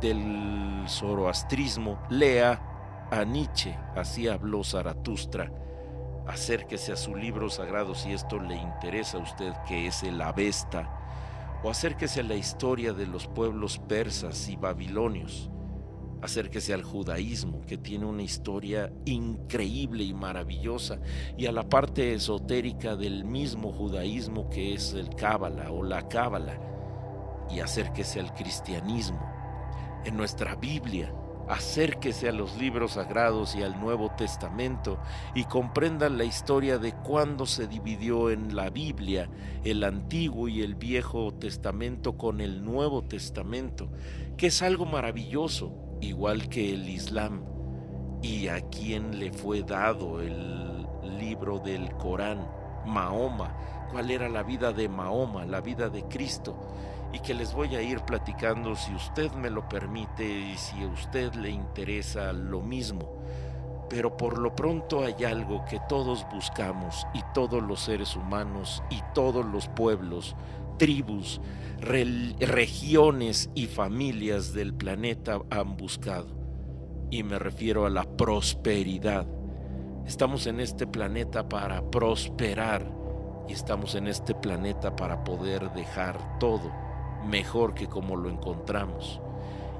del 0.00 0.84
zoroastrismo, 0.88 1.98
lea 2.08 3.08
a 3.10 3.24
Nietzsche, 3.24 3.76
así 3.94 4.26
habló 4.26 4.64
Zaratustra 4.64 5.61
acérquese 6.26 6.92
a 6.92 6.96
su 6.96 7.14
libro 7.16 7.50
sagrado 7.50 7.94
si 7.94 8.12
esto 8.12 8.38
le 8.38 8.56
interesa 8.56 9.18
a 9.18 9.22
usted, 9.22 9.52
que 9.66 9.86
es 9.86 10.02
el 10.02 10.20
Avesta, 10.20 10.88
o 11.62 11.70
acérquese 11.70 12.20
a 12.20 12.24
la 12.24 12.34
historia 12.34 12.92
de 12.92 13.06
los 13.06 13.26
pueblos 13.26 13.78
persas 13.78 14.48
y 14.48 14.56
babilonios. 14.56 15.50
Acérquese 16.20 16.72
al 16.72 16.84
judaísmo, 16.84 17.62
que 17.62 17.76
tiene 17.76 18.06
una 18.06 18.22
historia 18.22 18.92
increíble 19.04 20.04
y 20.04 20.14
maravillosa, 20.14 21.00
y 21.36 21.46
a 21.46 21.52
la 21.52 21.68
parte 21.68 22.14
esotérica 22.14 22.94
del 22.94 23.24
mismo 23.24 23.72
judaísmo 23.72 24.48
que 24.48 24.74
es 24.74 24.94
el 24.94 25.10
Cábala 25.16 25.72
o 25.72 25.82
la 25.82 26.06
Cábala. 26.08 26.60
Y 27.50 27.60
acérquese 27.60 28.20
al 28.20 28.32
cristianismo. 28.34 29.20
En 30.04 30.16
nuestra 30.16 30.54
Biblia 30.54 31.12
acérquese 31.48 32.28
a 32.28 32.32
los 32.32 32.56
libros 32.56 32.92
sagrados 32.92 33.54
y 33.54 33.62
al 33.62 33.80
Nuevo 33.80 34.10
Testamento 34.16 34.98
y 35.34 35.44
comprendan 35.44 36.18
la 36.18 36.24
historia 36.24 36.78
de 36.78 36.92
cuándo 36.92 37.46
se 37.46 37.66
dividió 37.66 38.30
en 38.30 38.54
la 38.54 38.70
Biblia 38.70 39.28
el 39.64 39.84
Antiguo 39.84 40.48
y 40.48 40.62
el 40.62 40.74
Viejo 40.74 41.32
Testamento 41.34 42.16
con 42.16 42.40
el 42.40 42.64
Nuevo 42.64 43.02
Testamento, 43.02 43.90
que 44.36 44.48
es 44.48 44.62
algo 44.62 44.86
maravilloso, 44.86 45.98
igual 46.00 46.48
que 46.48 46.72
el 46.74 46.88
Islam, 46.88 47.44
y 48.22 48.48
a 48.48 48.60
quien 48.60 49.18
le 49.18 49.32
fue 49.32 49.62
dado 49.62 50.20
el 50.20 50.86
libro 51.18 51.58
del 51.58 51.92
Corán, 51.96 52.46
Mahoma, 52.86 53.56
cuál 53.90 54.10
era 54.10 54.28
la 54.28 54.42
vida 54.42 54.72
de 54.72 54.88
Mahoma, 54.88 55.44
la 55.44 55.60
vida 55.60 55.88
de 55.88 56.04
Cristo 56.04 56.56
y 57.12 57.18
que 57.20 57.34
les 57.34 57.52
voy 57.52 57.74
a 57.76 57.82
ir 57.82 58.00
platicando 58.00 58.74
si 58.74 58.94
usted 58.94 59.30
me 59.32 59.50
lo 59.50 59.68
permite 59.68 60.24
y 60.24 60.56
si 60.56 60.82
a 60.82 60.88
usted 60.88 61.34
le 61.34 61.50
interesa 61.50 62.32
lo 62.32 62.62
mismo. 62.62 63.22
Pero 63.90 64.16
por 64.16 64.38
lo 64.38 64.54
pronto 64.56 65.04
hay 65.04 65.24
algo 65.24 65.64
que 65.66 65.78
todos 65.88 66.26
buscamos 66.32 67.06
y 67.12 67.20
todos 67.34 67.62
los 67.62 67.80
seres 67.80 68.16
humanos 68.16 68.82
y 68.88 69.00
todos 69.14 69.44
los 69.44 69.68
pueblos, 69.68 70.34
tribus, 70.78 71.42
regiones 71.78 73.50
y 73.54 73.66
familias 73.66 74.54
del 74.54 74.72
planeta 74.72 75.40
han 75.50 75.76
buscado. 75.76 76.28
Y 77.10 77.22
me 77.24 77.38
refiero 77.38 77.84
a 77.84 77.90
la 77.90 78.04
prosperidad. 78.04 79.26
Estamos 80.06 80.46
en 80.46 80.60
este 80.60 80.86
planeta 80.86 81.46
para 81.46 81.82
prosperar 81.90 82.90
y 83.46 83.52
estamos 83.52 83.94
en 83.94 84.08
este 84.08 84.34
planeta 84.34 84.96
para 84.96 85.22
poder 85.22 85.70
dejar 85.72 86.38
todo 86.38 86.91
mejor 87.26 87.74
que 87.74 87.88
como 87.88 88.16
lo 88.16 88.28
encontramos. 88.28 89.20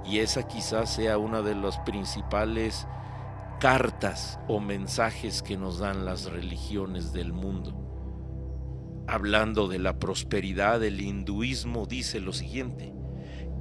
Y 0.04 0.18
esa 0.18 0.46
quizás 0.48 0.92
sea 0.92 1.18
una 1.18 1.42
de 1.42 1.54
las 1.54 1.78
principales 1.80 2.86
cartas 3.60 4.40
o 4.48 4.58
mensajes 4.58 5.42
que 5.42 5.56
nos 5.56 5.78
dan 5.78 6.04
las 6.04 6.30
religiones 6.30 7.12
del 7.12 7.32
mundo. 7.32 7.78
Hablando 9.06 9.68
de 9.68 9.78
la 9.78 9.98
prosperidad, 9.98 10.82
el 10.82 11.00
hinduismo 11.00 11.86
dice 11.86 12.20
lo 12.20 12.32
siguiente, 12.32 12.92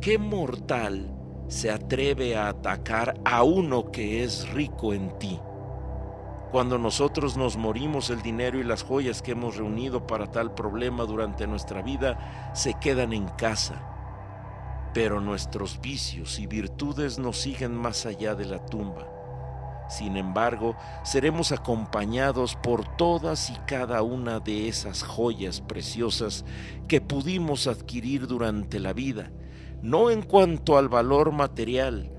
¿qué 0.01 0.17
mortal 0.17 1.15
se 1.51 1.69
atreve 1.69 2.37
a 2.37 2.47
atacar 2.47 3.19
a 3.25 3.43
uno 3.43 3.91
que 3.91 4.23
es 4.23 4.49
rico 4.53 4.93
en 4.93 5.19
ti. 5.19 5.37
Cuando 6.51 6.77
nosotros 6.77 7.37
nos 7.37 7.55
morimos, 7.55 8.09
el 8.09 8.21
dinero 8.21 8.59
y 8.59 8.63
las 8.63 8.83
joyas 8.83 9.21
que 9.21 9.31
hemos 9.31 9.55
reunido 9.55 10.05
para 10.05 10.29
tal 10.31 10.53
problema 10.53 11.05
durante 11.05 11.47
nuestra 11.47 11.81
vida 11.81 12.51
se 12.53 12.73
quedan 12.73 13.13
en 13.13 13.27
casa. 13.29 13.81
Pero 14.93 15.21
nuestros 15.21 15.79
vicios 15.79 16.39
y 16.39 16.47
virtudes 16.47 17.19
nos 17.19 17.37
siguen 17.37 17.73
más 17.73 18.05
allá 18.05 18.35
de 18.35 18.45
la 18.45 18.65
tumba. 18.65 19.07
Sin 19.87 20.17
embargo, 20.17 20.75
seremos 21.03 21.51
acompañados 21.51 22.55
por 22.57 22.85
todas 22.97 23.49
y 23.49 23.55
cada 23.65 24.01
una 24.01 24.39
de 24.39 24.67
esas 24.67 25.03
joyas 25.03 25.61
preciosas 25.61 26.45
que 26.87 27.01
pudimos 27.01 27.67
adquirir 27.67 28.27
durante 28.27 28.79
la 28.79 28.93
vida 28.93 29.31
no 29.81 30.11
en 30.11 30.21
cuanto 30.21 30.77
al 30.77 30.89
valor 30.89 31.31
material, 31.31 32.11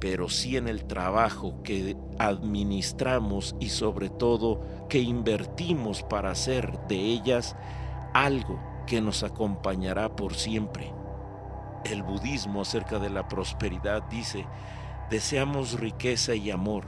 pero 0.00 0.28
sí 0.28 0.56
en 0.56 0.68
el 0.68 0.84
trabajo 0.84 1.62
que 1.62 1.96
administramos 2.18 3.56
y 3.60 3.70
sobre 3.70 4.10
todo 4.10 4.60
que 4.88 5.00
invertimos 5.00 6.02
para 6.02 6.30
hacer 6.30 6.78
de 6.88 6.96
ellas 6.96 7.56
algo 8.14 8.60
que 8.86 9.00
nos 9.00 9.22
acompañará 9.22 10.14
por 10.16 10.34
siempre. 10.34 10.92
El 11.84 12.02
budismo 12.02 12.62
acerca 12.62 12.98
de 12.98 13.10
la 13.10 13.28
prosperidad 13.28 14.02
dice, 14.10 14.46
deseamos 15.10 15.78
riqueza 15.78 16.34
y 16.34 16.50
amor, 16.50 16.84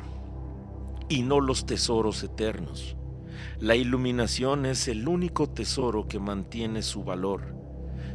y 1.09 1.23
no 1.23 1.41
los 1.41 1.67
tesoros 1.67 2.23
eternos. 2.23 2.97
La 3.59 3.75
iluminación 3.75 4.67
es 4.67 4.89
el 4.89 5.07
único 5.07 5.49
tesoro 5.49 6.09
que 6.09 6.19
mantiene 6.19 6.83
su 6.83 7.05
valor. 7.05 7.55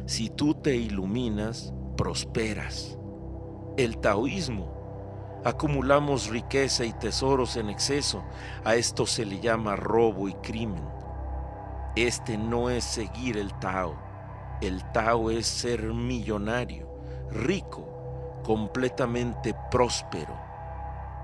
Si 0.06 0.28
tú 0.30 0.54
te 0.54 0.76
iluminas, 0.76 1.72
prosperas. 1.96 2.98
El 3.76 3.98
taoísmo. 3.98 4.75
Acumulamos 5.46 6.26
riqueza 6.26 6.84
y 6.84 6.92
tesoros 6.92 7.56
en 7.56 7.70
exceso. 7.70 8.24
A 8.64 8.74
esto 8.74 9.06
se 9.06 9.24
le 9.24 9.38
llama 9.38 9.76
robo 9.76 10.28
y 10.28 10.34
crimen. 10.34 10.82
Este 11.94 12.36
no 12.36 12.68
es 12.68 12.82
seguir 12.82 13.36
el 13.36 13.54
Tao. 13.60 13.96
El 14.60 14.82
Tao 14.90 15.30
es 15.30 15.46
ser 15.46 15.84
millonario, 15.94 16.88
rico, 17.30 18.40
completamente 18.42 19.54
próspero, 19.70 20.36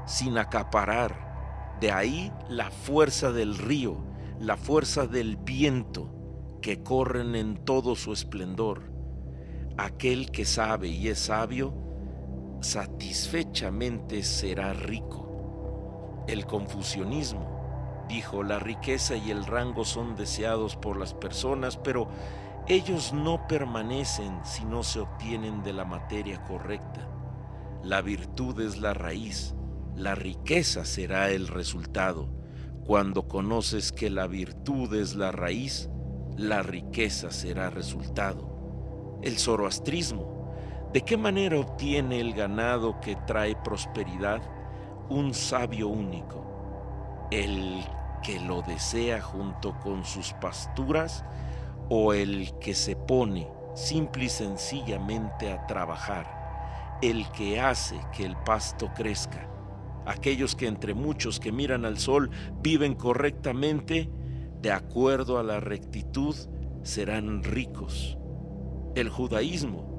sin 0.06 0.38
acaparar. 0.38 1.74
De 1.80 1.90
ahí 1.90 2.32
la 2.48 2.70
fuerza 2.70 3.32
del 3.32 3.58
río, 3.58 3.96
la 4.38 4.56
fuerza 4.56 5.08
del 5.08 5.36
viento 5.36 6.14
que 6.60 6.84
corren 6.84 7.34
en 7.34 7.56
todo 7.64 7.96
su 7.96 8.12
esplendor 8.12 8.92
aquel 9.76 10.30
que 10.30 10.44
sabe 10.44 10.88
y 10.88 11.08
es 11.08 11.18
sabio, 11.18 11.74
satisfechamente 12.62 14.22
será 14.22 14.72
rico. 14.72 16.24
El 16.26 16.46
confucianismo 16.46 18.06
dijo, 18.08 18.42
la 18.42 18.58
riqueza 18.58 19.16
y 19.16 19.30
el 19.30 19.44
rango 19.44 19.84
son 19.84 20.16
deseados 20.16 20.76
por 20.76 20.96
las 20.96 21.14
personas, 21.14 21.76
pero 21.76 22.08
ellos 22.68 23.12
no 23.12 23.46
permanecen 23.48 24.40
si 24.44 24.64
no 24.64 24.82
se 24.82 25.00
obtienen 25.00 25.62
de 25.62 25.72
la 25.72 25.84
materia 25.84 26.42
correcta. 26.44 27.08
La 27.82 28.00
virtud 28.00 28.60
es 28.60 28.78
la 28.78 28.94
raíz, 28.94 29.54
la 29.96 30.14
riqueza 30.14 30.84
será 30.84 31.30
el 31.30 31.48
resultado. 31.48 32.28
Cuando 32.84 33.28
conoces 33.28 33.92
que 33.92 34.10
la 34.10 34.26
virtud 34.26 34.94
es 34.94 35.14
la 35.14 35.32
raíz, 35.32 35.88
la 36.36 36.62
riqueza 36.62 37.30
será 37.30 37.70
resultado 37.70 38.52
el 39.22 39.38
zoroastrismo. 39.38 40.31
¿De 40.92 41.00
qué 41.00 41.16
manera 41.16 41.58
obtiene 41.58 42.20
el 42.20 42.34
ganado 42.34 43.00
que 43.00 43.16
trae 43.16 43.56
prosperidad 43.56 44.42
un 45.08 45.32
sabio 45.32 45.88
único? 45.88 47.28
¿El 47.30 47.82
que 48.22 48.38
lo 48.38 48.60
desea 48.60 49.22
junto 49.22 49.78
con 49.80 50.04
sus 50.04 50.34
pasturas 50.34 51.24
o 51.88 52.12
el 52.12 52.52
que 52.58 52.74
se 52.74 52.94
pone 52.94 53.48
simple 53.74 54.24
y 54.24 54.28
sencillamente 54.28 55.50
a 55.50 55.66
trabajar? 55.66 56.98
El 57.00 57.26
que 57.30 57.58
hace 57.58 57.98
que 58.14 58.26
el 58.26 58.36
pasto 58.36 58.90
crezca. 58.94 59.48
Aquellos 60.04 60.54
que 60.54 60.66
entre 60.66 60.92
muchos 60.92 61.40
que 61.40 61.52
miran 61.52 61.86
al 61.86 61.96
sol 61.96 62.30
viven 62.60 62.96
correctamente, 62.96 64.10
de 64.60 64.72
acuerdo 64.72 65.38
a 65.38 65.42
la 65.42 65.58
rectitud, 65.58 66.36
serán 66.82 67.42
ricos 67.42 68.18
el 68.94 69.08
judaísmo. 69.08 69.91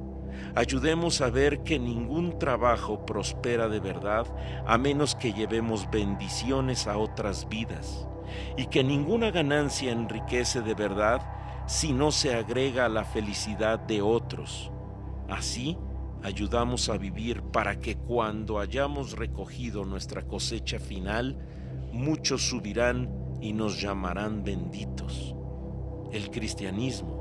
Ayudemos 0.55 1.21
a 1.21 1.29
ver 1.29 1.63
que 1.63 1.79
ningún 1.79 2.37
trabajo 2.37 3.05
prospera 3.05 3.67
de 3.67 3.79
verdad 3.79 4.27
a 4.65 4.77
menos 4.77 5.15
que 5.15 5.33
llevemos 5.33 5.89
bendiciones 5.89 6.87
a 6.87 6.97
otras 6.97 7.49
vidas 7.49 8.07
y 8.57 8.67
que 8.67 8.83
ninguna 8.83 9.31
ganancia 9.31 9.91
enriquece 9.91 10.61
de 10.61 10.73
verdad 10.73 11.21
si 11.65 11.93
no 11.93 12.11
se 12.11 12.35
agrega 12.35 12.85
a 12.85 12.89
la 12.89 13.03
felicidad 13.03 13.79
de 13.79 14.01
otros. 14.01 14.71
Así, 15.29 15.77
ayudamos 16.21 16.89
a 16.89 16.97
vivir 16.97 17.41
para 17.41 17.79
que 17.79 17.95
cuando 17.95 18.59
hayamos 18.59 19.13
recogido 19.13 19.85
nuestra 19.85 20.23
cosecha 20.23 20.79
final, 20.79 21.37
muchos 21.91 22.49
subirán 22.49 23.09
y 23.41 23.53
nos 23.53 23.81
llamarán 23.81 24.43
benditos. 24.43 25.35
El 26.11 26.29
cristianismo 26.29 27.12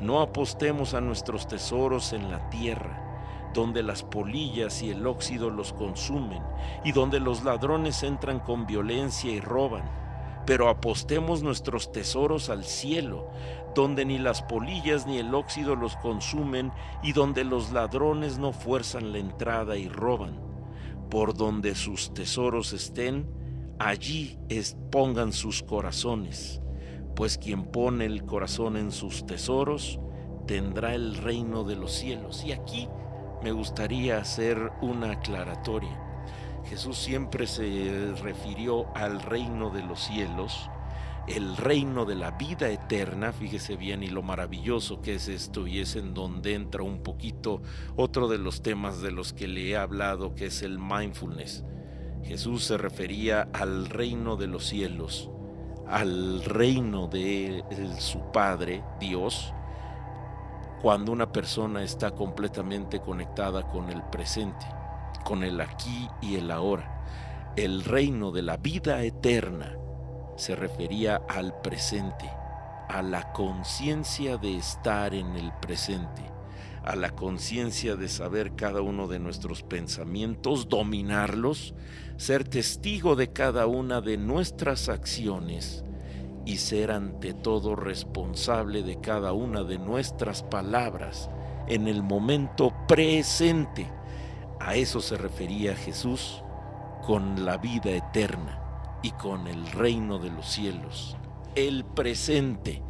no 0.00 0.20
apostemos 0.20 0.94
a 0.94 1.00
nuestros 1.00 1.46
tesoros 1.46 2.12
en 2.12 2.30
la 2.30 2.50
tierra, 2.50 3.50
donde 3.54 3.82
las 3.82 4.02
polillas 4.02 4.82
y 4.82 4.90
el 4.90 5.06
óxido 5.06 5.50
los 5.50 5.72
consumen 5.72 6.42
y 6.84 6.92
donde 6.92 7.20
los 7.20 7.44
ladrones 7.44 8.02
entran 8.02 8.40
con 8.40 8.66
violencia 8.66 9.30
y 9.30 9.40
roban. 9.40 9.84
Pero 10.46 10.68
apostemos 10.68 11.42
nuestros 11.42 11.90
tesoros 11.90 12.50
al 12.50 12.64
cielo, 12.64 13.30
donde 13.74 14.04
ni 14.04 14.18
las 14.18 14.42
polillas 14.42 15.06
ni 15.06 15.18
el 15.18 15.34
óxido 15.34 15.74
los 15.74 15.96
consumen 15.96 16.70
y 17.02 17.12
donde 17.12 17.44
los 17.44 17.72
ladrones 17.72 18.38
no 18.38 18.52
fuerzan 18.52 19.12
la 19.12 19.18
entrada 19.18 19.76
y 19.76 19.88
roban. 19.88 20.38
Por 21.08 21.34
donde 21.34 21.74
sus 21.74 22.12
tesoros 22.12 22.72
estén, 22.72 23.30
allí 23.78 24.38
pongan 24.90 25.32
sus 25.32 25.62
corazones 25.62 26.60
pues 27.14 27.38
quien 27.38 27.64
pone 27.64 28.06
el 28.06 28.24
corazón 28.24 28.76
en 28.76 28.92
sus 28.92 29.26
tesoros 29.26 30.00
tendrá 30.46 30.94
el 30.94 31.16
reino 31.16 31.64
de 31.64 31.76
los 31.76 31.92
cielos. 31.92 32.44
Y 32.44 32.52
aquí 32.52 32.88
me 33.42 33.52
gustaría 33.52 34.18
hacer 34.18 34.72
una 34.80 35.12
aclaratoria. 35.12 36.00
Jesús 36.64 36.96
siempre 36.96 37.46
se 37.46 38.14
refirió 38.22 38.86
al 38.96 39.20
reino 39.20 39.70
de 39.70 39.82
los 39.82 40.00
cielos, 40.00 40.70
el 41.26 41.56
reino 41.56 42.04
de 42.04 42.14
la 42.14 42.32
vida 42.32 42.68
eterna, 42.68 43.32
fíjese 43.32 43.76
bien, 43.76 44.02
y 44.02 44.08
lo 44.08 44.22
maravilloso 44.22 45.00
que 45.00 45.14
es 45.14 45.28
esto, 45.28 45.66
y 45.66 45.80
es 45.80 45.96
en 45.96 46.14
donde 46.14 46.54
entra 46.54 46.82
un 46.82 47.02
poquito 47.02 47.62
otro 47.96 48.28
de 48.28 48.38
los 48.38 48.62
temas 48.62 49.00
de 49.00 49.10
los 49.10 49.32
que 49.32 49.48
le 49.48 49.70
he 49.70 49.76
hablado, 49.76 50.34
que 50.34 50.46
es 50.46 50.62
el 50.62 50.78
mindfulness. 50.78 51.64
Jesús 52.22 52.64
se 52.64 52.78
refería 52.78 53.48
al 53.52 53.86
reino 53.86 54.36
de 54.36 54.46
los 54.46 54.66
cielos, 54.66 55.30
al 55.88 56.44
reino 56.44 57.08
de 57.08 57.64
su 57.98 58.20
Padre, 58.32 58.82
Dios, 58.98 59.52
cuando 60.82 61.12
una 61.12 61.32
persona 61.32 61.82
está 61.82 62.10
completamente 62.10 63.00
conectada 63.00 63.62
con 63.70 63.90
el 63.90 64.02
presente, 64.02 64.66
con 65.24 65.42
el 65.42 65.60
aquí 65.60 66.08
y 66.20 66.36
el 66.36 66.50
ahora. 66.50 67.04
El 67.56 67.84
reino 67.84 68.32
de 68.32 68.42
la 68.42 68.56
vida 68.56 69.02
eterna 69.02 69.76
se 70.36 70.56
refería 70.56 71.22
al 71.28 71.60
presente, 71.60 72.28
a 72.88 73.00
la 73.02 73.32
conciencia 73.32 74.36
de 74.36 74.56
estar 74.56 75.14
en 75.14 75.36
el 75.36 75.52
presente, 75.52 76.33
a 76.84 76.96
la 76.96 77.10
conciencia 77.10 77.96
de 77.96 78.08
saber 78.08 78.54
cada 78.56 78.82
uno 78.82 79.08
de 79.08 79.18
nuestros 79.18 79.62
pensamientos, 79.62 80.68
dominarlos, 80.68 81.74
ser 82.18 82.44
testigo 82.44 83.16
de 83.16 83.32
cada 83.32 83.66
una 83.66 84.02
de 84.02 84.18
nuestras 84.18 84.90
acciones 84.90 85.82
y 86.44 86.58
ser 86.58 86.90
ante 86.90 87.32
todo 87.32 87.74
responsable 87.74 88.82
de 88.82 89.00
cada 89.00 89.32
una 89.32 89.62
de 89.64 89.78
nuestras 89.78 90.42
palabras 90.42 91.30
en 91.68 91.88
el 91.88 92.02
momento 92.02 92.74
presente. 92.86 93.90
A 94.60 94.76
eso 94.76 95.00
se 95.00 95.16
refería 95.16 95.74
Jesús 95.74 96.42
con 97.06 97.46
la 97.46 97.56
vida 97.56 97.92
eterna 97.92 98.60
y 99.02 99.10
con 99.12 99.46
el 99.46 99.66
reino 99.72 100.18
de 100.18 100.30
los 100.30 100.46
cielos. 100.46 101.16
El 101.54 101.84
presente. 101.86 102.82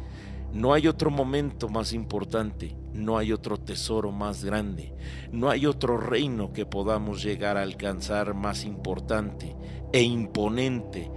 No 0.51 0.73
hay 0.73 0.87
otro 0.87 1.11
momento 1.11 1.69
más 1.69 1.93
importante 1.93 2.75
no 2.95 3.17
hay 3.17 3.33
otro 3.33 3.57
tesoro 3.57 4.11
más 4.11 4.43
grande, 4.43 4.93
no 5.31 5.49
hay 5.49 5.65
otro 5.65 5.97
reino 5.97 6.53
que 6.53 6.65
podamos 6.65 7.21
llegar 7.21 7.57
a 7.57 7.61
alcanzar 7.61 8.33
más 8.33 8.63
importante 8.63 9.55
e 9.91 10.01
imponente 10.01 11.11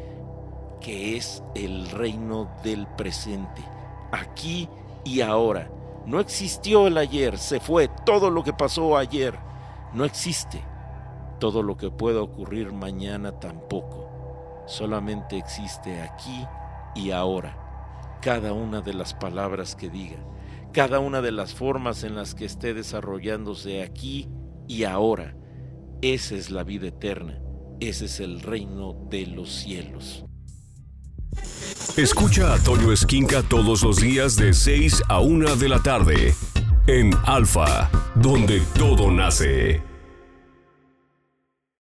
que 0.81 1.17
es 1.17 1.43
el 1.55 1.89
reino 1.91 2.51
del 2.63 2.87
presente, 2.87 3.63
aquí 4.13 4.69
y 5.05 5.21
ahora. 5.21 5.71
No 6.07 6.21
existió 6.21 6.87
el 6.87 6.97
ayer, 6.97 7.39
se 7.39 7.61
fue 7.61 7.89
todo 8.07 8.31
lo 8.31 8.43
que 8.43 8.53
pasó 8.53 8.97
ayer. 8.97 9.39
no 9.93 10.05
existe. 10.05 10.63
Todo 11.39 11.63
lo 11.63 11.77
que 11.77 11.91
pueda 11.91 12.21
ocurrir 12.21 12.73
mañana 12.73 13.33
tampoco. 13.33 14.65
Solamente 14.67 15.39
existe 15.39 16.01
aquí 16.03 16.47
y 16.95 17.13
ahora. 17.13 17.57
Cada 18.21 18.53
una 18.53 18.81
de 18.81 18.93
las 18.93 19.15
palabras 19.15 19.77
que 19.77 19.89
diga, 19.89 20.19
cada 20.79 21.01
una 21.01 21.21
de 21.21 21.33
las 21.33 21.55
formas 21.55 22.05
en 22.05 22.15
las 22.15 22.37
que 22.37 22.45
esté 22.45 22.73
desarrollándose 22.73 23.83
aquí 23.83 24.29
y 24.69 24.85
ahora. 24.85 25.37
Esa 26.03 26.37
es 26.37 26.53
la 26.53 26.63
vida 26.63 26.87
eterna. 26.87 27.43
Ese 27.81 28.05
es 28.05 28.21
el 28.21 28.41
reino 28.41 28.95
de 29.11 29.27
los 29.27 29.53
cielos. 29.53 30.25
Escucha 31.97 32.55
a 32.55 32.59
Toño 32.61 32.93
Esquinca 32.93 33.43
todos 33.43 33.83
los 33.83 33.97
días 33.97 34.37
de 34.37 34.55
6 34.55 35.03
a 35.09 35.19
1 35.19 35.57
de 35.57 35.69
la 35.69 35.83
tarde 35.83 36.33
en 36.87 37.13
Alfa, 37.27 37.91
donde 38.15 38.63
todo 38.79 39.11
nace. 39.11 39.88